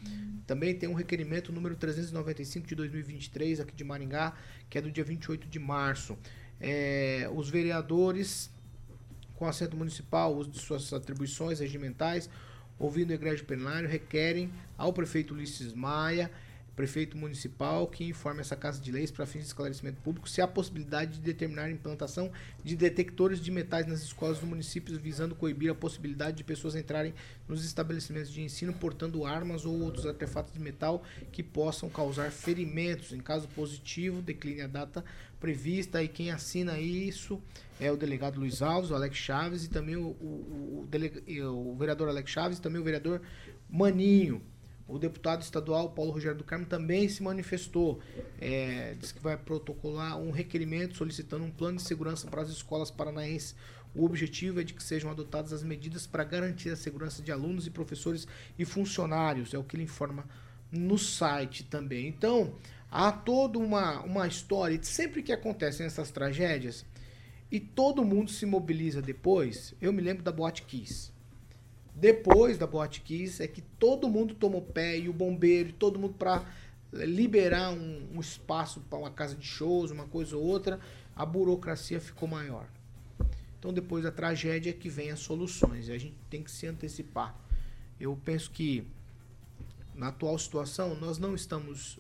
Também 0.45 0.75
tem 0.75 0.87
um 0.87 0.93
requerimento 0.93 1.51
número 1.51 1.75
395 1.75 2.67
de 2.67 2.75
2023 2.75 3.59
aqui 3.59 3.73
de 3.73 3.83
Maringá, 3.83 4.33
que 4.69 4.77
é 4.77 4.81
do 4.81 4.91
dia 4.91 5.03
28 5.03 5.47
de 5.47 5.57
março. 5.57 6.17
É, 6.61 7.27
os 7.33 7.49
vereadores 7.49 8.51
com 9.35 9.45
assento 9.45 9.75
municipal, 9.75 10.35
uso 10.35 10.49
de 10.49 10.59
suas 10.59 10.91
atribuições 10.93 11.59
regimentais, 11.59 12.29
ouvindo 12.79 13.09
o 13.09 13.13
egrégio 13.13 13.45
plenário, 13.45 13.87
requerem 13.87 14.51
ao 14.77 14.93
prefeito 14.93 15.33
Ulisses 15.33 15.73
Maia, 15.73 16.31
prefeito 16.75 17.17
municipal, 17.17 17.87
que 17.87 18.03
informe 18.03 18.41
essa 18.41 18.55
Casa 18.55 18.81
de 18.81 18.91
Leis 18.91 19.09
para 19.09 19.25
fins 19.25 19.41
de 19.41 19.47
esclarecimento 19.47 20.01
público 20.01 20.27
se 20.27 20.41
há 20.41 20.47
possibilidade 20.47 21.13
de 21.13 21.19
determinar 21.21 21.63
a 21.63 21.71
implantação 21.71 22.31
de 22.63 22.75
detectores 22.75 23.39
de 23.39 23.49
metais 23.49 23.87
nas 23.87 24.01
escolas 24.01 24.39
do 24.39 24.45
município, 24.45 24.97
visando 24.99 25.35
coibir 25.35 25.71
a 25.71 25.75
possibilidade 25.75 26.37
de 26.37 26.43
pessoas 26.43 26.75
entrarem 26.75 27.13
nos 27.47 27.63
estabelecimentos 27.63 28.31
de 28.31 28.41
ensino 28.41 28.73
portando 28.73 29.25
armas 29.25 29.65
ou 29.65 29.79
outros 29.81 30.05
artefatos 30.05 30.53
de 30.53 30.59
metal 30.59 31.03
que 31.31 31.41
possam 31.41 31.89
causar 31.89 32.29
ferimentos. 32.31 33.13
Em 33.13 33.19
caso 33.19 33.47
positivo, 33.49 34.21
decline 34.21 34.61
a 34.61 34.67
data 34.67 35.03
prevista 35.39 36.01
e 36.03 36.07
quem 36.07 36.31
assina 36.31 36.79
isso 36.79 37.41
é 37.79 37.91
o 37.91 37.97
delegado 37.97 38.39
Luiz 38.39 38.61
Alves, 38.61 38.89
o 38.89 38.95
Alex 38.95 39.15
Chaves 39.17 39.65
e 39.65 39.69
também 39.69 39.95
o, 39.95 40.07
o, 40.07 40.81
o 40.83 40.87
delega- 40.89 41.21
o 41.51 41.75
vereador 41.75 42.09
Alex 42.09 42.29
Chaves 42.31 42.57
e 42.57 42.61
também 42.61 42.81
o 42.81 42.83
vereador 42.83 43.21
Maninho. 43.69 44.41
O 44.87 44.99
deputado 44.99 45.41
estadual 45.41 45.89
Paulo 45.89 46.11
Rogério 46.11 46.37
do 46.37 46.43
Carmo 46.43 46.65
também 46.65 47.09
se 47.09 47.23
manifestou. 47.23 47.99
É, 48.39 48.95
diz 48.99 49.11
que 49.11 49.19
vai 49.19 49.35
protocolar 49.35 50.17
um 50.17 50.29
requerimento 50.29 50.95
solicitando 50.95 51.43
um 51.43 51.49
plano 51.49 51.77
de 51.77 51.83
segurança 51.83 52.27
para 52.27 52.41
as 52.41 52.49
escolas 52.49 52.91
paranaenses. 52.91 53.55
O 53.95 54.05
objetivo 54.05 54.59
é 54.59 54.63
de 54.63 54.73
que 54.73 54.83
sejam 54.83 55.09
adotadas 55.09 55.53
as 55.53 55.63
medidas 55.63 56.05
para 56.05 56.23
garantir 56.23 56.69
a 56.69 56.75
segurança 56.75 57.23
de 57.23 57.31
alunos 57.31 57.65
e 57.65 57.71
professores 57.71 58.27
e 58.59 58.65
funcionários. 58.65 59.53
É 59.53 59.57
o 59.57 59.63
que 59.63 59.75
ele 59.75 59.83
informa 59.83 60.25
no 60.71 60.97
site 60.97 61.63
também. 61.63 62.07
Então, 62.07 62.53
há 62.91 63.11
toda 63.11 63.57
uma, 63.57 64.01
uma 64.01 64.27
história. 64.27 64.77
Sempre 64.83 65.23
que 65.23 65.31
acontecem 65.31 65.85
essas 65.85 66.11
tragédias 66.11 66.85
e 67.51 67.59
todo 67.59 68.03
mundo 68.03 68.29
se 68.29 68.45
mobiliza 68.45 69.01
depois, 69.01 69.73
eu 69.81 69.93
me 69.93 70.01
lembro 70.01 70.23
da 70.23 70.31
Boate 70.31 70.63
Kiss. 70.63 71.14
Depois 71.95 72.57
da 72.57 72.67
Boate 72.67 72.99
Kiss 72.99 73.41
é 73.41 73.47
que 73.47 73.61
todo 73.61 74.09
mundo 74.09 74.35
tomou 74.35 74.61
pé 74.61 74.99
e 74.99 75.07
o 75.07 75.13
bombeiro, 75.13 75.69
e 75.69 75.73
todo 75.73 75.97
mundo 75.97 76.15
para 76.15 76.45
liberar 76.91 77.71
um, 77.71 78.09
um 78.15 78.19
espaço 78.19 78.81
para 78.81 78.99
uma 78.99 79.09
casa 79.09 79.35
de 79.35 79.45
shows, 79.45 79.91
uma 79.91 80.05
coisa 80.05 80.35
ou 80.35 80.43
outra, 80.43 80.79
a 81.15 81.25
burocracia 81.25 81.99
ficou 82.01 82.27
maior. 82.27 82.67
Então 83.57 83.73
depois 83.73 84.03
da 84.03 84.11
tragédia 84.11 84.69
é 84.69 84.73
que 84.73 84.89
vem 84.89 85.09
as 85.09 85.19
soluções 85.19 85.89
a 85.89 85.97
gente 85.97 86.15
tem 86.29 86.43
que 86.43 86.51
se 86.51 86.67
antecipar. 86.67 87.35
Eu 87.99 88.19
penso 88.23 88.51
que 88.51 88.85
na 89.95 90.09
atual 90.09 90.37
situação 90.37 90.95
nós 90.95 91.17
não 91.17 91.33
estamos 91.33 91.97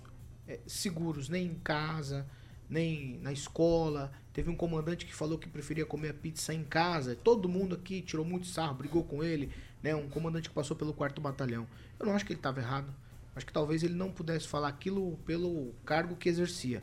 eh, 0.47 0.59
seguros 0.67 1.29
nem 1.29 1.47
em 1.47 1.55
casa, 1.55 2.27
nem 2.69 3.17
na 3.19 3.31
escola. 3.31 4.11
Teve 4.33 4.49
um 4.49 4.55
comandante 4.55 5.05
que 5.05 5.15
falou 5.15 5.37
que 5.37 5.47
preferia 5.47 5.85
comer 5.85 6.09
a 6.09 6.13
pizza 6.13 6.53
em 6.53 6.63
casa. 6.63 7.15
Todo 7.15 7.47
mundo 7.47 7.75
aqui 7.75 8.01
tirou 8.01 8.25
muito 8.25 8.47
sarro, 8.47 8.75
brigou 8.75 9.03
com 9.03 9.23
ele, 9.23 9.51
né? 9.85 9.95
Um 9.95 10.09
comandante 10.09 10.49
que 10.49 10.55
passou 10.55 10.75
pelo 10.75 10.95
quarto 10.95 11.21
batalhão. 11.21 11.67
Eu 11.99 12.07
não 12.07 12.15
acho 12.15 12.25
que 12.25 12.33
ele 12.33 12.39
estava 12.39 12.59
errado. 12.59 12.91
Acho 13.35 13.45
que 13.45 13.53
talvez 13.53 13.83
ele 13.83 13.93
não 13.93 14.11
pudesse 14.11 14.47
falar 14.47 14.67
aquilo 14.67 15.15
pelo 15.25 15.75
cargo 15.85 16.15
que 16.15 16.27
exercia. 16.27 16.81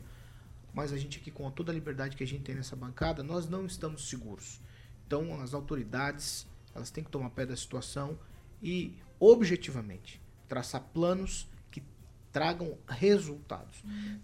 Mas 0.73 0.93
a 0.93 0.97
gente 0.97 1.19
aqui, 1.19 1.29
com 1.29 1.51
toda 1.51 1.69
a 1.69 1.75
liberdade 1.75 2.15
que 2.15 2.23
a 2.23 2.27
gente 2.27 2.43
tem 2.43 2.55
nessa 2.55 2.77
bancada, 2.77 3.21
nós 3.21 3.49
não 3.49 3.65
estamos 3.65 4.07
seguros. 4.07 4.61
Então, 5.05 5.41
as 5.41 5.53
autoridades, 5.53 6.47
elas 6.73 6.89
têm 6.89 7.03
que 7.03 7.11
tomar 7.11 7.29
pé 7.31 7.45
da 7.45 7.57
situação 7.57 8.17
e, 8.61 8.97
objetivamente, 9.19 10.21
traçar 10.47 10.81
planos 10.93 11.49
que 11.69 11.83
tragam 12.31 12.77
resultados. 12.87 13.83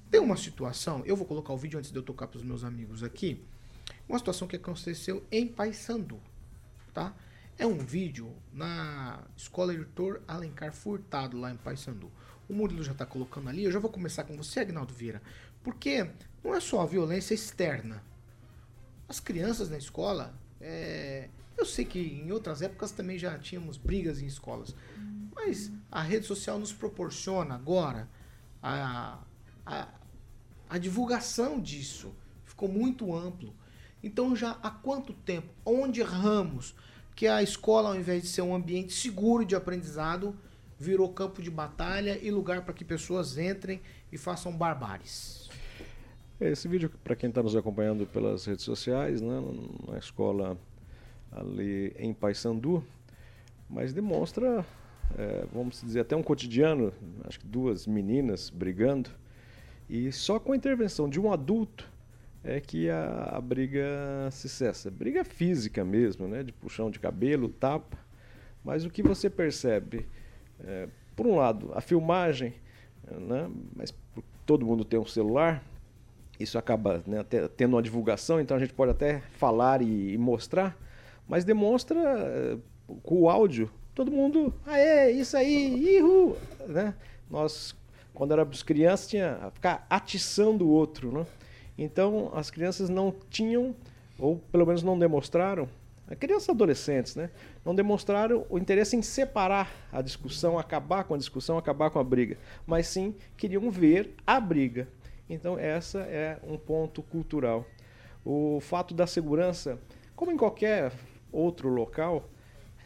Tem 0.10 0.22
uma 0.22 0.38
situação, 0.38 1.04
eu 1.06 1.18
vou 1.18 1.26
colocar 1.26 1.52
o 1.52 1.58
vídeo 1.58 1.78
antes 1.78 1.92
de 1.92 1.98
eu 1.98 2.04
tocar 2.04 2.28
para 2.28 2.38
os 2.38 2.44
meus 2.44 2.64
amigos 2.64 3.04
aqui, 3.04 3.44
uma 4.08 4.18
situação 4.18 4.48
que 4.48 4.56
aconteceu 4.56 5.28
em 5.30 5.46
Paysandu, 5.46 6.22
tá? 6.94 7.14
É 7.60 7.68
um 7.68 7.78
vídeo 7.78 8.34
na 8.54 9.22
Escola 9.36 9.74
Heitor 9.74 10.22
Alencar 10.26 10.72
Furtado, 10.72 11.38
lá 11.38 11.52
em 11.52 11.58
Paysandu. 11.58 12.10
O 12.48 12.54
Murilo 12.54 12.82
já 12.82 12.94
está 12.94 13.06
colocando 13.06 13.50
ali, 13.50 13.66
eu 13.66 13.72
já 13.72 13.80
vou 13.80 13.92
começar 13.92 14.24
com 14.24 14.38
você, 14.38 14.62
Agnaldo 14.62 14.94
Vieira, 14.94 15.22
porque 15.62 16.10
não 16.42 16.56
é 16.56 16.62
só 16.62 16.80
a 16.80 16.86
violência 16.86 17.34
externa. 17.34 18.02
As 19.10 19.20
crianças 19.20 19.70
na 19.70 19.78
escola, 19.78 20.34
é, 20.62 21.28
eu 21.58 21.66
sei 21.66 21.84
que 21.84 22.00
em 22.00 22.32
outras 22.32 22.62
épocas 22.62 22.92
também 22.94 23.20
já 23.20 23.38
tínhamos 23.38 23.76
brigas 23.76 24.22
em 24.22 24.26
escolas, 24.26 24.74
mas 25.36 25.70
a 25.92 26.02
rede 26.02 26.26
social 26.26 26.58
nos 26.58 26.72
proporciona 26.72 27.56
agora 27.56 28.10
a, 28.64 29.22
a, 29.66 29.90
a 30.70 30.78
divulgação 30.78 31.60
disso. 31.60 32.16
Ficou 32.46 32.70
muito 32.70 33.14
amplo. 33.14 33.54
Então 34.02 34.34
já 34.34 34.52
há 34.64 34.72
quanto 34.72 35.12
tempo, 35.12 35.54
onde 35.66 36.00
erramos 36.00 36.74
que 37.20 37.28
a 37.28 37.44
escola, 37.44 37.90
ao 37.90 37.98
invés 37.98 38.22
de 38.22 38.30
ser 38.30 38.42
um 38.44 38.56
ambiente 38.56 38.94
seguro 38.94 39.44
de 39.44 39.54
aprendizado, 39.54 40.34
virou 40.80 41.12
campo 41.12 41.42
de 41.42 41.52
batalha 41.52 42.18
e 42.22 42.32
lugar 42.32 42.64
para 42.64 42.74
que 42.74 42.86
pessoas 42.86 43.38
entrem 43.38 43.82
e 44.10 44.18
façam 44.18 44.56
barbáries? 44.56 45.50
Esse 46.40 46.70
vídeo, 46.70 46.90
para 47.04 47.18
quem 47.18 47.28
está 47.28 47.44
nos 47.44 47.58
acompanhando 47.58 48.06
pelas 48.06 48.46
redes 48.46 48.64
sociais, 48.64 49.20
né, 49.20 49.44
na 49.86 49.98
escola 49.98 50.58
ali 51.30 51.94
em 52.00 52.14
Paysandu, 52.14 52.82
mas 53.70 53.92
demonstra, 53.92 54.66
é, 55.18 55.46
vamos 55.52 55.82
dizer, 55.82 56.00
até 56.00 56.16
um 56.16 56.24
cotidiano, 56.24 56.94
acho 57.26 57.38
que 57.42 57.46
duas 57.46 57.86
meninas 57.86 58.50
brigando, 58.50 59.10
e 59.90 60.10
só 60.10 60.40
com 60.40 60.54
a 60.54 60.56
intervenção 60.56 61.10
de 61.10 61.20
um 61.20 61.34
adulto 61.34 61.86
é 62.44 62.60
que 62.60 62.90
a, 62.90 63.32
a 63.34 63.42
briga 63.42 64.30
se 64.32 64.48
cessa. 64.48 64.90
Briga 64.90 65.24
física 65.24 65.84
mesmo, 65.84 66.28
né, 66.28 66.44
de 66.44 66.52
puxão 66.52 66.90
de 66.90 67.00
cabelo, 67.00 67.50
tapa, 67.50 67.98
mas 68.64 68.86
o 68.86 68.90
que 68.90 69.02
você 69.02 69.30
percebe, 69.30 70.06
é, 70.62 70.88
por 71.16 71.28
um 71.28 71.36
lado, 71.36 71.72
a 71.74 71.82
filmagem, 71.82 72.54
né, 73.10 73.50
mas 73.76 73.94
todo 74.46 74.66
mundo 74.66 74.84
tem 74.86 75.00
um 75.00 75.06
celular, 75.06 75.64
isso 76.40 76.58
acaba 76.58 77.04
né, 77.06 77.24
tendo 77.58 77.76
uma 77.76 77.82
divulgação, 77.82 78.40
então 78.40 78.56
a 78.56 78.60
gente 78.60 78.74
pode 78.74 78.92
até 78.92 79.20
falar 79.38 79.82
e, 79.82 80.14
e 80.14 80.18
mostrar, 80.18 80.78
mas 81.28 81.44
demonstra 81.44 82.00
eh, 82.00 82.58
com 83.04 83.22
o 83.22 83.30
áudio, 83.30 83.70
todo 83.94 84.12
mundo, 84.12 84.54
ah 84.66 84.80
é, 84.80 85.12
isso 85.12 85.38
aí, 85.38 85.98
ihu, 85.98 86.36
né? 86.68 86.96
Nós, 87.30 87.76
quando 88.14 88.32
éramos 88.32 88.64
crianças, 88.64 89.08
tinha 89.08 89.52
ficar 89.54 89.86
atiçando 89.90 90.66
o 90.66 90.70
outro, 90.70 91.12
né? 91.12 91.26
Então 91.82 92.30
as 92.34 92.52
crianças 92.52 92.90
não 92.90 93.16
tinham, 93.30 93.74
ou 94.18 94.38
pelo 94.52 94.66
menos 94.66 94.84
não 94.84 95.00
demonstraram, 95.00 95.70
crianças 96.20 96.50
adolescentes, 96.50 97.16
né? 97.16 97.30
Não 97.64 97.74
demonstraram 97.74 98.46
o 98.50 98.58
interesse 98.58 98.98
em 98.98 99.02
separar 99.02 99.72
a 99.92 100.02
discussão, 100.02 100.60
acabar 100.60 101.06
com 101.06 101.14
a 101.14 101.18
discussão, 101.18 101.58
acabar 101.58 101.90
com 101.90 101.98
a 101.98 102.04
briga, 102.04 102.38
mas 102.68 102.88
sim 102.88 103.16
queriam 103.38 103.72
ver 103.72 104.14
a 104.28 104.40
briga. 104.42 104.90
Então, 105.30 105.58
essa 105.58 106.00
é 106.00 106.38
um 106.44 106.58
ponto 106.58 107.02
cultural. 107.02 107.66
O 108.26 108.60
fato 108.60 108.94
da 108.94 109.08
segurança, 109.08 109.80
como 110.16 110.32
em 110.32 110.38
qualquer 110.38 110.92
outro 111.32 111.70
local, 111.70 112.28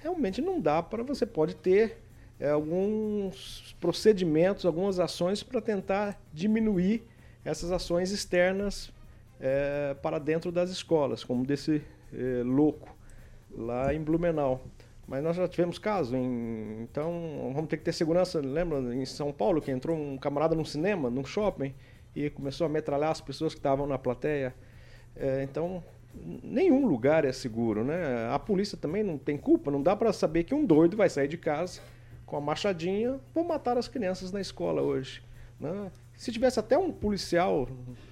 realmente 0.01 0.41
não 0.41 0.59
dá 0.59 0.83
para 0.83 1.01
você 1.01 1.25
pode 1.25 1.55
ter 1.55 1.97
é, 2.39 2.49
alguns 2.49 3.75
procedimentos, 3.79 4.65
algumas 4.65 4.99
ações 4.99 5.41
para 5.41 5.61
tentar 5.61 6.21
diminuir 6.33 7.03
essas 7.43 7.71
ações 7.71 8.11
externas 8.11 8.91
é, 9.39 9.95
para 10.01 10.19
dentro 10.19 10.51
das 10.51 10.69
escolas, 10.69 11.23
como 11.23 11.45
desse 11.45 11.81
é, 12.13 12.43
louco 12.43 12.95
lá 13.55 13.93
em 13.93 14.01
Blumenau. 14.01 14.61
Mas 15.07 15.21
nós 15.21 15.35
já 15.35 15.47
tivemos 15.47 15.77
caso, 15.77 16.15
em, 16.15 16.81
então 16.81 17.51
vamos 17.53 17.69
ter 17.69 17.77
que 17.77 17.83
ter 17.83 17.91
segurança. 17.91 18.39
Lembra 18.39 18.79
em 18.95 19.05
São 19.05 19.33
Paulo 19.33 19.61
que 19.61 19.69
entrou 19.69 19.97
um 19.97 20.17
camarada 20.17 20.55
num 20.55 20.63
cinema, 20.63 21.09
num 21.09 21.25
shopping, 21.25 21.73
e 22.15 22.29
começou 22.29 22.65
a 22.65 22.69
metralhar 22.69 23.11
as 23.11 23.19
pessoas 23.19 23.53
que 23.53 23.59
estavam 23.59 23.85
na 23.85 23.97
plateia. 23.97 24.55
É, 25.15 25.43
então, 25.43 25.83
nenhum 26.41 26.85
lugar 26.85 27.25
é 27.25 27.31
seguro, 27.31 27.83
né? 27.83 28.29
A 28.31 28.39
polícia 28.39 28.77
também 28.77 29.03
não 29.03 29.17
tem 29.17 29.37
culpa, 29.37 29.69
não 29.69 29.81
dá 29.81 29.95
para 29.95 30.13
saber 30.13 30.45
que 30.45 30.55
um 30.55 30.65
doido 30.65 30.95
vai 30.95 31.09
sair 31.09 31.27
de 31.27 31.37
casa 31.37 31.81
com 32.25 32.37
a 32.37 32.41
machadinha, 32.41 33.19
vou 33.33 33.43
matar 33.43 33.77
as 33.77 33.87
crianças 33.87 34.31
na 34.31 34.39
escola 34.39 34.81
hoje. 34.81 35.21
Né? 35.59 35.91
Se 36.15 36.31
tivesse 36.31 36.59
até 36.59 36.77
um 36.77 36.91
policial 36.91 37.67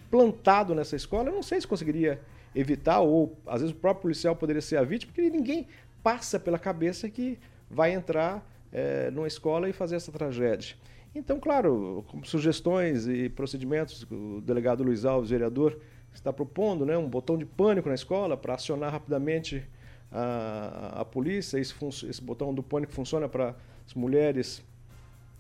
plantado 0.10 0.76
nessa 0.76 0.96
escola, 0.96 1.30
eu 1.30 1.34
não 1.34 1.44
sei 1.44 1.62
se 1.62 1.68
conseguiria 1.68 2.20
evitar, 2.54 3.00
ou 3.00 3.38
às 3.48 3.62
vezes 3.62 3.76
o 3.76 3.80
próprio 3.80 4.04
policial 4.04 4.36
poderia 4.36 4.62
ser 4.62 4.78
a 4.78 4.84
vítima, 4.84 5.12
porque 5.14 5.30
ninguém 5.30 5.68
passa 6.04 6.40
pela 6.40 6.60
cabeça 6.60 7.10
que 7.10 7.40
vai 7.70 7.94
entrar 7.94 8.46
é, 8.72 9.10
numa 9.12 9.28
escola 9.28 9.70
e 9.70 9.74
fazer 9.74 9.96
essa 9.96 10.12
tragédia. 10.12 10.76
Então, 11.14 11.40
claro, 11.40 12.06
sugestões 12.24 13.08
e 13.08 13.30
procedimentos, 13.30 14.06
o 14.10 14.42
delegado 14.42 14.84
Luiz 14.84 15.04
Alves, 15.04 15.30
vereador, 15.30 15.78
está 16.14 16.32
propondo 16.32 16.86
né, 16.86 16.98
um 16.98 17.08
botão 17.08 17.38
de 17.38 17.46
pânico 17.46 17.90
na 17.90 17.96
escola 17.96 18.38
para 18.38 18.56
acionar 18.56 18.92
rapidamente 18.92 19.64
a, 20.12 21.02
a 21.02 21.06
polícia. 21.06 21.58
Esse, 21.58 21.74
esse, 22.10 22.22
botão 22.22 22.54
do 22.54 22.64
pânico 22.64 22.94
funciona 22.94 23.28
para 23.28 23.56
as 23.86 23.94
mulheres 23.94 24.64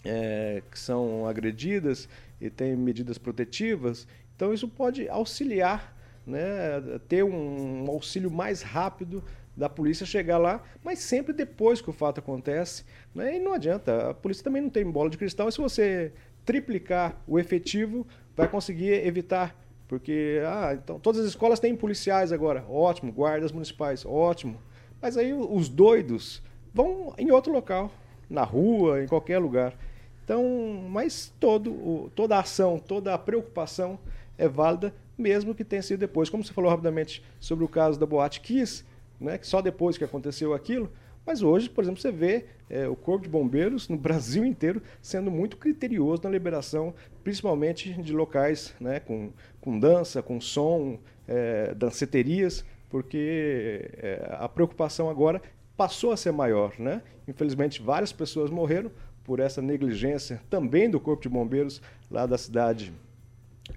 é, 0.03 0.61
que 0.69 0.77
são 0.77 1.25
agredidas 1.25 2.07
e 2.41 2.49
têm 2.49 2.75
medidas 2.75 3.17
protetivas. 3.17 4.07
Então, 4.35 4.53
isso 4.53 4.67
pode 4.67 5.07
auxiliar, 5.07 5.95
né, 6.25 6.99
ter 7.07 7.23
um, 7.23 7.85
um 7.85 7.89
auxílio 7.89 8.31
mais 8.31 8.61
rápido 8.61 9.23
da 9.55 9.69
polícia 9.69 10.05
chegar 10.05 10.37
lá, 10.37 10.63
mas 10.83 10.99
sempre 10.99 11.33
depois 11.33 11.81
que 11.81 11.89
o 11.89 11.93
fato 11.93 12.19
acontece. 12.19 12.83
Né? 13.13 13.37
E 13.37 13.39
não 13.39 13.53
adianta, 13.53 14.09
a 14.09 14.13
polícia 14.13 14.43
também 14.43 14.61
não 14.61 14.69
tem 14.69 14.83
bola 14.89 15.09
de 15.09 15.17
cristal, 15.17 15.49
e 15.49 15.51
se 15.51 15.59
você 15.59 16.11
triplicar 16.43 17.21
o 17.27 17.37
efetivo, 17.37 18.07
vai 18.35 18.47
conseguir 18.47 19.05
evitar. 19.05 19.55
Porque, 19.87 20.41
ah, 20.45 20.73
então 20.73 20.99
todas 20.99 21.21
as 21.21 21.27
escolas 21.27 21.59
têm 21.59 21.75
policiais 21.75 22.31
agora, 22.31 22.65
ótimo, 22.69 23.11
guardas 23.11 23.51
municipais, 23.51 24.05
ótimo. 24.05 24.57
Mas 25.01 25.17
aí 25.17 25.33
os 25.33 25.67
doidos 25.67 26.41
vão 26.73 27.13
em 27.17 27.29
outro 27.31 27.51
local, 27.51 27.91
na 28.29 28.43
rua, 28.43 29.03
em 29.03 29.07
qualquer 29.07 29.39
lugar. 29.39 29.75
Então, 30.23 30.43
mas 30.89 31.33
todo, 31.39 32.11
toda 32.15 32.37
a 32.37 32.39
ação, 32.39 32.79
toda 32.79 33.13
a 33.13 33.17
preocupação 33.17 33.99
é 34.37 34.47
válida, 34.47 34.93
mesmo 35.17 35.53
que 35.53 35.63
tenha 35.63 35.81
sido 35.81 35.99
depois. 35.99 36.29
Como 36.29 36.43
você 36.43 36.53
falou 36.53 36.69
rapidamente 36.69 37.23
sobre 37.39 37.63
o 37.65 37.67
caso 37.67 37.99
da 37.99 38.05
Boate 38.05 38.41
Kiss, 38.41 38.83
né, 39.19 39.37
que 39.37 39.47
só 39.47 39.61
depois 39.61 39.97
que 39.97 40.03
aconteceu 40.03 40.53
aquilo. 40.53 40.91
Mas 41.25 41.43
hoje, 41.43 41.69
por 41.69 41.83
exemplo, 41.83 42.01
você 42.01 42.11
vê 42.11 42.45
é, 42.69 42.87
o 42.87 42.95
Corpo 42.95 43.23
de 43.23 43.29
Bombeiros 43.29 43.87
no 43.87 43.97
Brasil 43.97 44.43
inteiro 44.43 44.81
sendo 45.01 45.29
muito 45.29 45.57
criterioso 45.57 46.23
na 46.23 46.29
liberação, 46.29 46.93
principalmente 47.23 47.93
de 47.93 48.13
locais 48.13 48.73
né, 48.79 48.99
com, 48.99 49.31
com 49.59 49.79
dança, 49.79 50.21
com 50.21 50.41
som, 50.41 50.97
é, 51.27 51.73
danceterias, 51.75 52.65
porque 52.89 53.89
é, 53.97 54.35
a 54.39 54.49
preocupação 54.49 55.09
agora 55.09 55.41
passou 55.77 56.11
a 56.11 56.17
ser 56.17 56.31
maior. 56.31 56.73
Né? 56.79 57.01
Infelizmente, 57.27 57.81
várias 57.81 58.11
pessoas 58.11 58.49
morreram 58.49 58.91
por 59.23 59.39
essa 59.39 59.61
negligência 59.61 60.41
também 60.49 60.89
do 60.89 60.99
Corpo 60.99 61.23
de 61.23 61.29
Bombeiros 61.29 61.81
lá 62.09 62.25
da 62.25 62.37
cidade 62.37 62.93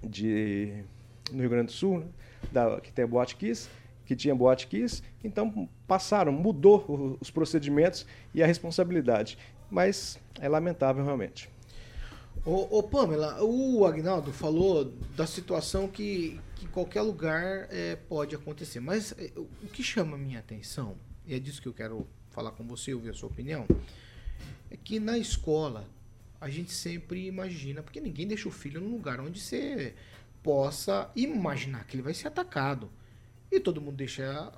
de, 0.03 0.83
no 1.31 1.39
Rio 1.39 1.49
Grande 1.49 1.67
do 1.67 1.71
Sul, 1.71 1.99
né? 1.99 2.05
da, 2.51 2.79
que 2.81 2.91
tem 2.91 3.05
Boate 3.05 3.35
Kiss 3.35 3.69
que 4.05 4.15
tinha 4.15 4.35
Boate 4.35 4.67
Kiss, 4.67 5.01
então 5.23 5.67
passaram, 5.87 6.31
mudou 6.31 7.17
os 7.19 7.31
procedimentos 7.31 8.05
e 8.33 8.41
a 8.41 8.47
responsabilidade. 8.47 9.37
Mas 9.69 10.19
é 10.39 10.47
lamentável 10.47 11.03
realmente. 11.03 11.49
Ô, 12.45 12.77
ô 12.77 12.83
Pamela, 12.83 13.43
o 13.43 13.83
Agnaldo 13.85 14.31
falou 14.31 14.93
da 15.15 15.25
situação 15.25 15.87
que, 15.87 16.39
que 16.55 16.67
qualquer 16.67 17.01
lugar 17.01 17.67
é, 17.71 17.95
pode 17.95 18.35
acontecer. 18.35 18.79
Mas 18.79 19.13
é, 19.17 19.31
o 19.35 19.67
que 19.73 19.81
chama 19.81 20.15
a 20.15 20.19
minha 20.19 20.39
atenção, 20.39 20.95
e 21.25 21.33
é 21.33 21.39
disso 21.39 21.61
que 21.61 21.67
eu 21.67 21.73
quero 21.73 22.07
falar 22.29 22.51
com 22.51 22.63
você, 22.63 22.93
ouvir 22.93 23.09
a 23.09 23.13
sua 23.13 23.29
opinião, 23.29 23.65
é 24.69 24.77
que 24.77 24.99
na 24.99 25.17
escola 25.17 25.87
a 26.39 26.49
gente 26.49 26.71
sempre 26.71 27.25
imagina, 27.25 27.81
porque 27.81 27.99
ninguém 27.99 28.27
deixa 28.27 28.47
o 28.47 28.51
filho 28.51 28.81
num 28.81 28.91
lugar 28.91 29.19
onde 29.19 29.39
você 29.39 29.95
possa 30.43 31.09
imaginar 31.15 31.85
que 31.85 31.95
ele 31.95 32.03
vai 32.03 32.13
ser 32.13 32.27
atacado. 32.27 32.89
E 33.51 33.59
todo 33.59 33.81
mundo 33.81 33.95
deixa 33.95 34.51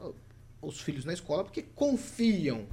os 0.62 0.82
filhos 0.82 1.05
na 1.05 1.14
escola 1.14 1.43
porque 1.43 1.62
confiam 1.62 2.68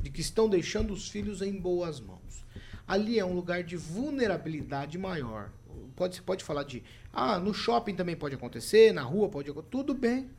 de 0.00 0.10
que 0.10 0.20
estão 0.20 0.48
deixando 0.48 0.92
os 0.92 1.08
filhos 1.08 1.40
em 1.40 1.52
boas 1.52 2.00
mãos. 2.00 2.44
Ali 2.86 3.18
é 3.18 3.24
um 3.24 3.34
lugar 3.34 3.62
de 3.62 3.76
vulnerabilidade 3.76 4.98
maior. 4.98 5.50
Pode, 5.94 6.16
você 6.16 6.22
pode 6.22 6.44
falar 6.44 6.64
de, 6.64 6.82
ah, 7.12 7.38
no 7.38 7.52
shopping 7.52 7.94
também 7.94 8.16
pode 8.16 8.34
acontecer, 8.34 8.92
na 8.92 9.02
rua 9.02 9.28
pode 9.28 9.50
acontecer, 9.50 9.70
tudo 9.70 9.94
bem. 9.94 10.30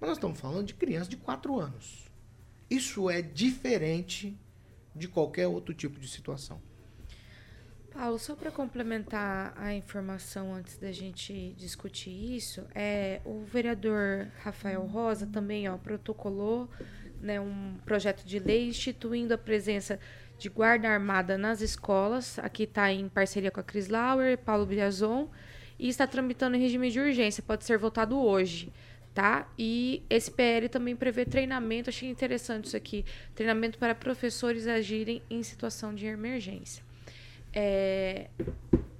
Mas 0.00 0.08
nós 0.08 0.18
estamos 0.18 0.40
falando 0.40 0.66
de 0.66 0.74
criança 0.74 1.10
de 1.10 1.16
4 1.16 1.58
anos. 1.58 2.10
Isso 2.68 3.10
é 3.10 3.20
diferente 3.20 4.36
de 4.94 5.08
qualquer 5.08 5.46
outro 5.46 5.74
tipo 5.74 5.98
de 5.98 6.08
situação. 6.08 6.60
Paulo, 7.92 8.18
só 8.18 8.34
para 8.34 8.50
complementar 8.50 9.52
a 9.56 9.74
informação 9.74 10.54
antes 10.54 10.78
da 10.78 10.90
gente 10.90 11.54
discutir 11.58 12.10
isso, 12.10 12.66
é 12.74 13.20
o 13.24 13.44
vereador 13.44 14.28
Rafael 14.42 14.82
Rosa 14.86 15.26
também 15.26 15.68
ó, 15.68 15.76
protocolou 15.76 16.70
né, 17.20 17.38
um 17.38 17.76
projeto 17.84 18.24
de 18.24 18.38
lei 18.38 18.68
instituindo 18.68 19.34
a 19.34 19.38
presença 19.38 20.00
de 20.38 20.48
guarda 20.48 20.88
armada 20.88 21.36
nas 21.36 21.60
escolas. 21.60 22.38
Aqui 22.38 22.64
está 22.64 22.90
em 22.90 23.08
parceria 23.08 23.50
com 23.50 23.60
a 23.60 23.62
Cris 23.62 23.88
Lauer, 23.88 24.38
Paulo 24.38 24.64
Biazon, 24.66 25.28
e 25.78 25.88
está 25.88 26.06
tramitando 26.06 26.56
em 26.56 26.60
regime 26.60 26.90
de 26.90 26.98
urgência. 26.98 27.42
Pode 27.42 27.64
ser 27.64 27.78
votado 27.78 28.18
hoje. 28.18 28.72
Tá? 29.14 29.46
E 29.58 30.02
esse 30.08 30.30
PL 30.30 30.70
também 30.70 30.96
prevê 30.96 31.26
treinamento, 31.26 31.90
achei 31.90 32.08
interessante 32.08 32.64
isso 32.64 32.76
aqui, 32.76 33.04
treinamento 33.34 33.78
para 33.78 33.94
professores 33.94 34.66
agirem 34.66 35.22
em 35.28 35.42
situação 35.42 35.94
de 35.94 36.06
emergência. 36.06 36.82
É, 37.52 38.30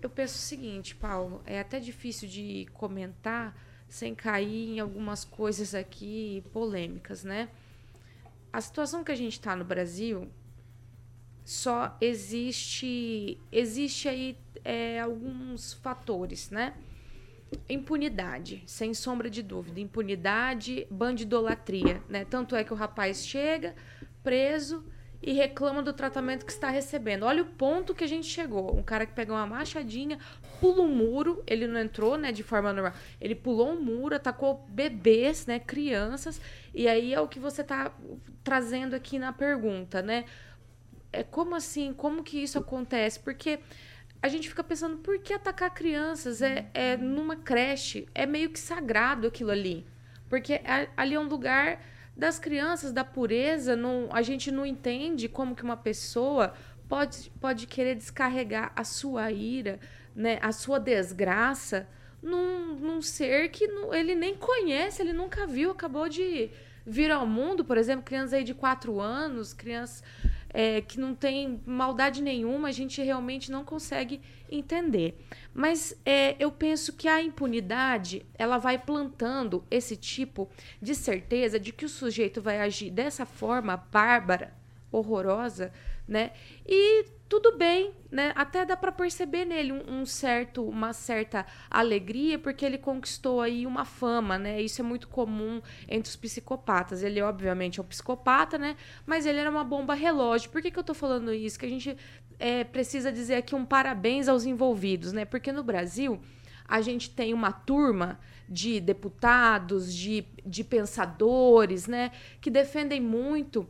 eu 0.03 0.11
penso 0.11 0.35
o 0.35 0.39
seguinte, 0.39 0.95
Paulo, 0.95 1.41
é 1.47 1.59
até 1.61 1.81
difícil 1.81 2.29
de 2.29 2.67
comentar 2.75 3.57
sem 3.89 4.15
cair 4.15 4.71
em 4.71 4.81
algumas 4.81 5.25
coisas 5.25 5.75
aqui 5.75 6.43
polêmicas, 6.53 7.25
né? 7.25 7.49
A 8.53 8.61
situação 8.61 9.03
que 9.05 9.13
a 9.13 9.15
gente 9.15 9.35
está 9.35 9.57
no 9.57 9.65
Brasil 9.65 10.29
só 11.45 11.97
existe 12.01 13.39
existe 13.51 14.09
aí 14.09 14.39
é, 14.65 15.01
alguns 15.01 15.73
fatores, 15.75 16.51
né? 16.51 16.75
Impunidade, 17.69 18.63
sem 18.67 18.95
sombra 18.95 19.29
de 19.31 19.43
dúvida. 19.43 19.81
Impunidade, 19.81 20.87
bandidolatria, 20.91 22.03
né? 22.09 22.25
Tanto 22.25 22.57
é 22.57 22.65
que 22.65 22.73
o 22.73 22.77
rapaz 22.77 23.27
chega 23.27 23.75
preso 24.23 24.85
e 25.23 25.33
reclama 25.33 25.83
do 25.83 25.93
tratamento 25.93 26.45
que 26.45 26.51
está 26.51 26.69
recebendo. 26.69 27.23
Olha 27.23 27.43
o 27.43 27.47
ponto 27.47 27.95
que 27.95 28.03
a 28.03 28.09
gente 28.09 28.27
chegou. 28.27 28.77
Um 28.77 28.83
cara 28.83 29.07
que 29.07 29.13
pegou 29.13 29.37
uma 29.37 29.47
machadinha, 29.47 30.19
pula 30.61 30.83
um 30.83 30.89
muro, 30.89 31.43
ele 31.47 31.67
não 31.67 31.79
entrou, 31.79 32.19
né, 32.19 32.33
de 32.33 32.43
forma 32.43 32.73
normal. 32.73 32.93
Ele 33.21 33.35
pulou 33.35 33.71
um 33.71 33.81
muro, 33.81 34.17
atacou 34.17 34.67
bebês, 34.69 35.47
né, 35.47 35.61
crianças, 35.61 36.41
e 36.75 36.89
aí 36.89 37.15
é 37.15 37.21
o 37.21 37.29
que 37.29 37.39
você 37.39 37.61
está 37.61 37.93
trazendo 38.43 38.95
aqui 38.95 39.19
na 39.19 39.33
pergunta, 39.33 40.03
né? 40.03 40.25
É 41.13 41.23
como 41.23 41.55
assim? 41.55 41.93
Como 41.93 42.25
que 42.25 42.43
isso 42.43 42.59
acontece? 42.59 43.21
Porque 43.21 43.61
a 44.23 44.29
gente 44.29 44.49
fica 44.49 44.63
pensando, 44.63 44.99
por 44.99 45.19
que 45.19 45.35
atacar 45.35 45.75
crianças? 45.75 46.41
É, 46.41 46.71
é 46.73 46.97
numa 46.97 47.35
creche, 47.35 48.09
é 48.15 48.25
meio 48.25 48.51
que 48.51 48.59
sagrado 48.59 49.27
aquilo 49.27 49.51
ali. 49.51 49.85
Porque 50.29 50.61
ali 50.97 51.15
é 51.15 51.21
um 51.21 51.29
lugar 51.29 51.83
das 52.17 52.39
crianças, 52.39 52.93
da 52.93 53.05
pureza, 53.05 53.75
não, 53.75 54.09
a 54.13 54.23
gente 54.23 54.51
não 54.53 54.65
entende 54.65 55.29
como 55.29 55.57
que 55.57 55.65
uma 55.65 55.77
pessoa 55.77 56.55
pode, 56.89 57.31
pode 57.41 57.67
querer 57.67 57.97
descarregar 57.97 58.73
a 58.77 58.85
sua 58.85 59.33
ira, 59.33 59.81
né, 60.15 60.39
a 60.41 60.53
sua 60.53 60.79
desgraça 60.79 61.89
num, 62.23 62.77
num 62.77 63.03
ser 63.03 63.49
que 63.49 63.67
não, 63.67 63.93
ele 63.93 64.15
nem 64.15 64.37
conhece, 64.37 65.03
ele 65.03 65.13
nunca 65.13 65.47
viu, 65.47 65.73
acabou 65.73 66.09
de 66.09 66.51
vir 66.87 67.11
ao 67.11 67.27
mundo, 67.27 67.65
por 67.65 67.77
exemplo, 67.77 68.05
crianças 68.05 68.35
aí 68.35 68.45
de 68.45 68.55
4 68.55 69.01
anos, 69.01 69.53
crianças 69.53 70.03
é, 70.53 70.81
que 70.81 71.01
não 71.01 71.15
tem 71.15 71.61
maldade 71.65 72.23
nenhuma, 72.23 72.69
a 72.69 72.73
gente 72.73 73.03
realmente 73.03 73.51
não 73.51 73.65
consegue 73.65 74.21
entender. 74.51 75.19
Mas 75.55 75.97
é, 76.05 76.37
eu 76.39 76.51
penso 76.51 76.93
que 76.93 77.09
a 77.09 77.23
impunidade 77.23 78.27
ela 78.35 78.59
vai 78.59 78.79
plantando 78.79 79.65
esse 79.71 79.97
tipo 79.97 80.49
de 80.81 80.95
certeza 80.95 81.59
de 81.59 81.73
que 81.73 81.85
o 81.85 81.89
sujeito 81.89 82.41
vai 82.43 82.61
agir 82.61 82.91
dessa 82.91 83.25
forma 83.25 83.77
bárbara, 83.77 84.55
horrorosa, 84.91 85.73
né? 86.07 86.33
E 86.67 87.05
tudo 87.29 87.57
bem, 87.57 87.93
né? 88.11 88.33
Até 88.37 88.65
dá 88.67 88.77
para 88.77 88.93
perceber 88.93 89.45
nele 89.45 89.73
um, 89.73 90.01
um, 90.01 90.07
certo, 90.07 90.63
uma 90.63 90.93
certa 90.93 91.47
alegria, 91.71 92.39
porque 92.39 92.65
ele 92.65 92.77
conquistou 92.77 93.41
aí 93.41 93.67
uma 93.67 93.85
fama, 93.85 94.39
né? 94.39 94.61
Isso 94.61 94.83
é 94.83 94.85
muito 94.85 95.09
comum 95.09 95.63
entre 95.89 96.11
os 96.11 96.17
psicopatas. 96.17 97.03
Ele, 97.03 97.23
obviamente, 97.23 97.81
é 97.81 97.83
um 97.83 97.87
psicopata, 97.87 98.59
né? 98.59 98.77
Mas 99.07 99.25
ele 99.25 99.39
era 99.39 99.51
uma 99.51 99.65
bomba 99.65 99.95
relógio. 99.95 100.51
Por 100.51 100.61
que, 100.61 100.71
que 100.71 100.79
eu 100.79 100.85
tô 100.85 100.93
falando 100.93 101.33
isso? 101.33 101.59
Que 101.59 101.67
a 101.67 101.71
gente 101.71 101.97
é, 102.39 102.65
precisa 102.65 103.11
dizer 103.11 103.37
aqui 103.37 103.55
um 103.55 103.65
parabéns 103.65 104.29
aos 104.29 104.45
envolvidos, 104.45 105.13
né? 105.13 105.25
Porque 105.25 105.53
no 105.53 105.63
Brasil 105.63 106.21
a 106.69 106.81
gente 106.81 107.11
tem 107.11 107.35
uma 107.35 107.53
turma 107.53 108.19
de 108.49 108.81
deputados, 108.81 109.95
de, 109.95 110.27
de 110.45 110.65
pensadores, 110.65 111.87
né, 111.87 112.13
que 112.41 112.51
defendem 112.51 113.01
muito 113.01 113.67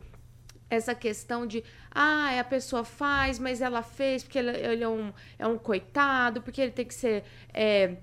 essa 0.75 0.95
questão 0.95 1.45
de 1.45 1.63
ah, 1.91 2.39
a 2.39 2.43
pessoa 2.43 2.83
faz, 2.83 3.39
mas 3.39 3.61
ela 3.61 3.81
fez 3.81 4.23
porque 4.23 4.39
ele, 4.39 4.83
é, 4.83 4.87
um, 4.87 5.13
é 5.37 5.47
um 5.47 5.57
coitado, 5.57 6.41
porque 6.41 6.61
ele 6.61 6.71
tem 6.71 6.85
que 6.85 6.93
ser 6.93 7.23
é, 7.53 7.97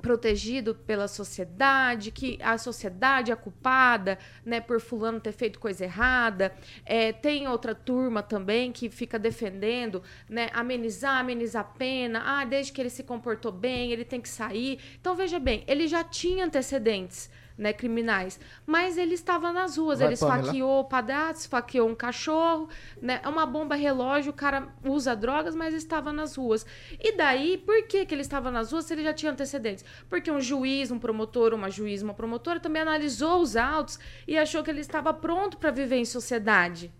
protegido 0.00 0.74
pela 0.74 1.08
sociedade, 1.08 2.10
que 2.10 2.38
a 2.42 2.58
sociedade 2.58 3.32
é 3.32 3.36
culpada, 3.36 4.18
né, 4.44 4.60
por 4.60 4.80
fulano 4.80 5.20
ter 5.20 5.32
feito 5.32 5.58
coisa 5.58 5.84
errada. 5.84 6.54
É, 6.84 7.12
tem 7.12 7.48
outra 7.48 7.74
turma 7.74 8.22
também 8.22 8.72
que 8.72 8.88
fica 8.88 9.18
defendendo, 9.18 10.02
né, 10.28 10.48
amenizar, 10.52 11.18
amenizar 11.18 11.62
a 11.62 11.78
pena. 11.78 12.22
Ah, 12.24 12.44
desde 12.44 12.72
que 12.72 12.80
ele 12.80 12.90
se 12.90 13.02
comportou 13.02 13.52
bem, 13.52 13.92
ele 13.92 14.04
tem 14.04 14.20
que 14.20 14.28
sair. 14.28 14.78
Então 15.00 15.14
veja 15.14 15.38
bem, 15.38 15.64
ele 15.66 15.86
já 15.86 16.04
tinha 16.04 16.44
antecedentes 16.44 17.30
né, 17.56 17.72
criminais. 17.72 18.38
Mas 18.66 18.98
ele 18.98 19.14
estava 19.14 19.52
nas 19.52 19.76
ruas, 19.76 19.98
Vai, 19.98 20.08
ele 20.08 20.14
esfaqueou 20.14 20.80
o 20.80 20.84
padrasto, 20.84 21.40
esfaqueou 21.40 21.88
um 21.88 21.94
cachorro, 21.94 22.68
né? 23.00 23.20
É 23.22 23.28
uma 23.28 23.46
bomba 23.46 23.74
relógio, 23.74 24.30
o 24.30 24.34
cara 24.34 24.68
usa 24.84 25.16
drogas, 25.16 25.54
mas 25.54 25.74
estava 25.74 26.12
nas 26.12 26.36
ruas. 26.36 26.66
E 27.00 27.16
daí, 27.16 27.58
por 27.58 27.86
que, 27.86 28.04
que 28.04 28.14
ele 28.14 28.22
estava 28.22 28.50
nas 28.50 28.72
ruas 28.72 28.84
se 28.84 28.94
ele 28.94 29.02
já 29.02 29.12
tinha 29.12 29.32
antecedentes? 29.32 29.84
Porque 30.08 30.30
um 30.30 30.40
juiz, 30.40 30.90
um 30.90 30.98
promotor, 30.98 31.54
uma 31.54 31.70
juíza, 31.70 32.04
uma 32.04 32.14
promotora 32.14 32.60
também 32.60 32.82
analisou 32.82 33.40
os 33.40 33.56
autos 33.56 33.98
e 34.26 34.36
achou 34.36 34.62
que 34.62 34.70
ele 34.70 34.80
estava 34.80 35.12
pronto 35.14 35.56
para 35.56 35.70
viver 35.70 35.96
em 35.96 36.04
sociedade. 36.04 36.92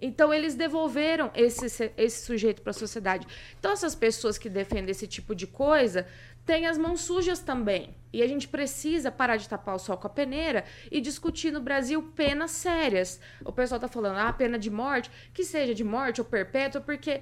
Então 0.00 0.32
eles 0.32 0.54
devolveram 0.54 1.30
esse, 1.34 1.92
esse 1.96 2.24
sujeito 2.24 2.62
para 2.62 2.70
a 2.70 2.74
sociedade. 2.74 3.26
Então 3.58 3.72
essas 3.72 3.94
pessoas 3.94 4.38
que 4.38 4.48
defendem 4.48 4.90
esse 4.90 5.06
tipo 5.06 5.34
de 5.34 5.46
coisa 5.46 6.06
têm 6.48 6.66
as 6.66 6.78
mãos 6.78 7.02
sujas 7.02 7.40
também. 7.40 7.94
E 8.10 8.22
a 8.22 8.26
gente 8.26 8.48
precisa 8.48 9.12
parar 9.12 9.36
de 9.36 9.46
tapar 9.46 9.74
o 9.74 9.78
sol 9.78 9.98
com 9.98 10.06
a 10.06 10.10
peneira 10.10 10.64
e 10.90 10.98
discutir 10.98 11.52
no 11.52 11.60
Brasil 11.60 12.02
penas 12.16 12.52
sérias. 12.52 13.20
O 13.44 13.52
pessoal 13.52 13.78
tá 13.78 13.86
falando, 13.86 14.16
ah, 14.16 14.32
pena 14.32 14.58
de 14.58 14.70
morte, 14.70 15.10
que 15.34 15.44
seja 15.44 15.74
de 15.74 15.84
morte 15.84 16.22
ou 16.22 16.24
perpétua, 16.24 16.80
porque 16.80 17.20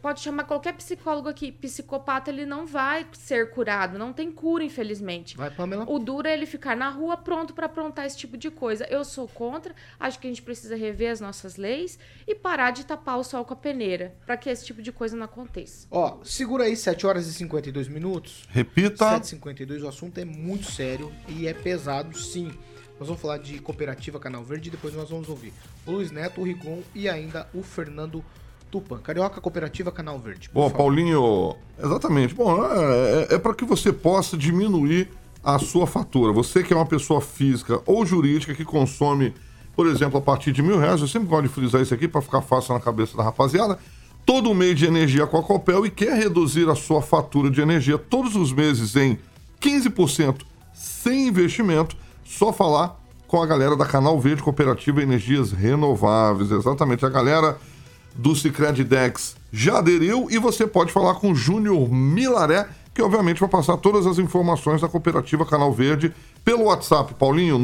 pode 0.00 0.20
chamar 0.20 0.44
qualquer 0.44 0.74
psicólogo 0.74 1.28
aqui, 1.28 1.50
psicopata 1.52 2.30
ele 2.30 2.46
não 2.46 2.66
vai 2.66 3.06
ser 3.12 3.50
curado, 3.50 3.98
não 3.98 4.12
tem 4.12 4.30
cura, 4.30 4.64
infelizmente. 4.64 5.36
Vai, 5.36 5.50
Pamela. 5.50 5.84
O 5.88 5.98
duro 5.98 6.28
é 6.28 6.32
ele 6.32 6.46
ficar 6.46 6.76
na 6.76 6.88
rua 6.88 7.16
pronto 7.16 7.54
para 7.54 7.66
aprontar 7.66 8.06
esse 8.06 8.16
tipo 8.16 8.36
de 8.36 8.50
coisa. 8.50 8.86
Eu 8.90 9.04
sou 9.04 9.28
contra, 9.28 9.74
acho 9.98 10.18
que 10.18 10.26
a 10.26 10.30
gente 10.30 10.42
precisa 10.42 10.76
rever 10.76 11.10
as 11.10 11.20
nossas 11.20 11.56
leis 11.56 11.98
e 12.26 12.34
parar 12.34 12.70
de 12.70 12.84
tapar 12.84 13.18
o 13.18 13.24
sol 13.24 13.44
com 13.44 13.52
a 13.54 13.56
peneira, 13.56 14.14
para 14.24 14.36
que 14.36 14.48
esse 14.48 14.64
tipo 14.64 14.80
de 14.80 14.92
coisa 14.92 15.16
não 15.16 15.24
aconteça. 15.24 15.86
Ó, 15.90 16.18
segura 16.22 16.64
aí 16.64 16.76
7 16.76 17.06
horas 17.06 17.26
e 17.26 17.32
52 17.32 17.88
minutos. 17.88 18.44
Repita. 18.48 19.18
7h52, 19.18 19.82
o 19.82 19.88
assunto 19.88 20.18
é 20.18 20.24
muito 20.24 20.70
sério 20.70 21.12
e 21.28 21.46
é 21.46 21.54
pesado, 21.54 22.16
sim. 22.16 22.52
Nós 22.98 23.08
vamos 23.08 23.20
falar 23.20 23.38
de 23.38 23.58
Cooperativa 23.58 24.20
Canal 24.20 24.44
Verde 24.44 24.68
e 24.68 24.70
depois 24.70 24.94
nós 24.94 25.10
vamos 25.10 25.28
ouvir 25.28 25.52
o 25.84 25.90
Luiz 25.90 26.10
Neto, 26.12 26.40
o 26.40 26.44
Rigon 26.44 26.80
e 26.94 27.08
ainda 27.08 27.48
o 27.52 27.62
Fernando 27.62 28.24
Tupan. 28.74 28.98
Carioca 28.98 29.40
Cooperativa 29.40 29.92
Canal 29.92 30.18
Verde. 30.18 30.50
Bom, 30.52 30.68
favor. 30.68 30.76
Paulinho, 30.76 31.54
exatamente. 31.78 32.34
Bom, 32.34 32.64
é, 32.64 33.34
é, 33.34 33.38
para 33.38 33.54
que 33.54 33.64
você 33.64 33.92
possa 33.92 34.36
diminuir 34.36 35.08
a 35.44 35.60
sua 35.60 35.86
fatura. 35.86 36.32
Você 36.32 36.64
que 36.64 36.72
é 36.72 36.76
uma 36.76 36.84
pessoa 36.84 37.20
física 37.20 37.80
ou 37.86 38.04
jurídica 38.04 38.52
que 38.52 38.64
consome, 38.64 39.32
por 39.76 39.86
exemplo, 39.86 40.18
a 40.18 40.20
partir 40.20 40.50
de 40.50 40.60
mil 40.60 40.76
reais, 40.76 41.00
eu 41.00 41.06
sempre 41.06 41.28
gosto 41.28 41.44
de 41.44 41.48
frisar 41.50 41.82
isso 41.82 41.94
aqui 41.94 42.08
para 42.08 42.20
ficar 42.20 42.42
fácil 42.42 42.74
na 42.74 42.80
cabeça 42.80 43.16
da 43.16 43.22
rapaziada. 43.22 43.78
Todo 44.26 44.52
mês 44.52 44.76
de 44.76 44.86
energia 44.86 45.24
com 45.24 45.38
a 45.38 45.42
Copel 45.42 45.86
e 45.86 45.90
quer 45.90 46.18
reduzir 46.18 46.68
a 46.68 46.74
sua 46.74 47.00
fatura 47.00 47.50
de 47.50 47.60
energia 47.60 47.96
todos 47.96 48.34
os 48.34 48.52
meses 48.52 48.96
em 48.96 49.16
15% 49.60 50.40
sem 50.72 51.28
investimento, 51.28 51.96
só 52.24 52.52
falar 52.52 53.00
com 53.28 53.40
a 53.40 53.46
galera 53.46 53.76
da 53.76 53.86
Canal 53.86 54.18
Verde 54.18 54.42
Cooperativa 54.42 55.00
Energias 55.00 55.52
Renováveis. 55.52 56.50
Exatamente, 56.50 57.06
a 57.06 57.08
galera 57.08 57.56
do 58.14 58.34
Cicred 58.34 58.82
Dex 58.84 59.36
já 59.52 59.78
aderiu 59.78 60.28
e 60.30 60.38
você 60.38 60.66
pode 60.66 60.92
falar 60.92 61.14
com 61.14 61.30
o 61.30 61.34
Júnior 61.34 61.92
Milaré, 61.92 62.66
que 62.92 63.02
obviamente 63.02 63.40
vai 63.40 63.48
passar 63.48 63.76
todas 63.76 64.06
as 64.06 64.18
informações 64.18 64.80
da 64.80 64.88
Cooperativa 64.88 65.46
Canal 65.46 65.72
Verde 65.72 66.12
pelo 66.44 66.64
WhatsApp, 66.64 67.14
Paulinho, 67.14 67.58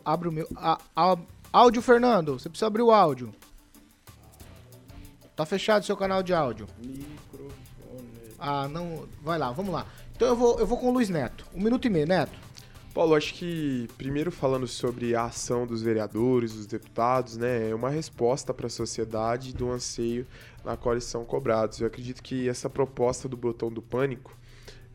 Abre 0.06 0.28
o 0.28 0.32
meu. 0.32 0.48
a- 0.56 0.80
a- 0.96 1.18
áudio, 1.52 1.82
Fernando. 1.82 2.40
Você 2.40 2.50
precisa 2.50 2.68
abrir 2.68 2.82
o 2.82 2.92
áudio. 2.92 3.34
Tá 5.36 5.46
fechado 5.46 5.84
o 5.84 5.86
seu 5.86 5.96
canal 5.96 6.22
de 6.22 6.34
áudio. 6.34 6.68
Ah, 8.38 8.68
não. 8.68 9.08
Vai 9.22 9.38
lá, 9.38 9.52
vamos 9.52 9.74
lá. 9.74 9.86
Então 10.16 10.28
eu 10.28 10.36
vou, 10.36 10.60
eu 10.60 10.68
vou 10.68 10.78
com 10.78 10.90
o 10.90 10.94
Luiz 10.94 11.10
Neto. 11.10 11.46
Um 11.54 11.62
minuto 11.62 11.86
e 11.86 11.90
meio, 11.90 12.08
Neto. 12.08 12.50
Paulo, 12.94 13.16
acho 13.16 13.36
que 13.36 13.88
primeiro 13.98 14.32
falando 14.32 14.68
sobre 14.68 15.16
a 15.16 15.26
ação 15.26 15.66
dos 15.66 15.82
vereadores, 15.82 16.54
dos 16.54 16.66
deputados, 16.66 17.38
né, 17.38 17.70
é 17.70 17.76
uma 17.76 17.90
resposta 17.90 18.54
para 18.54 18.68
a 18.68 18.70
sociedade 18.70 19.54
do 19.54 19.72
anseio 19.72 20.28
na 20.66 20.76
qual 20.76 20.96
eles 20.96 21.06
são 21.06 21.24
cobrados. 21.24 21.80
Eu 21.80 21.88
acredito 21.88 22.22
que 22.22 22.50
essa 22.50 22.70
proposta 22.70 23.30
do 23.30 23.38
botão 23.38 23.72
do 23.72 23.82
pânico, 23.82 24.36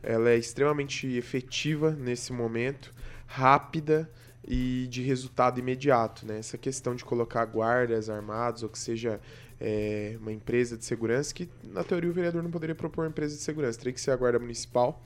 ela 0.03 0.29
é 0.29 0.37
extremamente 0.37 1.07
efetiva 1.07 1.91
nesse 1.91 2.31
momento, 2.31 2.91
rápida 3.25 4.09
e 4.47 4.87
de 4.89 5.01
resultado 5.01 5.59
imediato, 5.59 6.25
né? 6.25 6.39
Essa 6.39 6.57
questão 6.57 6.95
de 6.95 7.03
colocar 7.03 7.45
guardas 7.45 8.09
armados 8.09 8.63
ou 8.63 8.69
que 8.69 8.77
seja 8.77 9.19
é, 9.59 10.17
uma 10.19 10.31
empresa 10.31 10.77
de 10.77 10.85
segurança, 10.85 11.33
que 11.33 11.49
na 11.63 11.83
teoria 11.83 12.09
o 12.09 12.13
vereador 12.13 12.43
não 12.43 12.51
poderia 12.51 12.75
propor 12.75 13.03
uma 13.03 13.09
empresa 13.09 13.35
de 13.35 13.41
segurança, 13.41 13.79
teria 13.79 13.93
que 13.93 14.01
ser 14.01 14.11
a 14.11 14.15
guarda 14.15 14.37
municipal. 14.37 15.01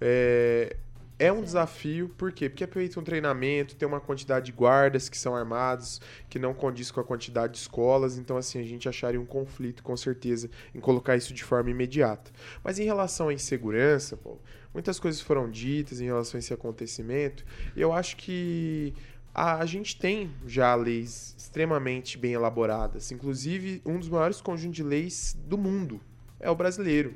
É, 0.00 0.76
é 1.20 1.30
um 1.30 1.42
desafio, 1.42 2.08
por 2.16 2.32
quê? 2.32 2.48
Porque 2.48 2.64
é 2.64 2.66
feito 2.66 2.98
um 2.98 3.04
treinamento, 3.04 3.76
tem 3.76 3.86
uma 3.86 4.00
quantidade 4.00 4.46
de 4.46 4.52
guardas 4.52 5.06
que 5.08 5.18
são 5.18 5.36
armados, 5.36 6.00
que 6.30 6.38
não 6.38 6.54
condiz 6.54 6.90
com 6.90 6.98
a 6.98 7.04
quantidade 7.04 7.52
de 7.52 7.58
escolas, 7.58 8.16
então 8.16 8.38
assim, 8.38 8.58
a 8.58 8.64
gente 8.64 8.88
acharia 8.88 9.20
um 9.20 9.26
conflito, 9.26 9.82
com 9.82 9.94
certeza, 9.98 10.50
em 10.74 10.80
colocar 10.80 11.16
isso 11.16 11.34
de 11.34 11.44
forma 11.44 11.70
imediata. 11.70 12.30
Mas 12.64 12.78
em 12.78 12.84
relação 12.84 13.28
à 13.28 13.34
insegurança, 13.34 14.16
pô, 14.16 14.38
muitas 14.72 15.00
coisas 15.00 15.20
foram 15.20 15.50
ditas 15.50 16.00
em 16.00 16.06
relação 16.06 16.38
a 16.38 16.40
esse 16.40 16.52
acontecimento, 16.52 17.44
eu 17.76 17.92
acho 17.92 18.16
que 18.16 18.94
a, 19.34 19.56
a 19.56 19.66
gente 19.66 19.98
tem 19.98 20.30
já 20.46 20.74
leis 20.74 21.34
extremamente 21.38 22.18
bem 22.18 22.32
elaboradas, 22.32 23.10
inclusive 23.12 23.80
um 23.84 23.98
dos 23.98 24.08
maiores 24.08 24.40
conjuntos 24.40 24.76
de 24.76 24.82
leis 24.82 25.36
do 25.46 25.56
mundo 25.56 26.00
é 26.40 26.50
o 26.50 26.54
brasileiro. 26.54 27.14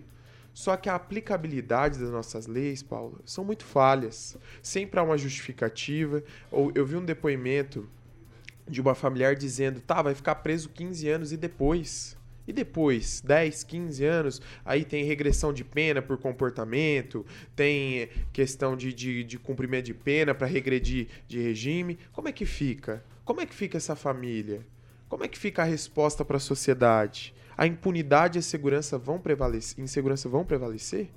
Só 0.52 0.76
que 0.76 0.88
a 0.88 0.94
aplicabilidade 0.94 1.98
das 1.98 2.10
nossas 2.10 2.46
leis, 2.46 2.80
Paulo, 2.80 3.20
são 3.24 3.44
muito 3.44 3.64
falhas. 3.64 4.36
Sempre 4.62 5.00
há 5.00 5.02
uma 5.02 5.18
justificativa. 5.18 6.22
Ou 6.48 6.70
eu 6.76 6.86
vi 6.86 6.94
um 6.94 7.04
depoimento 7.04 7.88
de 8.68 8.80
uma 8.80 8.94
familiar 8.94 9.34
dizendo: 9.34 9.80
tá, 9.80 10.00
vai 10.00 10.14
ficar 10.14 10.36
preso 10.36 10.68
15 10.68 11.08
anos 11.08 11.32
e 11.32 11.36
depois. 11.36 12.16
E 12.46 12.52
depois, 12.52 13.22
10, 13.22 13.64
15 13.64 14.04
anos, 14.04 14.42
aí 14.64 14.84
tem 14.84 15.04
regressão 15.04 15.52
de 15.52 15.64
pena 15.64 16.02
por 16.02 16.18
comportamento, 16.18 17.24
tem 17.56 18.08
questão 18.32 18.76
de, 18.76 18.92
de, 18.92 19.24
de 19.24 19.38
cumprimento 19.38 19.86
de 19.86 19.94
pena 19.94 20.34
para 20.34 20.46
regredir 20.46 21.08
de 21.26 21.40
regime. 21.40 21.98
Como 22.12 22.28
é 22.28 22.32
que 22.32 22.44
fica? 22.44 23.02
Como 23.24 23.40
é 23.40 23.46
que 23.46 23.54
fica 23.54 23.78
essa 23.78 23.96
família? 23.96 24.60
Como 25.08 25.24
é 25.24 25.28
que 25.28 25.38
fica 25.38 25.62
a 25.62 25.66
resposta 25.66 26.24
para 26.24 26.36
a 26.36 26.40
sociedade? 26.40 27.34
A 27.56 27.66
impunidade 27.66 28.38
e 28.38 28.40
a 28.40 28.42
segurança 28.42 28.98
vão 28.98 29.18
prevalecer, 29.18 29.82
insegurança 29.82 30.28
vão 30.28 30.44
prevalecer? 30.44 31.08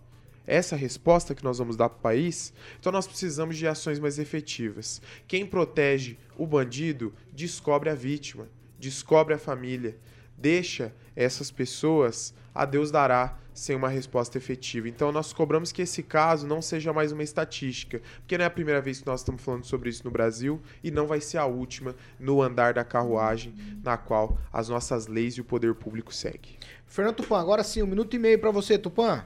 Essa 0.46 0.76
é 0.76 0.78
a 0.78 0.80
resposta 0.80 1.36
que 1.36 1.44
nós 1.44 1.58
vamos 1.58 1.76
dar 1.76 1.90
para 1.90 1.98
o 1.98 2.02
país? 2.02 2.54
Então 2.80 2.90
nós 2.90 3.06
precisamos 3.06 3.58
de 3.58 3.68
ações 3.68 4.00
mais 4.00 4.18
efetivas. 4.18 5.02
Quem 5.28 5.46
protege 5.46 6.18
o 6.38 6.48
bandido 6.48 7.14
descobre 7.34 7.90
a 7.90 7.96
vítima, 7.96 8.48
descobre 8.80 9.34
a 9.34 9.38
família, 9.38 9.98
deixa 10.38 10.94
essas 11.16 11.50
pessoas 11.50 12.34
a 12.54 12.66
Deus 12.66 12.92
dará, 12.92 13.38
sem 13.54 13.76
uma 13.76 13.90
resposta 13.90 14.38
efetiva. 14.38 14.88
Então, 14.88 15.12
nós 15.12 15.34
cobramos 15.34 15.72
que 15.72 15.82
esse 15.82 16.04
caso 16.04 16.46
não 16.46 16.62
seja 16.62 16.94
mais 16.94 17.12
uma 17.12 17.24
estatística, 17.24 18.02
porque 18.20 18.38
não 18.38 18.44
é 18.44 18.48
a 18.48 18.52
primeira 18.52 18.80
vez 18.80 19.00
que 19.00 19.08
nós 19.08 19.22
estamos 19.22 19.42
falando 19.42 19.66
sobre 19.66 19.90
isso 19.90 20.04
no 20.04 20.12
Brasil 20.12 20.62
e 20.84 20.92
não 20.92 21.08
vai 21.08 21.20
ser 21.20 21.40
a 21.40 21.46
última 21.46 21.96
no 22.20 22.42
andar 22.42 22.74
da 22.74 22.84
carruagem 22.84 23.54
na 23.84 23.98
qual 23.98 24.38
as 24.54 24.70
nossas 24.70 25.08
leis 25.08 25.34
e 25.36 25.42
o 25.42 25.44
poder 25.44 25.74
público 25.74 26.14
seguem. 26.14 26.56
Fernando 26.86 27.16
Tupan, 27.16 27.40
agora 27.40 27.64
sim, 27.64 27.82
um 27.82 27.88
minuto 27.88 28.16
e 28.16 28.20
meio 28.20 28.40
para 28.40 28.52
você, 28.52 28.78
Tupan. 28.78 29.26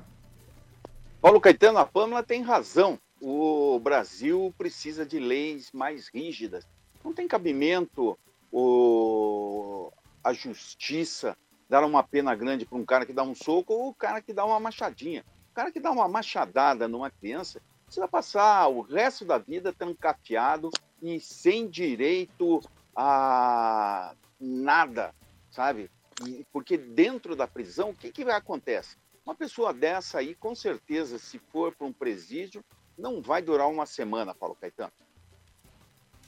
Paulo 1.21 1.39
Caetano, 1.39 1.77
a 1.77 1.85
Pâmela 1.85 2.23
tem 2.23 2.41
razão. 2.41 2.97
O 3.21 3.79
Brasil 3.79 4.53
precisa 4.57 5.05
de 5.05 5.19
leis 5.19 5.69
mais 5.73 6.07
rígidas. 6.07 6.65
Não 7.03 7.13
tem 7.13 7.27
cabimento 7.27 8.17
o... 8.51 9.91
a 10.23 10.33
justiça 10.33 11.37
dar 11.69 11.83
uma 11.85 12.03
pena 12.03 12.35
grande 12.35 12.65
para 12.65 12.77
um 12.77 12.85
cara 12.85 13.05
que 13.05 13.13
dá 13.13 13.23
um 13.23 13.33
soco 13.33 13.73
ou 13.73 13.89
o 13.89 13.93
cara 13.93 14.21
que 14.21 14.33
dá 14.33 14.43
uma 14.45 14.59
machadinha. 14.59 15.23
O 15.51 15.53
cara 15.53 15.71
que 15.71 15.79
dá 15.79 15.89
uma 15.89 16.07
machadada 16.07 16.87
numa 16.87 17.09
criança, 17.09 17.61
você 17.87 17.99
vai 17.99 18.09
passar 18.09 18.67
o 18.67 18.81
resto 18.81 19.23
da 19.25 19.37
vida 19.37 19.71
trancafiado 19.71 20.69
e 21.01 21.19
sem 21.19 21.69
direito 21.69 22.61
a 22.95 24.13
nada, 24.39 25.13
sabe? 25.49 25.89
E, 26.25 26.45
porque 26.51 26.77
dentro 26.77 27.35
da 27.35 27.47
prisão, 27.47 27.91
o 27.91 27.95
que, 27.95 28.11
que 28.11 28.23
acontece? 28.23 28.97
Uma 29.25 29.35
pessoa 29.35 29.73
dessa 29.73 30.19
aí, 30.19 30.35
com 30.35 30.53
certeza, 30.53 31.17
se 31.17 31.39
for 31.39 31.73
para 31.73 31.87
um 31.87 31.93
presídio, 31.93 32.63
não 32.97 33.21
vai 33.21 33.41
durar 33.41 33.69
uma 33.69 33.85
semana, 33.85 34.33
Paulo 34.33 34.55
Caetano. 34.59 34.91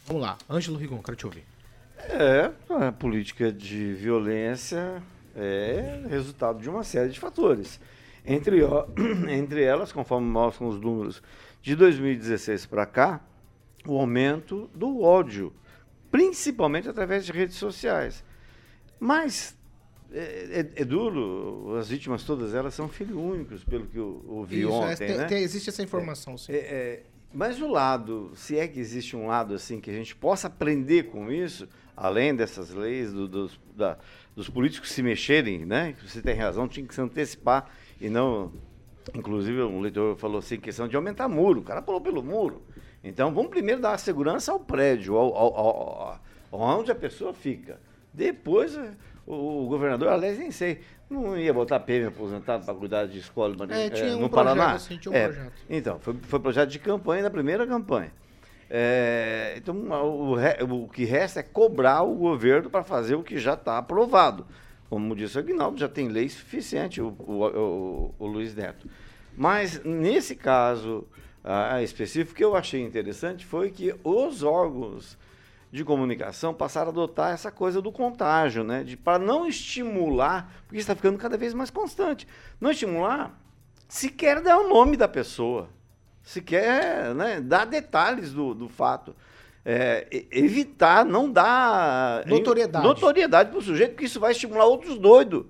Vamos 0.05 0.21
lá, 0.21 0.37
Ângelo 0.49 0.77
Rigon, 0.77 1.01
quero 1.01 1.17
te 1.17 1.25
ouvir. 1.25 1.52
É, 1.97 2.51
a 2.69 2.91
política 2.91 3.51
de 3.51 3.93
violência 3.93 5.01
é 5.35 6.03
resultado 6.09 6.61
de 6.61 6.69
uma 6.69 6.83
série 6.83 7.09
de 7.09 7.19
fatores. 7.19 7.79
Entre, 8.25 8.61
entre 9.29 9.63
elas, 9.63 9.91
conforme 9.91 10.27
mostram 10.27 10.67
os 10.67 10.79
números 10.79 11.21
de 11.61 11.75
2016 11.75 12.65
para 12.65 12.85
cá, 12.85 13.21
o 13.85 13.97
aumento 13.97 14.69
do 14.73 15.01
ódio, 15.01 15.53
principalmente 16.11 16.87
através 16.87 17.25
de 17.25 17.31
redes 17.31 17.55
sociais. 17.55 18.23
Mas 18.99 19.57
é, 20.11 20.69
é, 20.75 20.81
é, 20.81 20.85
duro, 20.85 21.75
as 21.77 21.89
vítimas 21.89 22.23
todas 22.23 22.53
elas 22.53 22.73
são 22.73 22.87
filhos 22.87 23.17
únicos, 23.17 23.63
pelo 23.63 23.87
que 23.87 23.97
eu 23.97 24.23
ouvi 24.27 24.61
Isso, 24.61 24.69
é, 24.69 24.73
ontem. 24.73 25.11
É, 25.11 25.17
né? 25.17 25.25
tem, 25.25 25.41
existe 25.41 25.69
essa 25.69 25.81
informação, 25.81 26.37
sim. 26.37 26.53
É, 26.53 27.01
mas 27.33 27.59
o 27.59 27.67
lado, 27.67 28.31
se 28.35 28.57
é 28.57 28.67
que 28.67 28.79
existe 28.79 29.15
um 29.15 29.25
lado 29.25 29.55
assim 29.55 29.81
que 29.81 29.89
a 29.89 29.93
gente 29.93 30.15
possa 30.15 30.47
aprender 30.47 31.09
com 31.09 31.31
isso, 31.31 31.67
além 31.95 32.35
dessas 32.35 32.71
leis, 32.71 33.11
do, 33.11 33.27
dos, 33.27 33.59
da, 33.75 33.97
dos 34.35 34.49
políticos 34.49 34.91
se 34.91 35.01
mexerem, 35.01 35.65
né? 35.65 35.95
Você 36.05 36.21
tem 36.21 36.35
razão, 36.35 36.67
tinha 36.67 36.85
que 36.85 36.93
se 36.93 37.01
antecipar 37.01 37.69
e 37.99 38.09
não. 38.09 38.51
Inclusive, 39.13 39.61
um 39.61 39.79
leitor 39.79 40.15
falou 40.15 40.39
assim: 40.39 40.57
questão 40.57 40.87
de 40.87 40.95
aumentar 40.95 41.27
muro. 41.27 41.59
O 41.59 41.63
cara 41.63 41.81
pulou 41.81 42.01
pelo 42.01 42.23
muro. 42.23 42.61
Então, 43.03 43.33
vamos 43.33 43.51
primeiro 43.51 43.81
dar 43.81 43.97
segurança 43.97 44.51
ao 44.51 44.59
prédio, 44.59 45.15
ao, 45.17 45.35
ao, 45.35 45.55
ao, 45.55 46.19
ao 46.51 46.79
onde 46.79 46.91
a 46.91 46.95
pessoa 46.95 47.33
fica. 47.33 47.79
Depois, 48.13 48.79
o, 49.27 49.63
o 49.63 49.67
governador, 49.67 50.07
aliás, 50.07 50.39
nem 50.39 50.51
sei, 50.51 50.79
não 51.09 51.37
ia 51.37 51.53
botar 51.53 51.79
PM 51.81 52.07
aposentado 52.07 52.65
para 52.65 52.73
cuidar 52.73 53.05
de 53.05 53.19
escola 53.19 53.55
é, 53.69 54.15
um 54.15 54.21
no 54.21 54.29
projeto, 54.29 54.29
Paraná? 54.29 54.71
Assim, 54.73 54.97
tinha 54.97 55.11
um 55.11 55.15
é, 55.15 55.27
projeto. 55.27 55.53
Então, 55.69 55.99
foi, 55.99 56.15
foi 56.21 56.39
projeto 56.39 56.69
de 56.69 56.79
campanha, 56.79 57.23
da 57.23 57.29
primeira 57.29 57.67
campanha. 57.67 58.11
É, 58.75 59.53
então, 59.55 59.75
o, 59.75 60.33
o, 60.83 60.89
que 60.89 61.05
resta 61.05 61.41
é 61.41 61.43
cobrar 61.43 62.01
o 62.01 62.15
governo 62.15 62.71
para 62.71 62.83
fazer 62.83 63.13
o 63.13 63.21
que 63.21 63.37
já 63.37 63.53
está 63.53 63.77
aprovado. 63.77 64.47
Como 64.89 65.15
disse 65.15 65.37
o 65.37 65.39
Aguinaldo, 65.39 65.79
já 65.79 65.87
tem 65.87 66.07
lei 66.07 66.27
suficiente, 66.27 66.99
o, 66.99 67.09
o, 67.09 68.15
o 68.17 68.25
Luiz 68.25 68.55
Neto. 68.55 68.89
Mas, 69.37 69.83
nesse 69.83 70.35
caso 70.35 71.07
ah, 71.43 71.83
específico, 71.83 72.35
que 72.35 72.43
eu 72.43 72.55
achei 72.55 72.81
interessante 72.81 73.45
foi 73.45 73.69
que 73.69 73.93
os 74.03 74.41
órgãos 74.41 75.19
de 75.71 75.85
comunicação 75.85 76.51
passaram 76.51 76.87
a 76.87 76.91
adotar 76.91 77.31
essa 77.31 77.51
coisa 77.51 77.79
do 77.79 77.91
contágio, 77.91 78.63
né? 78.63 78.83
Para 79.03 79.19
não 79.19 79.47
estimular, 79.47 80.51
porque 80.65 80.79
está 80.79 80.95
ficando 80.95 81.19
cada 81.19 81.37
vez 81.37 81.53
mais 81.53 81.69
constante, 81.69 82.27
não 82.59 82.71
estimular 82.71 83.39
sequer 83.87 84.41
dar 84.41 84.57
o 84.57 84.67
nome 84.67 84.97
da 84.97 85.07
pessoa 85.07 85.69
se 86.23 86.41
quer 86.41 87.13
né, 87.13 87.41
dar 87.41 87.65
detalhes 87.65 88.33
do, 88.33 88.53
do 88.53 88.69
fato. 88.69 89.15
É, 89.65 90.25
evitar, 90.31 91.05
não 91.05 91.31
dar 91.31 92.25
notoriedade, 92.25 92.85
notoriedade 92.85 93.49
para 93.49 93.59
o 93.59 93.61
sujeito, 93.61 93.91
porque 93.91 94.05
isso 94.05 94.19
vai 94.19 94.31
estimular 94.31 94.65
outros 94.65 94.97
doidos. 94.97 95.45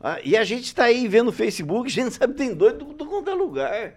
Ah, 0.00 0.18
e 0.24 0.36
a 0.36 0.44
gente 0.44 0.64
está 0.64 0.84
aí 0.84 1.08
vendo 1.08 1.26
no 1.26 1.32
Facebook, 1.32 1.88
a 1.88 1.90
gente 1.90 2.14
sabe 2.14 2.32
que 2.32 2.38
tem 2.38 2.54
doido 2.54 2.84
do 2.84 3.06
qualquer 3.06 3.34
lugar. 3.34 3.94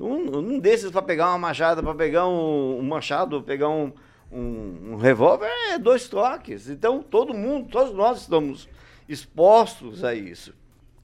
Um, 0.00 0.38
um 0.38 0.58
desses 0.58 0.90
para 0.90 1.02
pegar 1.02 1.28
uma 1.28 1.38
machada, 1.38 1.82
para 1.82 1.94
pegar 1.94 2.26
um, 2.26 2.78
um 2.78 2.82
machado, 2.82 3.42
pegar 3.42 3.68
um, 3.68 3.92
um, 4.30 4.92
um 4.92 4.96
revólver, 4.96 5.48
é 5.70 5.78
dois 5.78 6.08
toques. 6.08 6.68
Então 6.68 7.02
todo 7.02 7.34
mundo, 7.34 7.68
todos 7.68 7.94
nós 7.94 8.20
estamos 8.20 8.68
expostos 9.08 10.04
a 10.04 10.14
isso. 10.14 10.54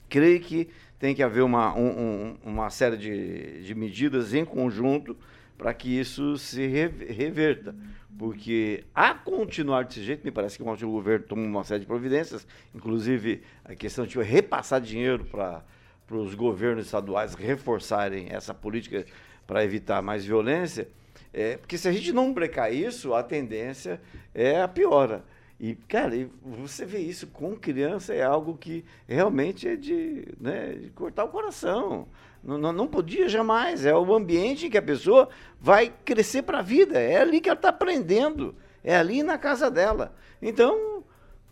Creio 0.07 0.39
que 0.39 0.69
tem 1.05 1.13
que 1.13 1.21
haver 1.21 1.43
uma, 1.43 1.71
um, 1.77 2.35
uma 2.43 2.71
série 2.71 2.97
de, 2.97 3.61
de 3.61 3.75
medidas 3.75 4.33
em 4.33 4.43
conjunto 4.43 5.15
para 5.55 5.71
que 5.71 5.99
isso 5.99 6.35
se 6.35 6.65
reverta. 6.65 7.75
Porque 8.17 8.83
a 8.91 9.13
continuar 9.13 9.83
desse 9.83 10.01
jeito, 10.01 10.25
me 10.25 10.31
parece 10.31 10.57
que 10.57 10.63
o 10.63 10.89
governo 10.89 11.27
toma 11.27 11.43
uma 11.43 11.63
série 11.63 11.81
de 11.81 11.85
providências, 11.85 12.47
inclusive 12.73 13.43
a 13.63 13.75
questão 13.75 14.07
de 14.07 14.19
repassar 14.19 14.81
dinheiro 14.81 15.25
para 15.25 15.63
os 16.09 16.33
governos 16.33 16.85
estaduais 16.85 17.35
reforçarem 17.35 18.29
essa 18.31 18.51
política 18.51 19.05
para 19.45 19.63
evitar 19.63 20.01
mais 20.01 20.25
violência. 20.25 20.87
É, 21.31 21.57
porque 21.57 21.77
se 21.77 21.87
a 21.87 21.91
gente 21.91 22.11
não 22.11 22.33
brecar 22.33 22.73
isso, 22.73 23.13
a 23.13 23.21
tendência 23.21 24.01
é 24.33 24.59
a 24.59 24.67
piora. 24.67 25.23
E, 25.59 25.75
cara, 25.75 26.11
você 26.43 26.85
vê 26.85 26.99
isso 26.99 27.27
com 27.27 27.55
criança 27.55 28.13
é 28.13 28.21
algo 28.21 28.57
que 28.57 28.83
realmente 29.07 29.67
é 29.67 29.75
de, 29.75 30.27
né, 30.39 30.73
de 30.73 30.89
cortar 30.89 31.23
o 31.23 31.29
coração. 31.29 32.07
Não, 32.43 32.57
não, 32.57 32.73
não, 32.73 32.87
podia 32.87 33.29
jamais. 33.29 33.85
É 33.85 33.95
o 33.95 34.13
ambiente 34.13 34.67
em 34.67 34.69
que 34.69 34.77
a 34.77 34.81
pessoa 34.81 35.29
vai 35.59 35.91
crescer 36.03 36.43
para 36.43 36.59
a 36.59 36.61
vida. 36.61 36.99
É 36.99 37.21
ali 37.21 37.39
que 37.39 37.49
ela 37.49 37.57
está 37.57 37.69
aprendendo. 37.69 38.53
É 38.83 38.95
ali 38.95 39.23
na 39.23 39.37
casa 39.37 39.71
dela. 39.71 40.13
Então, 40.41 41.03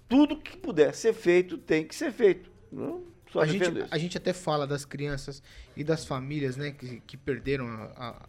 tudo 0.08 0.38
que 0.38 0.58
puder 0.58 0.93
ser 0.93 1.14
feito 1.14 1.58
tem 1.58 1.88
que 1.88 1.95
ser 1.95 2.12
feito. 2.12 2.51
Não, 2.72 3.04
a, 3.36 3.45
gente, 3.45 3.66
a 3.89 3.97
gente 3.97 4.18
até 4.18 4.34
fala 4.34 4.68
das 4.68 4.86
crianças 4.86 5.41
e 5.76 5.84
das 5.84 6.06
famílias 6.06 6.58
né, 6.58 6.72
que, 6.72 7.01
que 7.08 7.18
perderam 7.18 7.68
a, 7.68 8.28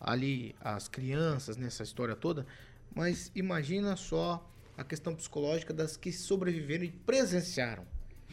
a, 0.00 0.12
ali 0.12 0.54
as 0.60 0.88
crianças 0.88 1.56
nessa 1.56 1.82
história 1.82 2.14
toda. 2.14 2.46
Mas 2.94 3.30
imagina 3.34 3.96
só 3.96 4.42
a 4.76 4.84
questão 4.84 5.14
psicológica 5.14 5.72
das 5.72 5.96
que 5.96 6.12
sobreviveram 6.12 6.84
e 6.84 6.90
presenciaram 6.90 7.86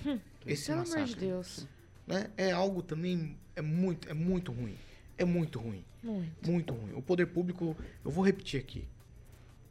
hum, 0.05 0.19
esse 0.45 0.67
pelo 0.67 0.79
massacre. 0.79 1.01
amor 1.01 1.13
de 1.13 1.19
Deus. 1.19 1.67
Né? 2.05 2.29
É 2.35 2.51
algo 2.51 2.81
também 2.81 3.37
é 3.55 3.61
muito 3.61 4.09
é 4.09 4.13
muito 4.13 4.51
ruim. 4.51 4.77
É 5.17 5.25
muito 5.25 5.59
ruim. 5.59 5.85
Muito. 6.01 6.51
Muito 6.51 6.73
ruim. 6.73 6.93
O 6.93 7.01
poder 7.01 7.27
público, 7.27 7.77
eu 8.03 8.11
vou 8.11 8.25
repetir 8.25 8.59
aqui, 8.59 8.87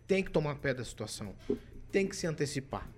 tem 0.07 0.23
que 0.23 0.31
tomar 0.31 0.57
pé 0.57 0.73
da 0.73 0.85
situação. 0.85 1.35
Tem 1.91 2.07
que 2.07 2.17
se 2.17 2.27
antecipar. 2.27 2.89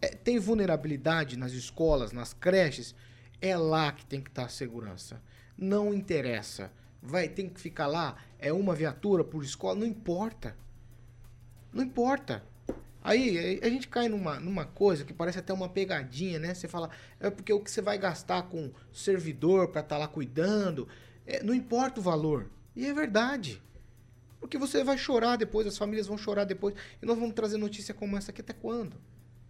É, 0.00 0.08
tem 0.08 0.38
vulnerabilidade 0.38 1.36
nas 1.36 1.52
escolas, 1.52 2.12
nas 2.12 2.32
creches, 2.32 2.94
é 3.40 3.56
lá 3.56 3.90
que 3.92 4.04
tem 4.06 4.20
que 4.20 4.30
estar 4.30 4.44
a 4.44 4.48
segurança. 4.48 5.20
Não 5.56 5.92
interessa. 5.92 6.70
Vai, 7.00 7.28
tem 7.28 7.48
que 7.48 7.60
ficar 7.60 7.88
lá, 7.88 8.16
é 8.38 8.52
uma 8.52 8.74
viatura 8.74 9.24
por 9.24 9.42
escola, 9.42 9.74
não 9.74 9.86
importa. 9.86 10.56
Não 11.72 11.82
importa. 11.82 12.44
Aí 13.04 13.58
a 13.62 13.68
gente 13.68 13.88
cai 13.88 14.08
numa, 14.08 14.38
numa 14.38 14.64
coisa 14.64 15.04
que 15.04 15.12
parece 15.12 15.38
até 15.38 15.52
uma 15.52 15.68
pegadinha, 15.68 16.38
né? 16.38 16.54
Você 16.54 16.68
fala, 16.68 16.88
é 17.18 17.30
porque 17.30 17.52
o 17.52 17.60
que 17.60 17.70
você 17.70 17.82
vai 17.82 17.98
gastar 17.98 18.42
com 18.44 18.70
servidor 18.92 19.68
para 19.68 19.80
estar 19.80 19.96
tá 19.96 19.98
lá 19.98 20.06
cuidando, 20.06 20.86
é, 21.26 21.42
não 21.42 21.52
importa 21.52 22.00
o 22.00 22.02
valor. 22.02 22.48
E 22.76 22.86
é 22.86 22.94
verdade. 22.94 23.60
Porque 24.40 24.56
você 24.56 24.82
vai 24.84 24.96
chorar 24.96 25.36
depois, 25.36 25.66
as 25.66 25.76
famílias 25.76 26.06
vão 26.06 26.16
chorar 26.16 26.44
depois. 26.44 26.74
E 27.00 27.06
nós 27.06 27.18
vamos 27.18 27.34
trazer 27.34 27.56
notícia 27.58 27.92
como 27.92 28.16
essa 28.16 28.30
aqui 28.30 28.40
até 28.40 28.52
quando? 28.52 28.96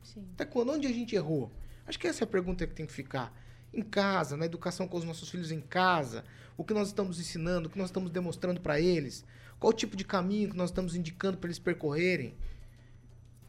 Sim. 0.03 0.27
Até 0.35 0.45
quando? 0.45 0.73
Onde 0.73 0.87
a 0.87 0.93
gente 0.93 1.15
errou? 1.15 1.51
Acho 1.87 1.99
que 1.99 2.07
essa 2.07 2.25
é 2.25 2.27
a 2.27 2.29
pergunta 2.29 2.67
que 2.67 2.75
tem 2.75 2.87
que 2.87 2.93
ficar. 2.93 3.35
Em 3.73 3.83
casa, 3.83 4.37
na 4.37 4.45
educação 4.45 4.89
com 4.89 4.97
os 4.97 5.05
nossos 5.05 5.29
filhos 5.29 5.51
em 5.51 5.61
casa. 5.61 6.25
O 6.57 6.65
que 6.65 6.75
nós 6.75 6.89
estamos 6.89 7.19
ensinando, 7.21 7.69
o 7.69 7.71
que 7.71 7.79
nós 7.79 7.89
estamos 7.89 8.11
demonstrando 8.11 8.61
para 8.61 8.81
eles. 8.81 9.25
Qual 9.59 9.73
o 9.73 9.77
tipo 9.77 9.97
de 9.97 10.05
caminho 10.05 10.51
que 10.51 10.57
nós 10.57 10.71
estamos 10.71 10.95
indicando 10.97 11.39
para 11.39 11.49
eles 11.49 11.59
percorrerem. 11.59 12.35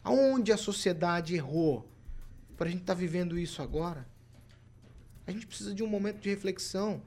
Aonde 0.03 0.51
a 0.51 0.57
sociedade 0.57 1.35
errou 1.35 1.87
para 2.57 2.67
a 2.67 2.69
gente 2.69 2.81
estar 2.81 2.93
tá 2.93 2.99
vivendo 2.99 3.37
isso 3.37 3.61
agora? 3.61 4.05
A 5.25 5.31
gente 5.31 5.47
precisa 5.47 5.73
de 5.73 5.83
um 5.83 5.87
momento 5.87 6.19
de 6.19 6.29
reflexão. 6.29 7.01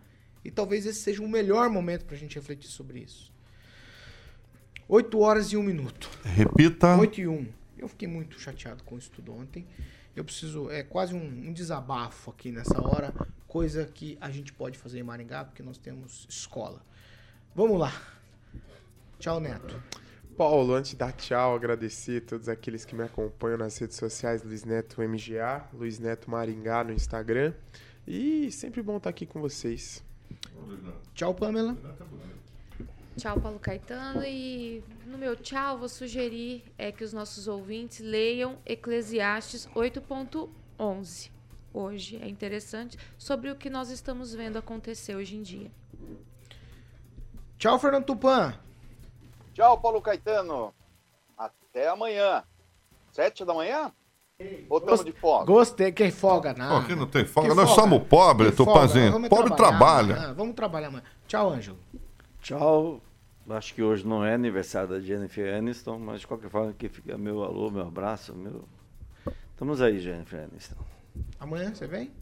E 0.45 0.51
talvez 0.51 0.87
esse 0.87 1.01
seja 1.01 1.23
o 1.23 1.29
melhor 1.29 1.69
momento 1.69 2.05
para 2.05 2.15
a 2.15 2.19
gente 2.19 2.37
refletir 2.37 2.69
sobre 2.71 3.01
isso. 3.01 3.33
8 4.89 5.19
horas 5.19 5.53
e 5.53 5.57
1 5.57 5.63
minuto. 5.63 6.09
Repita. 6.25 6.97
8 6.97 7.21
e 7.21 7.29
1. 7.29 7.49
Eu 7.77 7.89
fiquei 7.89 8.09
muito 8.09 8.41
chateado 8.41 8.85
com 8.85 8.97
isso 8.97 9.11
tudo 9.11 9.35
ontem. 9.35 9.67
Eu 10.15 10.25
preciso. 10.25 10.71
É 10.71 10.83
quase 10.83 11.15
um, 11.15 11.49
um 11.49 11.53
desabafo 11.53 12.31
aqui 12.31 12.51
nessa 12.51 12.81
hora 12.81 13.13
coisa 13.47 13.87
que 13.87 14.19
a 14.21 14.31
gente 14.31 14.53
pode 14.53 14.79
fazer 14.79 14.99
em 14.99 15.03
Maringá, 15.03 15.45
porque 15.45 15.63
nós 15.63 15.79
temos 15.79 16.27
escola. 16.29 16.85
Vamos 17.55 17.79
lá. 17.79 17.93
Tchau, 19.19 19.41
Neto. 19.41 19.83
Paulo, 20.37 20.74
antes 20.74 20.91
de 20.91 20.97
dar 20.97 21.12
tchau, 21.12 21.55
agradecer 21.55 22.22
a 22.22 22.28
todos 22.28 22.47
aqueles 22.47 22.84
que 22.84 22.95
me 22.95 23.03
acompanham 23.03 23.57
nas 23.57 23.78
redes 23.78 23.97
sociais, 23.97 24.43
Luiz 24.43 24.64
Neto 24.64 25.01
MGA, 25.01 25.64
Luiz 25.72 25.99
Neto 25.99 26.30
Maringá 26.30 26.84
no 26.84 26.93
Instagram. 26.93 27.55
E 28.07 28.53
sempre 28.53 28.82
bom 28.82 28.99
estar 28.99 29.09
aqui 29.09 29.24
com 29.24 29.41
vocês. 29.41 30.05
Tchau, 31.14 31.34
Pamela. 31.34 31.74
Tchau, 33.16 33.41
Paulo 33.41 33.59
Caetano. 33.59 34.22
E 34.24 34.84
no 35.07 35.16
meu 35.16 35.34
tchau, 35.37 35.78
vou 35.78 35.89
sugerir 35.89 36.62
é 36.76 36.93
que 36.93 37.03
os 37.03 37.14
nossos 37.14 37.49
ouvintes 37.49 38.01
leiam 38.01 38.59
Eclesiastes 38.66 39.66
8.11. 39.74 41.30
Hoje 41.72 42.18
é 42.22 42.28
interessante 42.28 42.99
sobre 43.16 43.51
o 43.51 43.57
que 43.57 43.70
nós 43.70 43.89
estamos 43.89 44.34
vendo 44.34 44.59
acontecer 44.59 45.16
hoje 45.16 45.37
em 45.37 45.43
dia. 45.43 45.70
Tchau, 47.59 47.78
Fernando 47.78 48.05
Tupan. 48.05 48.66
Tchau, 49.57 49.81
Paulo 49.81 50.03
Caetano. 50.03 50.75
Até 51.35 51.89
amanhã. 51.89 52.45
Sete 53.11 53.43
da 53.43 53.55
manhã? 53.55 53.91
Ou 54.69 54.77
estamos 54.77 55.03
de 55.03 55.13
folga? 55.13 55.47
Gostei, 55.47 55.91
quem 55.93 56.11
folga 56.11 56.53
não. 56.53 56.77
Aqui 56.77 56.95
não 56.95 57.07
tem 57.07 57.25
folga. 57.25 57.49
Que 57.49 57.55
Nós 57.55 57.71
folga? 57.71 57.81
somos 57.81 58.07
pobres, 58.07 58.55
Que. 58.55 59.13
Vamos 59.13 59.31
Pobre 59.31 59.57
trabalha. 59.57 60.15
amanhã, 60.15 60.35
Vamos 60.35 60.55
trabalhar 60.55 60.89
amanhã. 60.89 61.05
Tchau, 61.27 61.49
Ângelo. 61.49 61.79
Tchau. 62.43 63.01
Acho 63.49 63.75
que 63.75 63.83
hoje 63.83 64.07
não 64.07 64.23
é 64.23 64.35
aniversário 64.35 64.91
da 64.91 65.01
Jennifer 65.01 65.55
Aniston, 65.57 65.99
mas 66.01 66.21
de 66.21 66.27
qualquer 66.27 66.51
forma 66.51 66.69
aqui 66.73 66.91
fica 66.91 67.17
meu 67.17 67.43
alô, 67.43 67.71
meu 67.71 67.87
abraço, 67.87 68.35
meu. 68.35 68.63
Estamos 69.53 69.81
aí, 69.81 69.99
Jennifer 69.99 70.45
Aniston. 70.53 70.77
Amanhã 71.41 71.75
você 71.75 71.87
vem? 71.87 72.13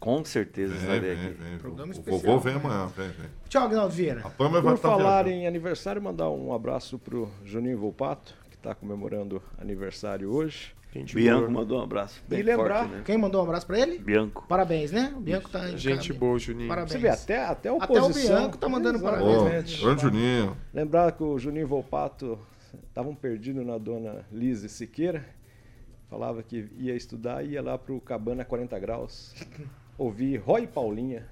Com 0.00 0.24
certeza 0.24 0.74
Vem, 0.74 0.80
estarei 0.82 1.14
vem, 1.14 1.26
aqui. 1.28 1.58
Programa 1.58 1.88
O 1.88 1.92
especial. 1.92 2.18
vovô 2.20 2.38
vem 2.38 2.54
amanhã, 2.54 2.86
vem, 2.96 3.08
vem. 3.10 3.26
Tchau, 3.48 3.64
Agnaldo 3.64 3.94
Vieira. 3.94 4.20
A 4.24 4.30
Pamela 4.30 4.60
vai 4.62 4.74
Por 4.74 4.80
falar 4.80 5.22
viajando. 5.24 5.30
em 5.42 5.46
aniversário, 5.46 6.02
mandar 6.02 6.30
um 6.30 6.52
abraço 6.52 6.98
pro 6.98 7.28
Juninho 7.44 7.78
Volpato, 7.78 8.34
que 8.50 8.56
está 8.56 8.74
comemorando 8.74 9.40
aniversário 9.58 10.30
hoje. 10.32 10.74
Gente 10.92 11.14
Bianco 11.14 11.40
boa. 11.42 11.50
mandou 11.50 11.78
um 11.78 11.82
abraço. 11.82 12.20
Bem 12.26 12.40
E 12.40 12.42
lembrar- 12.42 12.78
forte, 12.84 12.94
né? 12.94 13.02
Quem 13.04 13.18
mandou 13.18 13.40
um 13.42 13.44
abraço 13.44 13.66
pra 13.66 13.78
ele? 13.78 13.98
Bianco. 13.98 14.44
Parabéns, 14.48 14.90
né? 14.90 15.12
O 15.14 15.20
Bianco 15.20 15.48
tá 15.50 15.68
Gente 15.76 16.12
boa, 16.14 16.38
Juninho. 16.38 16.66
Parabéns. 16.68 16.92
Você 16.92 16.98
vê, 16.98 17.08
até, 17.10 17.44
até 17.44 17.68
Até 17.68 18.00
o. 18.02 18.08
Bianco 18.12 18.56
tá 18.56 18.68
mandando 18.70 18.98
Exatamente. 18.98 19.36
parabéns. 19.36 19.80
Ô, 19.80 19.84
grande 19.84 20.00
Juninho. 20.02 20.56
Lembrar 20.72 21.12
que 21.12 21.22
o 21.22 21.38
Juninho 21.38 21.66
Volpato 21.68 22.38
estavam 22.88 23.14
perdidos 23.14 23.64
na 23.66 23.76
dona 23.76 24.24
Lise 24.32 24.68
Siqueira. 24.68 25.24
Falava 26.10 26.42
que 26.42 26.68
ia 26.78 26.94
estudar 26.96 27.44
e 27.44 27.50
ia 27.50 27.62
lá 27.62 27.76
pro 27.76 28.00
Cabana 28.00 28.44
40 28.44 28.78
Graus. 28.78 29.34
Ouvir 29.98 30.36
Roy 30.38 30.66
Paulinha. 30.66 31.26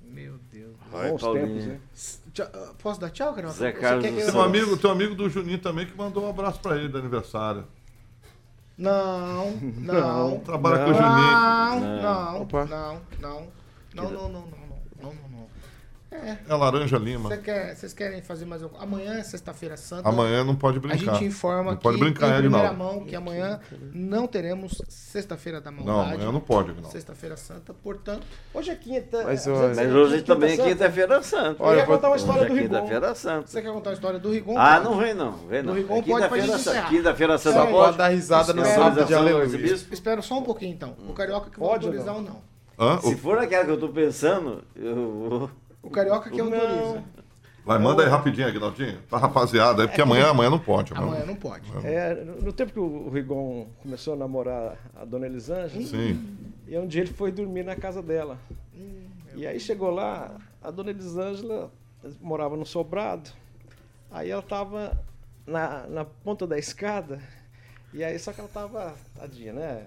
Meu 0.00 0.38
Deus. 0.52 0.76
Roy 0.92 1.10
Bons 1.10 1.20
Paulinha. 1.22 1.46
tempos, 1.46 1.66
né? 1.66 2.50
Ah, 2.54 2.72
posso 2.80 3.00
dar 3.00 3.10
tchau, 3.10 3.32
Carol? 3.34 3.50
Zé 3.50 3.72
Você 3.72 3.80
Carlos 3.80 4.04
quer 4.04 4.12
que 4.14 4.20
eu- 4.20 4.26
Tem 4.32 4.34
um 4.40 4.42
amigo, 4.44 4.76
tem 4.76 4.90
um 4.90 4.92
amigo 4.92 5.14
do 5.14 5.28
Juninho 5.28 5.58
também 5.58 5.86
que 5.86 5.96
mandou 5.96 6.24
um 6.24 6.30
abraço 6.30 6.60
pra 6.60 6.76
ele 6.76 6.88
do 6.88 6.98
aniversário. 6.98 7.64
Não, 8.76 9.50
não. 9.56 10.40
Trabalha 10.40 10.78
Não. 10.78 10.84
com 10.86 10.90
o 10.90 10.94
Juninho. 10.94 11.92
Não, 11.92 12.02
não, 12.02 12.42
Opa. 12.42 12.64
não, 12.66 13.00
não. 13.20 13.48
Não, 13.94 14.04
não, 14.10 14.10
não, 14.10 14.28
não, 14.28 14.40
não, 14.40 14.42
não, 15.02 15.14
não, 15.14 15.28
não. 15.30 15.31
É, 16.12 16.36
É 16.48 16.54
Laranja 16.54 16.98
Lima. 16.98 17.28
você 17.30 17.38
quer, 17.38 17.74
vocês 17.74 17.92
querem 17.92 18.20
fazer 18.22 18.44
mais 18.44 18.62
alguma 18.62 18.82
Amanhã 18.82 19.14
é 19.14 19.22
sexta-feira 19.22 19.76
santa. 19.76 20.08
Amanhã 20.08 20.44
não 20.44 20.54
pode 20.54 20.76
A 20.78 20.80
brincar. 20.80 20.98
gente 21.14 21.24
informa 21.24 21.70
Não 21.70 21.76
que, 21.76 21.82
pode 21.82 21.98
brincar, 21.98 22.28
em 22.38 22.40
primeira 22.42 22.68
Aguinaldo. 22.68 22.96
mão, 22.98 23.04
que 23.06 23.16
amanhã 23.16 23.60
não 23.94 24.26
teremos 24.26 24.80
sexta-feira 24.88 25.60
da 25.60 25.70
Não, 25.70 25.84
maldade. 25.84 26.14
amanhã 26.16 26.30
não 26.32 26.40
pode, 26.40 26.70
Aguinaldo. 26.70 26.92
Sexta-feira 26.92 27.36
santa, 27.36 27.72
portanto... 27.74 28.26
Hoje 28.52 28.70
é 28.70 28.74
quinta. 28.74 29.22
Mas, 29.24 29.46
é, 29.46 29.50
Mas 29.74 29.94
hoje 29.94 30.22
também 30.22 30.52
é 30.52 30.56
quinta-feira 30.56 31.22
santa. 31.22 31.62
Olha, 31.62 31.80
Eu 31.80 31.86
vou- 31.86 31.96
contar 31.96 32.08
uma 32.08 32.16
história 32.16 32.44
do 32.46 32.52
é 32.56 32.60
Rigon. 32.60 32.74
quinta-feira 32.76 33.14
santa. 33.14 33.46
Você 33.46 33.62
quer 33.62 33.72
contar 33.72 33.90
a 33.90 33.92
história 33.94 34.18
do 34.18 34.30
Rigon? 34.30 34.58
Ah, 34.58 34.80
não 34.80 34.98
vem 34.98 35.14
não, 35.14 35.32
vem 35.48 35.62
não. 35.62 35.72
No 35.72 35.78
Rigon 35.80 36.18
É 36.18 36.28
pode 36.28 36.42
gente 36.46 36.88
quinta-feira 36.88 37.38
santa. 37.38 37.58
Pode. 37.60 37.70
pode 37.72 37.96
dar 37.96 38.08
risada 38.08 38.52
no 38.52 38.62
Espera. 38.62 38.82
sábado 38.82 39.04
de 39.06 39.12
do 39.12 39.18
aleluia. 39.18 39.72
Espera 39.90 40.22
só 40.22 40.38
um 40.38 40.42
pouquinho, 40.42 40.72
então. 40.74 40.94
O 41.08 41.12
Carioca 41.14 41.50
que 41.50 41.58
vai 41.58 41.68
autorizar 41.70 42.06
não? 42.06 42.16
ou 42.16 42.22
não? 42.22 42.52
Hã? 42.78 42.98
Se 43.00 43.14
for 43.16 43.38
aquela 43.38 43.64
que 43.64 43.70
eu 43.70 43.78
tô 43.78 43.88
pensando, 43.90 44.62
eu 44.74 44.94
vou. 45.28 45.50
O 45.82 45.90
Carioca 45.90 46.30
que 46.30 46.38
Não. 46.40 46.52
autoriza. 46.52 47.04
Vai, 47.64 47.78
manda 47.78 48.02
aí 48.02 48.08
rapidinho, 48.08 48.48
Aguinaldinho. 48.48 49.00
Tá 49.08 49.18
rapaziada 49.18 49.82
aí, 49.82 49.88
porque 49.88 50.02
amanhã, 50.02 50.30
amanhã 50.30 50.50
não 50.50 50.58
pode. 50.58 50.92
Amanhã 50.94 51.24
não 51.24 51.36
pode. 51.36 51.64
É, 51.84 52.14
no 52.24 52.42
no 52.42 52.52
tempo 52.52 52.72
que 52.72 52.80
o 52.80 53.08
Rigon 53.08 53.68
começou 53.80 54.14
a 54.14 54.16
namorar 54.16 54.76
a 54.96 55.04
dona 55.04 55.26
Elisângela, 55.26 55.84
Sim. 55.86 56.36
e 56.66 56.76
um 56.76 56.86
dia 56.88 57.02
ele 57.02 57.12
foi 57.12 57.30
dormir 57.30 57.62
na 57.64 57.76
casa 57.76 58.02
dela. 58.02 58.36
Hum, 58.74 59.04
E 59.36 59.46
aí 59.46 59.60
chegou 59.60 59.90
lá, 59.90 60.36
a 60.60 60.70
dona 60.72 60.90
Elisângela 60.90 61.70
morava 62.20 62.56
no 62.56 62.66
sobrado. 62.66 63.30
Aí 64.10 64.28
ela 64.28 64.42
tava 64.42 64.98
na, 65.46 65.86
na 65.86 66.04
ponta 66.04 66.46
da 66.48 66.58
escada, 66.58 67.20
e 67.94 68.02
aí 68.02 68.18
só 68.18 68.32
que 68.32 68.40
ela 68.40 68.50
tava, 68.52 68.92
tadinha, 69.14 69.52
né? 69.52 69.84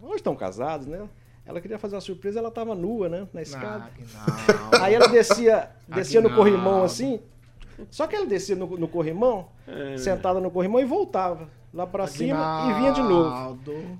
Hoje 0.00 0.16
estão 0.16 0.34
casados, 0.34 0.86
né? 0.86 1.06
Ela 1.48 1.60
queria 1.62 1.78
fazer 1.78 1.94
uma 1.94 2.00
surpresa, 2.02 2.38
ela 2.38 2.50
tava 2.50 2.74
nua, 2.74 3.08
né? 3.08 3.26
Na 3.32 3.40
escada. 3.42 3.90
Aguinaldo. 3.90 4.84
Aí 4.84 4.94
ela 4.94 5.08
descia, 5.08 5.70
descia 5.88 6.20
no 6.20 6.28
corrimão 6.36 6.84
assim. 6.84 7.20
Só 7.90 8.06
que 8.06 8.14
ela 8.14 8.26
descia 8.26 8.54
no, 8.54 8.66
no 8.76 8.86
corrimão, 8.86 9.48
sentada 9.98 10.40
no 10.40 10.50
corrimão 10.50 10.78
e 10.80 10.84
voltava 10.84 11.48
lá 11.72 11.86
pra 11.86 12.06
cima 12.06 12.34
e 12.70 12.74
vinha 12.80 12.92
de 12.92 13.00
novo. 13.02 13.30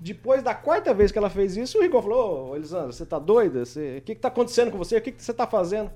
Depois 0.01 0.43
da 0.43 0.55
quarta 0.55 0.93
vez 0.93 1.11
que 1.11 1.17
ela 1.19 1.31
fez 1.31 1.57
isso, 1.57 1.79
o 1.79 1.81
Rigon 1.81 2.03
falou: 2.03 2.51
Ô, 2.51 2.57
Elisandra, 2.57 2.93
você 2.93 3.07
tá 3.07 3.19
doida? 3.19 3.65
Você- 3.65 3.99
O 3.99 4.03
que, 4.03 4.15
que 4.15 4.21
tá 4.21 4.29
acontecendo 4.29 4.71
com 4.71 4.77
você? 4.79 4.99
O 4.99 5.01
que, 5.01 5.13
que 5.13 5.23
você 5.25 5.33
tá 5.33 5.47
fazendo? 5.47 5.91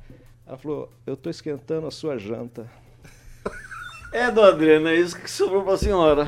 Ela 0.46 0.56
falou: 0.56 0.88
Eu 1.06 1.16
tô 1.16 1.28
esquentando 1.28 1.86
a 1.86 1.90
sua 1.90 2.16
janta. 2.16 2.66
É, 4.12 4.30
dona 4.30 4.48
Adriana, 4.48 4.90
é 4.90 4.96
isso 4.96 5.18
que 5.18 5.30
sobrou 5.30 5.62
pra 5.64 5.76
senhora. 5.76 6.26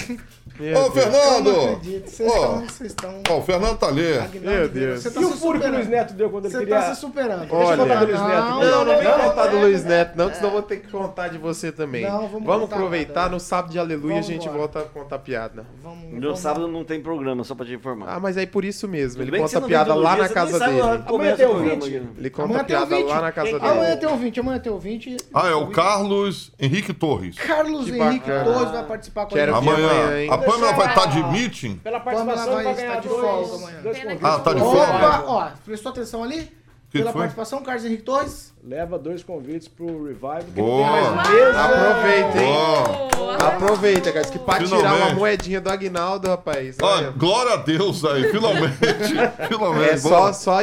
Meu 0.60 0.78
Ô, 0.78 0.88
Deus. 0.90 0.94
Fernando! 0.94 1.48
Eu 1.48 1.52
não 1.56 1.72
acredito. 1.74 2.10
Vocês 2.10 2.30
Ó. 2.30 2.34
estão. 2.34 2.60
Vocês 2.60 2.90
estão. 2.90 3.22
Ó, 3.30 3.38
o 3.38 3.42
Fernando 3.42 3.78
tá 3.78 3.86
ali. 3.88 4.02
Meu 4.40 4.68
Deus. 4.68 5.02
Você 5.02 5.10
tá 5.10 5.20
e 5.20 5.24
o 5.24 5.30
furo 5.30 5.58
que 5.60 5.66
o 5.66 5.70
Luiz. 5.72 5.88
Neto 5.88 6.14
deu 6.14 6.30
quando 6.30 6.44
ele 6.44 6.52
Você 6.52 6.58
queria. 6.60 6.76
tá 6.76 6.94
se 6.94 7.00
superando. 7.00 7.46
Olha. 7.50 7.66
Deixa 7.66 7.72
eu 7.72 7.78
contar 7.86 7.94
do 8.00 8.06
Luiz 8.06 8.20
Neto. 8.20 8.42
Não, 8.48 8.60
Não, 8.60 8.84
não 8.84 8.98
vem 8.98 9.12
contar 9.12 9.46
do 9.46 9.58
Luiz 9.58 9.84
Neto, 9.84 10.12
não, 10.16 10.28
que 10.30 10.36
senão 10.36 10.48
eu 10.48 10.52
vou 10.52 10.62
ter 10.62 10.76
que 10.76 10.88
contar 10.88 11.28
de 11.28 11.38
você 11.38 11.72
também. 11.72 12.02
Não, 12.04 12.28
vamos 12.28 12.46
contar 12.46 12.76
aproveitar, 12.76 13.20
nada. 13.22 13.34
no 13.34 13.40
sábado 13.40 13.70
de 13.72 13.78
aleluia 13.78 14.14
Vamos 14.14 14.26
a 14.28 14.32
gente 14.32 14.42
embora. 14.42 14.58
volta 14.58 14.78
a 14.80 14.82
contar 14.82 15.18
piada. 15.18 15.64
Vamos, 15.82 16.12
No 16.12 16.20
vamos- 16.20 16.38
sábado 16.40 16.68
não 16.68 16.84
tem 16.84 17.00
programa, 17.00 17.42
só 17.44 17.54
pra 17.54 17.64
te 17.66 17.72
informar. 17.72 18.06
Ah, 18.08 18.20
mas 18.20 18.36
aí 18.36 18.46
por 18.46 18.64
isso 18.64 18.86
mesmo, 18.86 19.22
ele 19.22 19.30
você 19.38 19.54
conta 19.56 19.66
piada 19.66 19.94
lá 19.94 20.16
na 20.16 20.28
você 20.28 20.34
casa 20.34 20.58
dele. 20.58 20.80
começa 21.08 21.36
tem 21.36 21.46
ouvinte. 21.46 22.02
Ele 22.18 22.30
conta 22.30 22.48
Amanhã 22.50 22.64
piada 22.64 22.98
lá 22.98 23.20
na 23.22 23.32
casa 23.32 23.56
Amanhã 23.56 23.80
dele. 23.86 23.96
tem 23.96 24.08
ouvinte, 24.08 24.40
amanhã 24.40 24.58
tem 24.58 24.72
ouvinte. 24.72 25.16
Ah, 25.34 25.48
é 25.48 25.54
o 25.54 25.68
Carlos 25.68 26.52
Henrique 26.58 26.92
Torres. 26.92 27.36
Carlos 27.36 27.84
Que 27.90 27.96
Henrique. 27.98 28.30
Torres 28.44 28.70
vai 28.70 28.84
participar 28.84 29.26
com 29.26 29.34
a 29.34 29.38
gente. 29.38 29.46
ver 29.50 29.54
Amanhã. 29.54 29.90
amanhã, 29.90 30.20
hein? 30.20 30.30
A 30.50 30.52
Pamela 30.52 30.72
vai 30.72 30.88
estar 30.88 31.06
de 31.06 31.18
Ah. 31.20 31.26
meeting? 31.28 31.76
Pela 31.76 32.00
participação 32.00 32.52
vai 32.54 32.64
vai 32.64 32.72
estar 32.74 33.00
de 33.00 33.08
folga 33.08 33.54
amanhã. 33.56 33.78
Ah, 34.22 34.38
tá 34.38 34.52
de 34.54 34.60
folga? 34.60 34.82
Opa, 34.82 35.24
ó, 35.26 35.48
prestou 35.64 35.92
atenção 35.92 36.22
ali? 36.24 36.58
Que 36.90 36.98
Pela 36.98 37.12
foi? 37.12 37.20
participação, 37.20 37.62
Carlos 37.62 37.84
Henrique 37.84 38.02
Torres. 38.02 38.52
Leva 38.64 38.98
dois 38.98 39.22
convites 39.22 39.68
pro 39.68 39.86
Revive. 40.06 40.50
que 40.52 40.60
Boa. 40.60 40.86
não 40.90 40.92
tem 41.02 41.14
mais 41.14 41.30
mesa. 41.30 41.60
Aproveita, 41.62 42.38
hein? 42.42 42.52
Ó, 42.52 43.10
Aproveita, 43.46 44.12
cara. 44.12 44.24
Que 44.26 44.38
pra 44.40 44.54
tirar 44.58 44.68
Finalmente. 44.76 45.02
uma 45.06 45.14
moedinha 45.14 45.60
do 45.60 45.70
Aguinaldo, 45.70 46.28
rapaz. 46.28 46.76
olha. 46.82 47.10
glória 47.12 47.52
a 47.52 47.56
Deus 47.58 48.04
aí, 48.04 48.28
finalmente. 48.32 48.76
finalmente. 49.48 49.90
É 49.90 49.96
só, 49.98 50.08
Bora. 50.08 50.32
só 50.32 50.58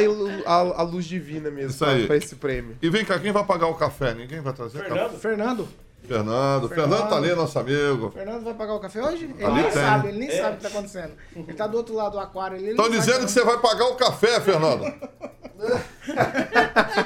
a, 0.46 0.52
a- 0.52 0.82
luz 0.82 1.06
divina 1.06 1.50
mesmo 1.50 1.70
Isso 1.70 1.78
pra, 1.78 1.88
aí. 1.94 2.06
pra 2.06 2.16
esse 2.16 2.36
prêmio. 2.36 2.76
E 2.82 2.90
vem 2.90 3.06
cá, 3.06 3.18
quem 3.18 3.32
vai 3.32 3.42
pagar 3.44 3.66
o 3.68 3.74
café? 3.74 4.12
Ninguém 4.12 4.40
vai 4.42 4.52
trazer 4.52 4.84
café? 4.84 5.08
Fernando. 5.18 5.66
Fernando. 6.06 6.68
Fernando 6.68 7.08
tá 7.08 7.16
ali, 7.16 7.34
nosso 7.34 7.58
amigo. 7.58 8.10
Fernando 8.10 8.42
vai 8.44 8.54
pagar 8.54 8.74
o 8.74 8.80
café 8.80 9.02
hoje? 9.02 9.24
Ele 9.24 9.44
Ali 9.44 9.54
nem 9.54 9.62
tem. 9.64 9.72
sabe, 9.72 10.08
ele 10.08 10.18
nem 10.18 10.30
sabe 10.30 10.52
o 10.52 10.56
que 10.56 10.62
tá 10.62 10.68
acontecendo. 10.68 11.12
Ele 11.36 11.52
tá 11.54 11.66
do 11.66 11.76
outro 11.76 11.94
lado 11.94 12.12
do 12.12 12.18
aquário. 12.20 12.56
Ele 12.56 12.70
Estão 12.70 12.86
sabe 12.86 12.98
dizendo 12.98 13.26
que 13.26 13.32
você 13.32 13.44
vai 13.44 13.58
pagar 13.58 13.86
o 13.88 13.96
café, 13.96 14.40
Fernando. 14.40 14.84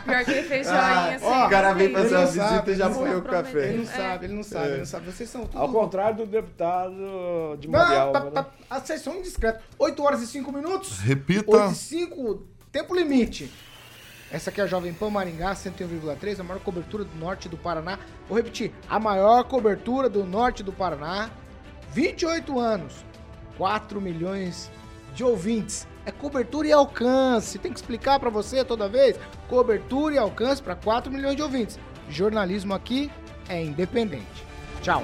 Pior 0.04 0.24
que 0.24 0.30
ele 0.30 0.42
fez 0.42 0.66
joinha 0.66 1.16
assim. 1.16 1.24
ó, 1.24 1.46
O 1.46 1.50
cara 1.50 1.72
vem 1.72 1.86
Ele 1.86 1.94
fazer 1.94 2.16
uma 2.16 2.26
sabe, 2.26 2.48
visita 2.50 2.70
e 2.70 2.74
já 2.76 2.84
ele 2.86 2.94
foi 2.94 3.08
o 3.10 3.12
Ele 3.12 3.22
café. 3.22 3.72
não 3.72 3.86
sabe, 3.86 4.24
ele 4.26 4.34
não 4.34 4.42
sabe, 4.42 4.66
ele 4.68 4.78
não 4.78 4.86
sabe. 4.86 5.06
Vocês 5.10 5.30
são 5.30 5.46
tudo... 5.46 5.58
Ao 5.58 5.68
contrário 5.72 6.16
do 6.18 6.26
deputado 6.26 7.56
de 7.58 7.68
Não, 7.68 7.78
Marialva, 7.78 8.12
tá, 8.20 8.24
né? 8.26 8.30
tá, 8.30 8.46
ah, 8.70 8.80
vocês 8.80 9.00
são 9.00 9.16
indiscretos. 9.16 9.62
8 9.78 10.02
horas 10.02 10.22
e 10.22 10.26
5 10.26 10.52
minutos. 10.52 10.98
Repita. 11.00 11.50
8 11.50 11.72
e 11.72 11.74
5, 11.74 12.46
tempo 12.70 12.94
limite. 12.94 13.50
Essa 14.32 14.48
aqui 14.48 14.62
é 14.62 14.64
a 14.64 14.66
Jovem 14.66 14.94
Pan 14.94 15.10
Maringá, 15.10 15.52
101,3, 15.52 16.40
a 16.40 16.42
maior 16.42 16.60
cobertura 16.60 17.04
do 17.04 17.14
norte 17.18 17.50
do 17.50 17.58
Paraná. 17.58 17.98
Vou 18.26 18.38
repetir, 18.38 18.72
a 18.88 18.98
maior 18.98 19.44
cobertura 19.44 20.08
do 20.08 20.24
norte 20.24 20.62
do 20.62 20.72
Paraná. 20.72 21.30
28 21.92 22.58
anos, 22.58 23.04
4 23.58 24.00
milhões 24.00 24.70
de 25.14 25.22
ouvintes. 25.22 25.86
É 26.06 26.10
cobertura 26.10 26.66
e 26.66 26.72
alcance. 26.72 27.58
Tem 27.58 27.70
que 27.70 27.78
explicar 27.78 28.18
pra 28.18 28.30
você 28.30 28.64
toda 28.64 28.88
vez. 28.88 29.20
Cobertura 29.50 30.14
e 30.14 30.18
alcance 30.18 30.62
para 30.62 30.74
4 30.74 31.12
milhões 31.12 31.36
de 31.36 31.42
ouvintes. 31.42 31.78
Jornalismo 32.08 32.72
aqui 32.72 33.12
é 33.50 33.62
independente. 33.62 34.46
Tchau. 34.80 35.02